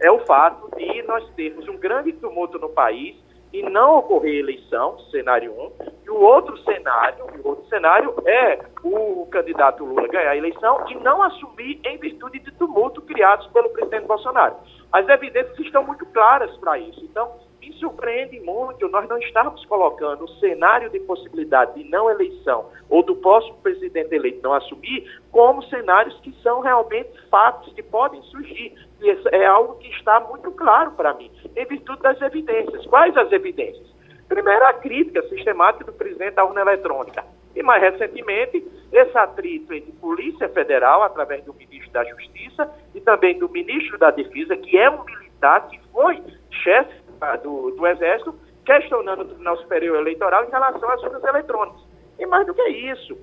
é 0.00 0.10
o 0.10 0.18
fato 0.26 0.68
de 0.76 1.02
nós 1.02 1.28
termos 1.34 1.68
um 1.68 1.76
grande 1.76 2.12
tumulto 2.12 2.58
no 2.58 2.68
país 2.68 3.16
e 3.52 3.62
não 3.62 3.98
ocorrer 3.98 4.40
eleição, 4.40 4.98
cenário 5.10 5.52
1, 5.52 5.62
um, 5.62 5.72
e 6.04 6.10
o 6.10 6.20
outro 6.20 6.56
cenário, 6.58 7.24
o 7.42 7.48
outro 7.48 7.66
cenário 7.68 8.14
é 8.26 8.58
o 8.82 9.26
candidato 9.26 9.84
Lula 9.84 10.08
ganhar 10.08 10.30
a 10.30 10.36
eleição 10.36 10.84
e 10.88 10.94
não 10.96 11.22
assumir 11.22 11.80
em 11.84 11.98
virtude 11.98 12.38
de 12.40 12.50
tumulto 12.52 13.00
criados 13.02 13.46
pelo 13.48 13.70
presidente 13.70 14.06
Bolsonaro. 14.06 14.56
As 14.92 15.08
evidências 15.08 15.58
estão 15.58 15.84
muito 15.84 16.04
claras 16.06 16.54
para 16.58 16.78
isso. 16.78 17.04
Então, 17.04 17.30
me 17.60 17.72
surpreende 17.74 18.40
muito 18.40 18.88
nós 18.88 19.08
não 19.08 19.18
estarmos 19.18 19.64
colocando 19.66 20.24
o 20.24 20.28
cenário 20.40 20.90
de 20.90 21.00
possibilidade 21.00 21.74
de 21.74 21.88
não 21.88 22.10
eleição 22.10 22.70
ou 22.88 23.02
do 23.02 23.16
próximo 23.16 23.56
presidente 23.58 24.14
eleito 24.14 24.42
não 24.42 24.54
assumir 24.54 25.20
como 25.30 25.62
cenários 25.64 26.18
que 26.20 26.32
são 26.42 26.60
realmente 26.60 27.10
fatos 27.30 27.72
que 27.72 27.82
podem 27.82 28.22
surgir. 28.22 28.74
E 29.00 29.10
é 29.32 29.46
algo 29.46 29.74
que 29.76 29.88
está 29.90 30.20
muito 30.20 30.50
claro 30.52 30.92
para 30.92 31.14
mim, 31.14 31.30
em 31.54 31.66
virtude 31.66 32.02
das 32.02 32.20
evidências. 32.20 32.86
Quais 32.86 33.16
as 33.16 33.30
evidências? 33.32 33.86
Primeiro, 34.28 34.64
a 34.66 34.74
crítica 34.74 35.22
sistemática 35.28 35.84
do 35.84 35.92
presidente 35.92 36.38
à 36.38 36.44
urna 36.44 36.60
eletrônica. 36.60 37.24
E 37.56 37.62
mais 37.62 37.82
recentemente, 37.82 38.64
esse 38.92 39.16
atrito 39.16 39.72
entre 39.72 39.90
Polícia 39.92 40.48
Federal, 40.50 41.02
através 41.02 41.44
do 41.44 41.54
ministro 41.54 41.90
da 41.90 42.04
Justiça, 42.04 42.70
e 42.94 43.00
também 43.00 43.38
do 43.38 43.48
ministro 43.48 43.98
da 43.98 44.10
Defesa, 44.10 44.56
que 44.56 44.76
é 44.76 44.90
um 44.90 45.02
militar, 45.04 45.68
que 45.68 45.80
foi 45.92 46.22
chefe 46.50 47.07
do, 47.42 47.70
do 47.72 47.86
Exército, 47.86 48.34
questionando 48.64 49.22
o 49.22 49.24
Tribunal 49.24 49.56
Superior 49.58 49.98
Eleitoral 49.98 50.44
em 50.44 50.50
relação 50.50 50.90
às 50.90 51.02
urnas 51.02 51.24
eletrônicas. 51.24 51.82
E 52.18 52.26
mais 52.26 52.46
do 52.46 52.54
que 52.54 52.68
isso, 52.68 53.16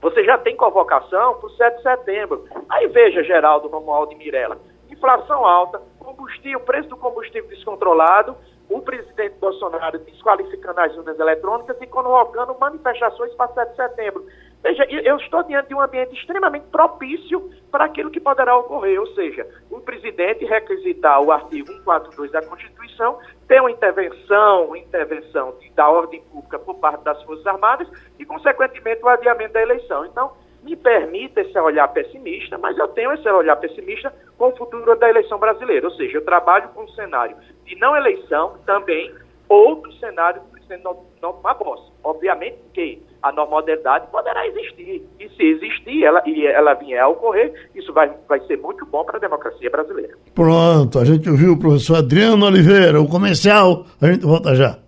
você 0.00 0.24
já 0.24 0.38
tem 0.38 0.56
convocação 0.56 1.34
para 1.34 1.46
o 1.46 1.50
7 1.50 1.76
de 1.76 1.82
setembro. 1.82 2.44
Aí 2.68 2.86
veja, 2.88 3.22
Geraldo, 3.22 3.68
Romualdo 3.68 4.12
e 4.12 4.16
Mirella, 4.16 4.58
inflação 4.90 5.46
alta, 5.46 5.80
combustível, 5.98 6.60
preço 6.60 6.88
do 6.88 6.96
combustível 6.96 7.48
descontrolado, 7.48 8.36
o 8.68 8.80
presidente 8.80 9.34
Bolsonaro 9.40 9.98
desqualificando 9.98 10.80
as 10.80 10.96
urnas 10.96 11.18
eletrônicas 11.18 11.76
e 11.80 11.86
convocando 11.86 12.56
manifestações 12.58 13.32
para 13.34 13.48
7 13.48 13.70
de 13.70 13.76
setembro. 13.76 14.26
Veja, 14.62 14.84
eu 14.84 15.16
estou 15.16 15.42
diante 15.44 15.68
de 15.68 15.74
um 15.74 15.80
ambiente 15.80 16.14
extremamente 16.14 16.66
propício 16.66 17.50
para 17.70 17.84
aquilo 17.84 18.10
que 18.10 18.20
poderá 18.20 18.54
ocorrer, 18.56 19.00
ou 19.00 19.06
seja, 19.14 19.46
o 19.70 19.80
presidente 19.80 20.44
requisitar 20.44 21.20
o 21.22 21.32
artigo 21.32 21.68
142 21.68 22.30
da 22.30 22.42
Constituição, 22.42 23.18
ter 23.48 23.60
uma 23.60 23.70
intervenção, 23.70 24.76
intervenção 24.76 25.54
da 25.74 25.88
ordem 25.88 26.20
pública 26.30 26.58
por 26.58 26.74
parte 26.74 27.02
das 27.04 27.22
Forças 27.22 27.46
Armadas 27.46 27.88
e, 28.18 28.24
consequentemente, 28.26 29.02
o 29.02 29.08
adiamento 29.08 29.54
da 29.54 29.62
eleição. 29.62 30.04
Então, 30.04 30.32
me 30.62 30.76
permita 30.76 31.40
esse 31.40 31.58
olhar 31.58 31.88
pessimista, 31.88 32.58
mas 32.58 32.76
eu 32.76 32.88
tenho 32.88 33.12
esse 33.12 33.26
olhar 33.30 33.56
pessimista 33.56 34.12
com 34.36 34.48
o 34.48 34.56
futuro 34.56 34.94
da 34.96 35.08
eleição 35.08 35.38
brasileira. 35.38 35.86
Ou 35.86 35.94
seja, 35.94 36.18
eu 36.18 36.24
trabalho 36.24 36.68
com 36.74 36.82
um 36.82 36.88
cenário 36.88 37.34
de 37.64 37.76
não 37.76 37.96
eleição 37.96 38.58
também, 38.66 39.10
ou 39.48 39.76
do 39.76 39.90
cenário 39.94 40.42
do 40.70 40.82
presidente 40.82 40.84
não, 40.84 40.96
não 41.20 41.32
tomar 41.32 41.54
posse. 41.54 41.90
Obviamente 42.04 42.56
que 42.72 43.02
a 43.22 43.32
normalidade 43.32 44.06
poderá 44.10 44.46
existir. 44.46 45.02
E 45.18 45.28
se 45.30 45.42
existir 45.42 46.04
ela, 46.04 46.22
e 46.26 46.46
ela 46.46 46.74
vier 46.74 47.02
a 47.02 47.08
ocorrer, 47.08 47.52
isso 47.74 47.92
vai, 47.92 48.10
vai 48.28 48.40
ser 48.46 48.56
muito 48.58 48.86
bom 48.86 49.04
para 49.04 49.16
a 49.16 49.20
democracia 49.20 49.68
brasileira. 49.70 50.14
Pronto, 50.34 50.98
a 50.98 51.04
gente 51.04 51.28
ouviu 51.28 51.52
o 51.52 51.58
professor 51.58 51.96
Adriano 51.96 52.46
Oliveira, 52.46 53.00
o 53.00 53.08
comercial. 53.08 53.84
A 54.00 54.06
gente 54.06 54.24
volta 54.24 54.54
já. 54.54 54.78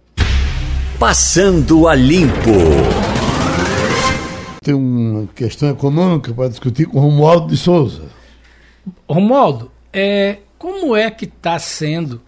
Passando 0.99 1.89
a 1.89 1.95
Limpo 1.95 2.53
tem 4.63 4.75
uma 4.75 5.27
questão 5.35 5.71
econômica 5.71 6.33
para 6.33 6.49
discutir 6.49 6.87
com 6.87 7.01
Romualdo 7.01 7.49
de 7.49 7.57
Souza. 7.57 8.05
Romualdo, 9.09 9.73
é, 9.93 10.39
como 10.57 10.95
é 10.95 11.11
que 11.11 11.25
está 11.25 11.59
sendo 11.59 12.21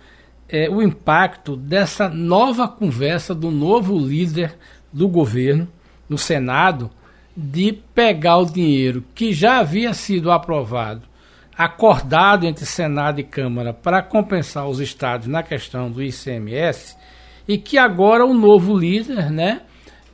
é, 0.49 0.69
o 0.69 0.83
impacto 0.83 1.57
dessa 1.57 2.09
nova 2.09 2.69
conversa 2.69 3.35
do 3.35 3.51
novo 3.51 3.99
líder 3.99 4.57
do 4.93 5.09
governo 5.09 5.69
no 6.09 6.19
Senado 6.19 6.91
de 7.37 7.73
pegar 7.95 8.39
o 8.39 8.47
dinheiro 8.47 9.05
que 9.15 9.33
já 9.33 9.59
havia 9.59 9.93
sido 9.93 10.31
aprovado, 10.31 11.03
acordado 11.57 12.47
entre 12.47 12.65
Senado 12.65 13.21
e 13.21 13.25
Câmara 13.25 13.73
para 13.73 14.03
compensar 14.03 14.69
os 14.69 14.79
estados 14.79 15.27
na 15.27 15.43
questão 15.43 15.91
do 15.91 16.03
ICMS 16.03 16.97
e 17.49 17.59
que 17.59 17.77
agora 17.77 18.25
o 18.25 18.33
novo 18.33 18.77
líder, 18.77 19.31
né, 19.31 19.63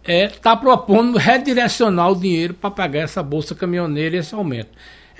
está 0.00 0.12
é, 0.12 0.28
tá 0.28 0.56
propondo 0.56 1.18
redirecionar 1.18 2.10
o 2.10 2.16
dinheiro 2.16 2.54
para 2.54 2.70
pagar 2.70 3.00
essa 3.00 3.22
bolsa 3.22 3.54
caminhoneira 3.54 4.16
e 4.16 4.18
esse 4.20 4.34
aumento. 4.34 4.70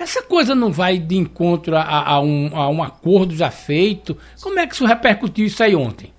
Essa 0.01 0.23
coisa 0.23 0.55
não 0.55 0.71
vai 0.71 0.97
de 0.97 1.15
encontro 1.15 1.77
a, 1.77 1.83
a, 1.83 2.19
um, 2.19 2.49
a 2.57 2.67
um 2.67 2.81
acordo 2.81 3.35
já 3.35 3.51
feito? 3.51 4.17
Como 4.41 4.59
é 4.59 4.65
que 4.65 4.73
isso 4.73 4.83
repercutiu 4.83 5.45
isso 5.45 5.61
aí 5.61 5.75
ontem? 5.75 6.11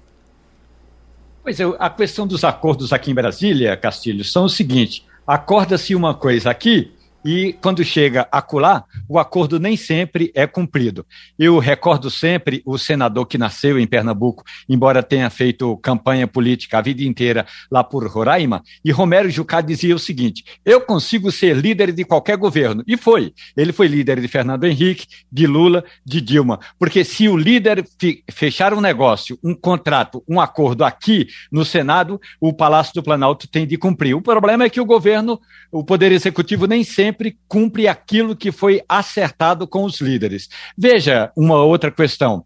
Pois 1.42 1.58
é, 1.58 1.64
a 1.80 1.90
questão 1.90 2.24
dos 2.24 2.44
acordos 2.44 2.92
aqui 2.92 3.10
em 3.10 3.14
Brasília, 3.14 3.76
Castilho, 3.76 4.22
são 4.22 4.44
o 4.44 4.48
seguinte: 4.48 5.04
acorda-se 5.26 5.96
uma 5.96 6.14
coisa 6.14 6.48
aqui 6.48 6.92
e 7.24 7.54
quando 7.60 7.84
chega 7.84 8.28
a 8.30 8.38
acular, 8.38 8.84
o 9.08 9.18
acordo 9.18 9.60
nem 9.60 9.76
sempre 9.76 10.32
é 10.34 10.46
cumprido. 10.46 11.06
Eu 11.38 11.58
recordo 11.58 12.10
sempre 12.10 12.62
o 12.66 12.76
senador 12.76 13.26
que 13.26 13.38
nasceu 13.38 13.78
em 13.78 13.86
Pernambuco, 13.86 14.42
embora 14.68 15.02
tenha 15.02 15.30
feito 15.30 15.76
campanha 15.78 16.26
política 16.26 16.78
a 16.78 16.82
vida 16.82 17.02
inteira 17.04 17.46
lá 17.70 17.84
por 17.84 18.06
Roraima, 18.06 18.62
e 18.84 18.90
Romero 18.90 19.30
Jucá 19.30 19.60
dizia 19.60 19.94
o 19.94 19.98
seguinte: 19.98 20.44
eu 20.64 20.80
consigo 20.80 21.30
ser 21.30 21.56
líder 21.56 21.92
de 21.92 22.04
qualquer 22.04 22.36
governo. 22.36 22.82
E 22.86 22.96
foi. 22.96 23.32
Ele 23.56 23.72
foi 23.72 23.86
líder 23.86 24.20
de 24.20 24.28
Fernando 24.28 24.64
Henrique, 24.64 25.06
de 25.30 25.46
Lula, 25.46 25.84
de 26.04 26.20
Dilma. 26.20 26.58
Porque 26.78 27.04
se 27.04 27.28
o 27.28 27.36
líder 27.36 27.84
fechar 28.30 28.74
um 28.74 28.80
negócio, 28.80 29.38
um 29.42 29.54
contrato, 29.54 30.22
um 30.28 30.40
acordo 30.40 30.84
aqui 30.84 31.28
no 31.50 31.64
Senado, 31.64 32.20
o 32.40 32.52
Palácio 32.52 32.94
do 32.94 33.02
Planalto 33.02 33.48
tem 33.48 33.66
de 33.66 33.76
cumprir. 33.76 34.14
O 34.14 34.22
problema 34.22 34.64
é 34.64 34.70
que 34.70 34.80
o 34.80 34.84
governo, 34.84 35.40
o 35.70 35.84
Poder 35.84 36.10
Executivo, 36.12 36.66
nem 36.66 36.82
sempre 36.82 37.11
sempre 37.12 37.36
cumpre 37.46 37.86
aquilo 37.86 38.34
que 38.34 38.50
foi 38.50 38.82
acertado 38.88 39.68
com 39.68 39.84
os 39.84 40.00
líderes. 40.00 40.48
Veja 40.76 41.30
uma 41.36 41.62
outra 41.62 41.90
questão 41.90 42.42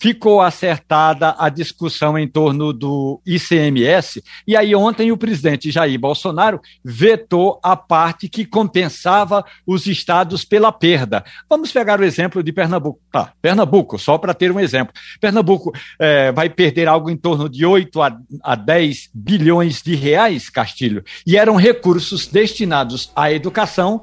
ficou 0.00 0.40
acertada 0.40 1.36
a 1.38 1.50
discussão 1.50 2.18
em 2.18 2.26
torno 2.26 2.72
do 2.72 3.20
ICMS, 3.26 4.24
e 4.46 4.56
aí 4.56 4.74
ontem 4.74 5.12
o 5.12 5.16
presidente 5.16 5.70
Jair 5.70 6.00
Bolsonaro 6.00 6.58
vetou 6.82 7.60
a 7.62 7.76
parte 7.76 8.28
que 8.28 8.46
compensava 8.46 9.44
os 9.66 9.86
estados 9.86 10.42
pela 10.42 10.72
perda. 10.72 11.22
Vamos 11.48 11.70
pegar 11.70 12.00
o 12.00 12.04
exemplo 12.04 12.42
de 12.42 12.50
Pernambuco. 12.50 12.98
Tá, 13.12 13.34
Pernambuco, 13.42 13.98
só 13.98 14.16
para 14.16 14.32
ter 14.32 14.50
um 14.50 14.58
exemplo. 14.58 14.94
Pernambuco 15.20 15.70
é, 15.98 16.32
vai 16.32 16.48
perder 16.48 16.88
algo 16.88 17.10
em 17.10 17.16
torno 17.16 17.46
de 17.46 17.66
8 17.66 18.00
a, 18.00 18.18
a 18.42 18.54
10 18.54 19.10
bilhões 19.12 19.82
de 19.82 19.94
reais, 19.94 20.48
Castilho, 20.48 21.04
e 21.26 21.36
eram 21.36 21.56
recursos 21.56 22.26
destinados 22.26 23.12
à 23.14 23.30
educação 23.30 24.02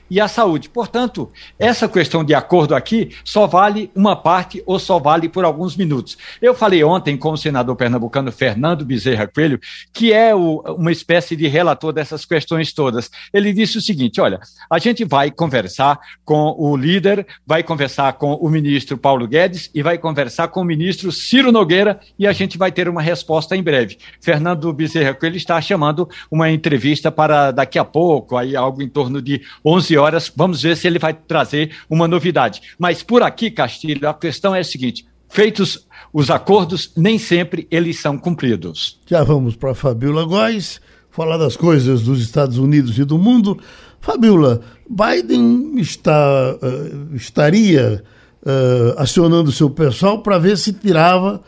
e 0.11 0.19
à 0.19 0.27
saúde. 0.27 0.69
Portanto, 0.69 1.31
essa 1.57 1.89
questão 1.89 2.23
de 2.23 2.35
acordo 2.35 2.75
aqui 2.75 3.15
só 3.23 3.47
vale 3.47 3.89
uma 3.95 4.15
parte 4.15 4.61
ou 4.67 4.77
só 4.77 4.99
vale 4.99 5.27
por 5.27 5.43
alguns 5.43 5.71
alguns 5.71 5.75
minutos. 5.75 6.17
Eu 6.41 6.53
falei 6.53 6.83
ontem 6.83 7.15
com 7.15 7.31
o 7.31 7.37
senador 7.37 7.75
pernambucano 7.75 8.31
Fernando 8.31 8.83
Bezerra 8.83 9.27
Coelho, 9.27 9.59
que 9.93 10.11
é 10.11 10.33
o, 10.35 10.61
uma 10.77 10.91
espécie 10.91 11.35
de 11.35 11.47
relator 11.47 11.93
dessas 11.93 12.25
questões 12.25 12.73
todas. 12.73 13.09
Ele 13.33 13.53
disse 13.53 13.77
o 13.77 13.81
seguinte: 13.81 14.19
olha, 14.19 14.39
a 14.69 14.79
gente 14.79 15.05
vai 15.05 15.29
conversar 15.29 15.99
com 16.25 16.55
o 16.57 16.75
líder, 16.75 17.25
vai 17.45 17.63
conversar 17.63 18.13
com 18.13 18.33
o 18.33 18.49
ministro 18.49 18.97
Paulo 18.97 19.27
Guedes 19.27 19.69
e 19.73 19.83
vai 19.83 19.97
conversar 19.97 20.47
com 20.47 20.61
o 20.61 20.65
ministro 20.65 21.11
Ciro 21.11 21.51
Nogueira 21.51 21.99
e 22.17 22.25
a 22.25 22.31
gente 22.31 22.57
vai 22.57 22.71
ter 22.71 22.89
uma 22.89 23.01
resposta 23.01 23.55
em 23.55 23.63
breve. 23.63 23.97
Fernando 24.19 24.71
Bezerra 24.73 25.13
Coelho 25.13 25.37
está 25.37 25.61
chamando 25.61 26.09
uma 26.29 26.49
entrevista 26.49 27.11
para 27.11 27.51
daqui 27.51 27.77
a 27.77 27.85
pouco, 27.85 28.37
aí 28.37 28.55
algo 28.55 28.81
em 28.81 28.89
torno 28.89 29.21
de 29.21 29.41
11 29.63 29.97
horas. 29.97 30.00
Vamos 30.35 30.61
ver 30.61 30.77
se 30.77 30.87
ele 30.87 30.99
vai 30.99 31.13
trazer 31.13 31.71
uma 31.89 32.07
novidade. 32.07 32.61
Mas 32.77 33.03
por 33.03 33.23
aqui, 33.23 33.51
Castilho, 33.51 34.07
a 34.07 34.13
questão 34.13 34.55
é 34.55 34.59
a 34.59 34.63
seguinte: 34.63 35.05
feitos 35.29 35.85
os 36.13 36.29
acordos, 36.29 36.91
nem 36.95 37.17
sempre 37.17 37.67
eles 37.71 37.99
são 37.99 38.17
cumpridos. 38.17 38.99
Já 39.07 39.23
vamos 39.23 39.55
para 39.55 39.73
Fabiola 39.73 40.25
Góes, 40.25 40.81
falar 41.09 41.37
das 41.37 41.55
coisas 41.55 42.01
dos 42.01 42.21
Estados 42.21 42.57
Unidos 42.57 42.97
e 42.97 43.03
do 43.03 43.17
mundo. 43.17 43.59
Fabiola, 43.99 44.61
Biden 44.89 45.73
está, 45.77 46.55
uh, 46.55 47.15
estaria 47.15 48.03
uh, 48.41 48.99
acionando 48.99 49.51
seu 49.51 49.69
pessoal 49.69 50.21
para 50.21 50.37
ver 50.37 50.57
se 50.57 50.73
tirava, 50.73 51.41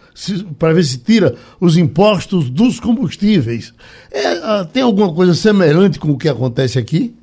para 0.58 0.74
ver 0.74 0.84
se 0.84 0.99
tira 0.99 1.36
os 1.60 1.78
impostos 1.78 2.49
dos 2.49 2.80
combustíveis. 2.80 3.74
É, 4.12 4.34
uh, 4.34 4.66
tem 4.66 4.84
alguma 4.84 5.14
coisa 5.14 5.34
semelhante 5.34 5.99
com 5.99 6.12
o 6.12 6.18
que 6.18 6.30
acontece 6.30 6.78
aqui? 6.78 7.16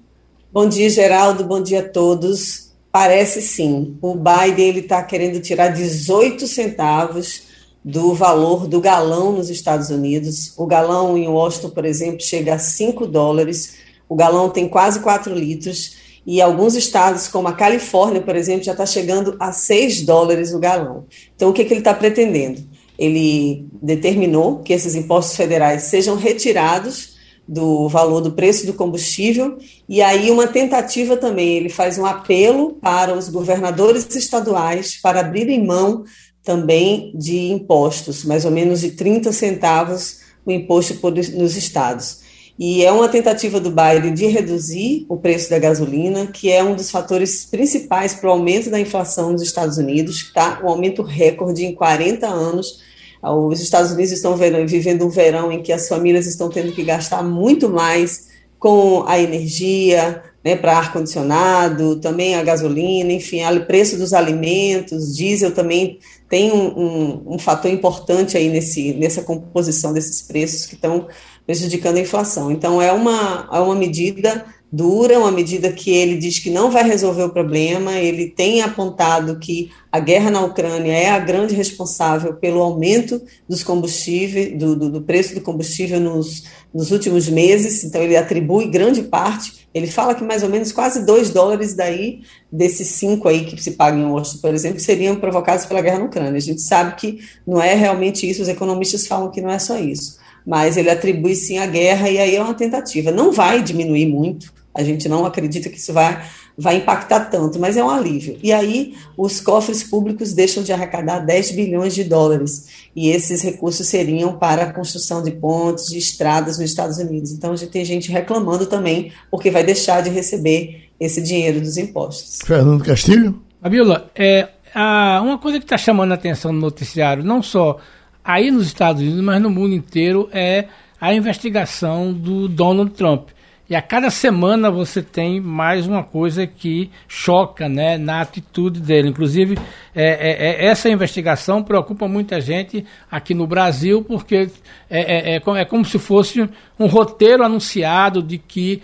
Bom 0.53 0.69
dia, 0.69 0.91
Geraldo. 0.91 1.45
Bom 1.45 1.63
dia 1.63 1.79
a 1.79 1.89
todos. 1.89 2.73
Parece 2.91 3.41
sim. 3.41 3.97
O 4.03 4.17
Biden 4.17 4.69
ele 4.69 4.81
está 4.81 5.01
querendo 5.01 5.39
tirar 5.39 5.69
18 5.69 6.45
centavos 6.49 7.43
do 7.85 8.15
valor 8.15 8.67
do 8.67 8.81
galão 8.81 9.31
nos 9.31 9.49
Estados 9.49 9.91
Unidos. 9.91 10.53
O 10.59 10.67
galão 10.67 11.17
em 11.17 11.29
Washington, 11.29 11.71
por 11.71 11.85
exemplo, 11.85 12.21
chega 12.21 12.55
a 12.55 12.59
5 12.59 13.07
dólares. 13.07 13.77
O 14.09 14.17
galão 14.17 14.51
tem 14.51 14.69
quase 14.69 14.99
4 14.99 15.33
litros 15.33 15.95
e 16.27 16.43
alguns 16.43 16.75
estados, 16.75 17.29
como 17.29 17.47
a 17.47 17.53
Califórnia, 17.53 18.21
por 18.21 18.35
exemplo, 18.35 18.65
já 18.65 18.73
está 18.73 18.85
chegando 18.85 19.37
a 19.39 19.53
6 19.53 20.03
dólares 20.03 20.53
o 20.53 20.59
galão. 20.59 21.05
Então, 21.37 21.51
o 21.51 21.53
que, 21.53 21.65
que 21.65 21.73
ele 21.73 21.81
está 21.81 21.95
pretendendo? 21.95 22.61
Ele 22.99 23.69
determinou 23.81 24.59
que 24.59 24.73
esses 24.73 24.97
impostos 24.97 25.37
federais 25.37 25.85
sejam 25.85 26.17
retirados 26.17 27.10
do 27.51 27.89
valor 27.89 28.21
do 28.21 28.31
preço 28.31 28.65
do 28.65 28.75
combustível, 28.75 29.59
e 29.89 30.01
aí 30.01 30.31
uma 30.31 30.47
tentativa 30.47 31.17
também, 31.17 31.57
ele 31.57 31.69
faz 31.69 31.99
um 31.99 32.07
apelo 32.07 32.75
para 32.75 33.13
os 33.13 33.29
governadores 33.29 34.07
estaduais 34.15 34.97
para 35.03 35.19
abrirem 35.19 35.67
mão 35.67 36.05
também 36.45 37.13
de 37.17 37.51
impostos, 37.51 38.25
mais 38.25 38.45
ou 38.45 38.53
menos 38.53 38.81
de 38.81 38.93
30 38.93 39.33
centavos 39.33 40.21
o 40.47 40.53
imposto 40.53 40.95
por, 40.99 41.13
nos 41.13 41.57
estados. 41.57 42.21
E 42.57 42.85
é 42.85 42.93
uma 42.93 43.09
tentativa 43.09 43.59
do 43.59 43.71
Biden 43.71 44.15
de 44.15 44.27
reduzir 44.27 45.05
o 45.09 45.17
preço 45.17 45.51
da 45.51 45.59
gasolina, 45.59 46.29
que 46.29 46.53
é 46.53 46.63
um 46.63 46.77
dos 46.77 46.89
fatores 46.91 47.47
principais 47.47 48.15
para 48.15 48.29
o 48.29 48.33
aumento 48.33 48.71
da 48.71 48.79
inflação 48.79 49.33
nos 49.33 49.43
Estados 49.43 49.77
Unidos, 49.77 50.17
está 50.17 50.61
um 50.63 50.69
aumento 50.69 51.03
recorde 51.03 51.65
em 51.65 51.75
40 51.75 52.29
anos. 52.29 52.81
Os 53.23 53.61
Estados 53.61 53.93
Unidos 53.93 54.12
estão 54.12 54.37
vivendo 54.37 55.07
um 55.07 55.11
verão 55.11 55.53
em 55.53 55.62
que 55.62 55.73
as 55.73 55.89
famílias 55.89 56.27
estão 56.27 56.49
tendo 56.49 56.73
que 56.73 56.83
gastar 56.83 57.23
muito 57.23 57.68
mais 57.68 58.29
com 58.59 59.05
a 59.07 59.18
energia, 59.18 60.23
né, 60.45 60.57
para 60.57 60.77
ar-condicionado, 60.77 61.97
também 61.97 62.35
a 62.35 62.43
gasolina, 62.43 63.12
enfim, 63.12 63.43
o 63.45 63.66
preço 63.66 63.97
dos 63.97 64.12
alimentos, 64.12 65.16
diesel 65.16 65.53
também 65.53 65.99
tem 66.29 66.53
um, 66.53 66.79
um, 66.79 67.35
um, 67.35 67.39
fator 67.39 67.71
importante 67.71 68.37
aí 68.37 68.49
nesse, 68.49 68.95
nessa 68.95 69.23
composição 69.23 69.93
desses 69.93 70.23
preços 70.23 70.66
que 70.66 70.75
estão 70.75 71.09
prejudicando 71.45 71.97
a 71.97 72.01
inflação. 72.01 72.51
Então, 72.51 72.81
é 72.81 72.93
uma, 72.93 73.49
é 73.53 73.59
uma 73.59 73.75
medida 73.75 74.45
dura, 74.73 75.18
uma 75.18 75.33
medida 75.33 75.73
que 75.73 75.91
ele 75.91 76.16
diz 76.16 76.39
que 76.39 76.51
não 76.51 76.71
vai 76.71 76.85
resolver 76.85 77.25
o 77.25 77.31
problema. 77.31 77.95
Ele 77.95 78.29
tem 78.29 78.62
apontado 78.62 79.39
que 79.39 79.71
a 79.91 79.99
guerra 79.99 80.31
na 80.31 80.43
Ucrânia 80.43 80.93
é 80.93 81.11
a 81.11 81.18
grande 81.18 81.55
responsável 81.55 82.35
pelo 82.35 82.61
aumento 82.61 83.21
dos 83.49 83.62
combustíveis, 83.62 84.57
do, 84.57 84.77
do, 84.77 84.91
do 84.91 85.03
preço 85.03 85.35
do 85.35 85.41
combustível 85.41 85.99
nos, 85.99 86.45
nos 86.73 86.93
últimos 86.93 87.29
meses. 87.29 87.83
Então, 87.83 88.01
ele 88.01 88.16
atribui 88.16 88.66
grande 88.66 89.03
parte. 89.03 89.68
Ele 89.75 89.87
fala 89.87 90.14
que 90.14 90.23
mais 90.23 90.43
ou 90.43 90.49
menos 90.49 90.73
quase 90.73 91.05
2 91.05 91.31
dólares 91.31 91.75
daí, 91.75 92.21
desses 92.51 92.89
cinco 92.89 93.29
aí 93.29 93.45
que 93.45 93.62
se 93.62 93.73
pagam 93.73 94.01
em 94.01 94.11
Washington, 94.11 94.41
por 94.41 94.55
exemplo, 94.55 94.81
seriam 94.81 95.16
provocados 95.16 95.64
pela 95.66 95.81
guerra 95.81 96.01
na 96.01 96.07
Ucrânia. 96.07 96.37
A 96.37 96.41
gente 96.41 96.61
sabe 96.61 96.97
que 96.97 97.21
não 97.47 97.61
é 97.61 97.75
realmente 97.75 98.29
isso, 98.29 98.43
os 98.43 98.49
economistas 98.49 99.07
falam 99.07 99.31
que 99.31 99.41
não 99.41 99.51
é 99.51 99.59
só 99.59 99.79
isso 99.79 100.18
mas 100.47 100.77
ele 100.79 100.91
atribui 100.91 101.35
sim 101.35 101.59
a 101.59 101.66
guerra 101.66 102.09
e 102.09 102.18
aí 102.18 102.35
é 102.35 102.43
uma 102.43 102.55
tentativa. 102.55 103.12
Não 103.12 103.31
vai 103.31 103.62
diminuir 103.62 104.07
muito, 104.07 104.53
a 104.81 104.85
gente 104.85 105.09
não 105.09 105.24
acredita 105.24 105.68
que 105.68 105.76
isso 105.76 105.93
vai, 105.93 106.24
vai 106.57 106.76
impactar 106.76 107.26
tanto, 107.26 107.59
mas 107.59 107.76
é 107.76 107.85
um 107.85 107.91
alívio. 107.91 108.39
E 108.43 108.53
aí 108.53 108.95
os 109.16 109.41
cofres 109.41 109.83
públicos 109.83 110.33
deixam 110.33 110.62
de 110.62 110.72
arrecadar 110.72 111.20
10 111.20 111.53
bilhões 111.53 111.95
de 111.95 112.05
dólares, 112.05 112.66
e 112.97 113.11
esses 113.11 113.43
recursos 113.43 113.87
seriam 113.87 114.37
para 114.37 114.64
a 114.64 114.72
construção 114.72 115.22
de 115.22 115.31
pontes, 115.31 115.87
de 115.87 115.99
estradas 115.99 116.59
nos 116.59 116.70
Estados 116.70 116.99
Unidos. 116.99 117.31
Então 117.33 117.53
a 117.53 117.57
gente 117.57 117.70
tem 117.70 117.85
gente 117.85 118.11
reclamando 118.11 118.66
também, 118.66 119.12
porque 119.31 119.51
vai 119.51 119.62
deixar 119.62 120.03
de 120.03 120.11
receber 120.11 120.91
esse 120.99 121.22
dinheiro 121.22 121.61
dos 121.61 121.76
impostos. 121.76 122.41
Fernando 122.45 122.85
Castilho? 122.85 123.41
Fabiola, 123.62 124.11
é, 124.14 124.49
a, 124.74 125.20
uma 125.22 125.39
coisa 125.39 125.59
que 125.59 125.64
está 125.64 125.78
chamando 125.78 126.12
a 126.12 126.14
atenção 126.14 126.53
no 126.53 126.61
noticiário, 126.61 127.22
não 127.22 127.43
só 127.43 127.78
aí 128.24 128.51
nos 128.51 128.66
Estados 128.66 129.03
Unidos, 129.03 129.22
mas 129.22 129.41
no 129.41 129.51
mundo 129.51 129.74
inteiro, 129.74 130.28
é 130.33 130.66
a 131.01 131.14
investigação 131.14 132.12
do 132.12 132.49
Donald 132.49 132.93
Trump. 132.93 133.31
E 133.71 133.77
a 133.77 133.81
cada 133.81 134.11
semana 134.11 134.68
você 134.68 135.01
tem 135.01 135.41
mais 135.41 135.87
uma 135.87 136.03
coisa 136.03 136.45
que 136.45 136.91
choca 137.07 137.68
né, 137.68 137.97
na 137.97 138.21
atitude 138.21 138.81
dele. 138.81 139.11
Inclusive, 139.11 139.57
é, 139.95 140.05
é, 140.05 140.64
é 140.64 140.66
essa 140.66 140.91
investigação 140.91 141.62
preocupa 141.62 142.09
muita 142.09 142.41
gente 142.41 142.85
aqui 143.09 143.33
no 143.33 143.47
Brasil, 143.47 144.03
porque 144.03 144.51
é, 144.91 145.35
é, 145.35 145.37
é, 145.37 145.43
é 145.61 145.64
como 145.64 145.85
se 145.85 146.01
fosse 146.01 146.51
um 146.77 146.87
roteiro 146.87 147.45
anunciado 147.45 148.21
de 148.21 148.39
que 148.39 148.83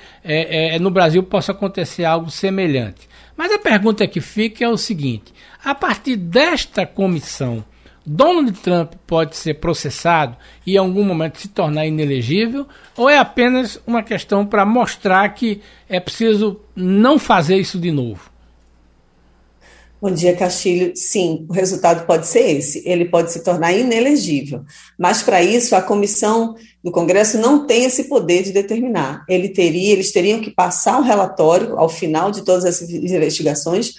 no 0.81 0.91
Brasil 0.93 1.25
possa 1.25 1.51
acontecer 1.51 2.05
algo 2.05 2.31
semelhante. 2.31 3.09
Mas 3.37 3.51
a 3.51 3.59
pergunta 3.59 4.07
que 4.07 4.21
fica 4.21 4.65
é 4.65 4.69
o 4.69 4.77
seguinte: 4.77 5.35
a 5.65 5.75
partir 5.75 6.15
desta 6.15 6.87
comissão 6.87 7.65
Donald 8.07 8.53
Trump 8.61 8.93
pode 9.05 9.37
ser 9.37 9.55
processado 9.55 10.37
e 10.65 10.75
em 10.75 10.79
algum 10.79 11.03
momento 11.03 11.41
se 11.41 11.49
tornar 11.49 11.87
inelegível, 11.87 12.65
ou 12.97 13.11
é 13.11 13.19
apenas 13.19 13.81
uma 13.85 14.03
questão 14.03 14.47
para 14.47 14.65
mostrar 14.65 15.29
que 15.31 15.61
é 15.89 15.99
preciso 15.99 16.61
não 16.77 17.19
fazer 17.19 17.57
isso 17.57 17.81
de 17.81 17.91
novo? 17.91 18.31
Bom 20.01 20.13
dia, 20.13 20.37
Castilho. 20.37 20.93
Sim, 20.95 21.47
o 21.49 21.53
resultado 21.53 22.07
pode 22.07 22.27
ser 22.27 22.59
esse. 22.59 22.83
Ele 22.87 23.07
pode 23.07 23.33
se 23.33 23.43
tornar 23.43 23.73
inelegível. 23.73 24.63
Mas, 24.97 25.23
para 25.23 25.43
isso, 25.43 25.75
a 25.75 25.81
comissão 25.81 26.55
do 26.85 26.93
Congresso 26.93 27.39
não 27.39 27.67
tem 27.67 27.85
esse 27.85 28.05
poder 28.05 28.43
de 28.43 28.53
determinar. 28.53 29.25
Ele 29.27 29.49
teria, 29.49 29.93
eles 29.93 30.13
teriam 30.13 30.41
que 30.41 30.51
passar 30.51 30.99
um 30.99 31.03
relatório 31.03 31.79
ao 31.79 31.89
final 31.89 32.31
de 32.31 32.45
todas 32.45 32.67
as 32.67 32.83
investigações 32.83 33.95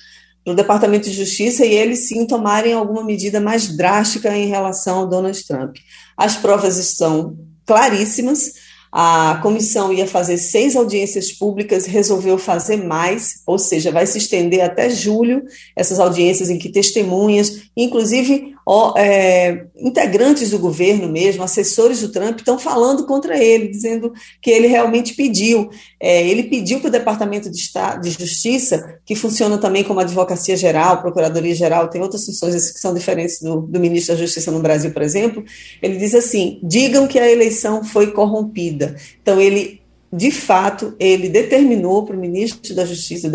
no 0.47 0.55
Departamento 0.55 1.09
de 1.09 1.15
Justiça 1.15 1.65
e 1.65 1.73
eles 1.75 2.07
sim 2.07 2.25
tomarem 2.25 2.71
alguma 2.71 3.03
medida 3.03 3.41
mais 3.41 3.67
drástica 3.67 4.33
em 4.33 4.47
relação 4.47 4.99
ao 4.99 5.07
Donald 5.07 5.45
Trump. 5.45 5.75
As 6.15 6.37
provas 6.37 6.77
estão 6.77 7.37
claríssimas. 7.65 8.53
A 8.89 9.41
comissão 9.43 9.91
ia 9.91 10.07
fazer 10.07 10.37
seis 10.37 10.77
audiências 10.77 11.33
públicas, 11.33 11.85
resolveu 11.85 12.37
fazer 12.37 12.77
mais, 12.77 13.41
ou 13.45 13.59
seja, 13.59 13.91
vai 13.91 14.07
se 14.07 14.17
estender 14.17 14.61
até 14.61 14.89
julho 14.89 15.43
essas 15.75 15.99
audiências 15.99 16.49
em 16.49 16.57
que 16.57 16.71
testemunhas, 16.71 17.63
inclusive 17.75 18.55
é, 18.97 19.65
integrantes 19.78 20.49
do 20.49 20.59
governo 20.59 21.07
mesmo, 21.07 21.41
assessores 21.41 22.01
do 22.01 22.09
Trump, 22.09 22.39
estão 22.39 22.59
falando 22.59 23.05
contra 23.05 23.41
ele, 23.41 23.70
dizendo 23.70 24.11
que 24.41 24.51
ele 24.51 24.68
realmente 24.68 25.13
pediu. 25.13 25.70
É, 25.99 26.28
ele 26.28 26.43
pediu 26.43 26.80
para 26.80 26.89
o 26.89 26.91
Departamento 26.91 27.49
de, 27.49 27.57
Estado, 27.57 28.01
de 28.01 28.09
Justiça, 28.09 28.99
que 29.05 29.15
funciona 29.15 29.57
também 29.57 29.86
como 29.86 30.01
Advocacia 30.01 30.57
Geral, 30.57 31.01
Procuradoria 31.01 31.55
Geral, 31.55 31.88
tem 31.88 32.01
outras 32.01 32.26
funções 32.26 32.72
que 32.72 32.80
são 32.80 32.93
diferentes 32.93 33.39
do, 33.39 33.61
do 33.61 33.80
ministro 33.80 34.15
da 34.15 34.22
Justiça 34.22 34.51
no 34.51 34.59
Brasil, 34.59 34.91
por 34.91 35.01
exemplo. 35.01 35.45
Ele 35.82 35.95
diz 35.95 36.13
assim: 36.13 36.59
digam 36.61 37.07
que 37.07 37.20
a 37.20 37.32
eleição 37.32 37.84
foi 37.84 38.11
corrompida. 38.11 38.95
Então, 39.22 39.39
ele 39.39 39.82
de 40.11 40.31
fato, 40.31 40.95
ele 40.97 41.27
determinou 41.27 42.05
para 42.05 42.15
o 42.15 42.19
ministro 42.19 42.73
da 42.73 42.85
Justiça, 42.85 43.29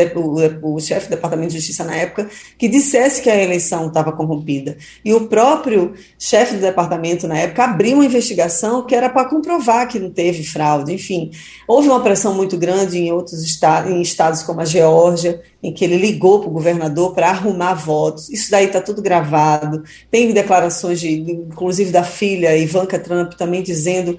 o, 0.62 0.80
chefe 0.80 1.06
do 1.06 1.10
Departamento 1.10 1.50
de 1.50 1.58
Justiça 1.58 1.84
na 1.84 1.94
época, 1.94 2.30
que 2.56 2.66
dissesse 2.66 3.20
que 3.20 3.28
a 3.28 3.42
eleição 3.42 3.88
estava 3.88 4.10
corrompida. 4.10 4.78
E 5.04 5.12
o 5.12 5.28
próprio 5.28 5.92
chefe 6.18 6.54
do 6.54 6.62
departamento 6.62 7.28
na 7.28 7.38
época 7.38 7.64
abriu 7.64 7.96
uma 7.96 8.06
investigação 8.06 8.86
que 8.86 8.94
era 8.94 9.10
para 9.10 9.28
comprovar 9.28 9.86
que 9.86 9.98
não 9.98 10.10
teve 10.10 10.44
fraude. 10.44 10.94
Enfim, 10.94 11.30
houve 11.68 11.88
uma 11.88 12.02
pressão 12.02 12.34
muito 12.34 12.56
grande 12.56 12.98
em 12.98 13.12
outros 13.12 13.42
estados, 13.42 13.90
em 13.90 14.00
estados 14.00 14.42
como 14.42 14.62
a 14.62 14.64
Geórgia, 14.64 15.42
em 15.62 15.74
que 15.74 15.84
ele 15.84 15.98
ligou 15.98 16.40
para 16.40 16.48
o 16.48 16.52
governador 16.52 17.12
para 17.12 17.28
arrumar 17.28 17.74
votos. 17.74 18.30
Isso 18.30 18.50
daí 18.50 18.66
está 18.66 18.80
tudo 18.80 19.02
gravado. 19.02 19.82
Tem 20.10 20.32
declarações, 20.32 20.98
de, 21.00 21.10
inclusive 21.10 21.90
da 21.90 22.02
filha 22.02 22.56
Ivanka 22.56 22.98
Trump, 22.98 23.34
também 23.34 23.62
dizendo 23.62 24.16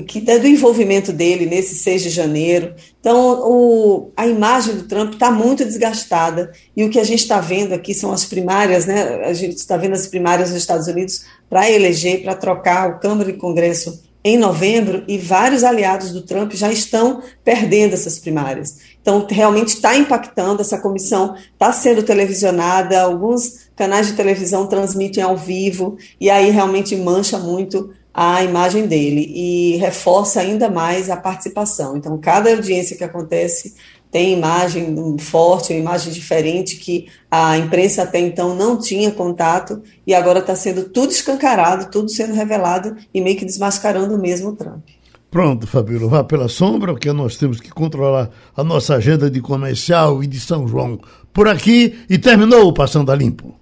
que 0.00 0.20
do 0.20 0.46
envolvimento 0.46 1.12
dele 1.12 1.44
nesse 1.44 1.74
6 1.76 2.02
de 2.04 2.10
janeiro. 2.10 2.74
Então, 2.98 3.42
o, 3.44 4.10
a 4.16 4.26
imagem 4.26 4.76
do 4.76 4.84
Trump 4.84 5.14
está 5.14 5.30
muito 5.30 5.64
desgastada. 5.64 6.52
E 6.74 6.82
o 6.84 6.88
que 6.88 6.98
a 6.98 7.04
gente 7.04 7.20
está 7.20 7.40
vendo 7.40 7.74
aqui 7.74 7.92
são 7.92 8.12
as 8.12 8.24
primárias, 8.24 8.86
né? 8.86 9.24
A 9.24 9.34
gente 9.34 9.56
está 9.56 9.76
vendo 9.76 9.92
as 9.92 10.06
primárias 10.06 10.50
nos 10.50 10.58
Estados 10.58 10.86
Unidos 10.86 11.24
para 11.50 11.70
eleger, 11.70 12.22
para 12.22 12.34
trocar 12.34 12.88
o 12.88 13.00
Câmara 13.00 13.28
e 13.28 13.34
Congresso 13.34 14.02
em 14.24 14.38
novembro, 14.38 15.02
e 15.08 15.18
vários 15.18 15.64
aliados 15.64 16.12
do 16.12 16.22
Trump 16.22 16.52
já 16.52 16.70
estão 16.70 17.20
perdendo 17.42 17.94
essas 17.94 18.20
primárias. 18.20 18.78
Então, 19.00 19.26
realmente 19.28 19.74
está 19.74 19.96
impactando, 19.96 20.62
essa 20.62 20.78
comissão 20.78 21.34
está 21.52 21.72
sendo 21.72 22.04
televisionada, 22.04 23.02
alguns 23.02 23.68
canais 23.74 24.06
de 24.06 24.12
televisão 24.12 24.68
transmitem 24.68 25.24
ao 25.24 25.36
vivo, 25.36 25.96
e 26.20 26.30
aí 26.30 26.50
realmente 26.50 26.94
mancha 26.94 27.36
muito 27.36 27.90
a 28.14 28.44
imagem 28.44 28.86
dele 28.86 29.32
e 29.34 29.76
reforça 29.76 30.40
ainda 30.40 30.68
mais 30.68 31.08
a 31.08 31.16
participação. 31.16 31.96
Então, 31.96 32.18
cada 32.18 32.50
audiência 32.50 32.96
que 32.96 33.04
acontece 33.04 33.74
tem 34.10 34.34
imagem 34.34 35.16
forte, 35.18 35.72
uma 35.72 35.80
imagem 35.80 36.12
diferente 36.12 36.76
que 36.76 37.06
a 37.30 37.56
imprensa 37.56 38.02
até 38.02 38.20
então 38.20 38.54
não 38.54 38.78
tinha 38.78 39.10
contato 39.10 39.82
e 40.06 40.14
agora 40.14 40.40
está 40.40 40.54
sendo 40.54 40.84
tudo 40.90 41.10
escancarado, 41.10 41.90
tudo 41.90 42.10
sendo 42.10 42.34
revelado 42.34 42.94
e 43.14 43.22
meio 43.22 43.38
que 43.38 43.46
desmascarando 43.46 44.18
mesmo 44.18 44.50
o 44.50 44.56
Trump. 44.56 44.84
Pronto, 45.30 45.66
Fabíola, 45.66 46.08
vá 46.08 46.22
pela 46.22 46.46
sombra, 46.46 46.92
porque 46.92 47.10
nós 47.10 47.38
temos 47.38 47.58
que 47.58 47.70
controlar 47.70 48.28
a 48.54 48.62
nossa 48.62 48.96
agenda 48.96 49.30
de 49.30 49.40
comercial 49.40 50.22
e 50.22 50.26
de 50.26 50.38
São 50.38 50.68
João 50.68 51.00
por 51.32 51.48
aqui 51.48 52.04
e 52.10 52.18
terminou 52.18 52.68
o 52.68 52.74
Passando 52.74 53.10
a 53.10 53.16
Limpo. 53.16 53.61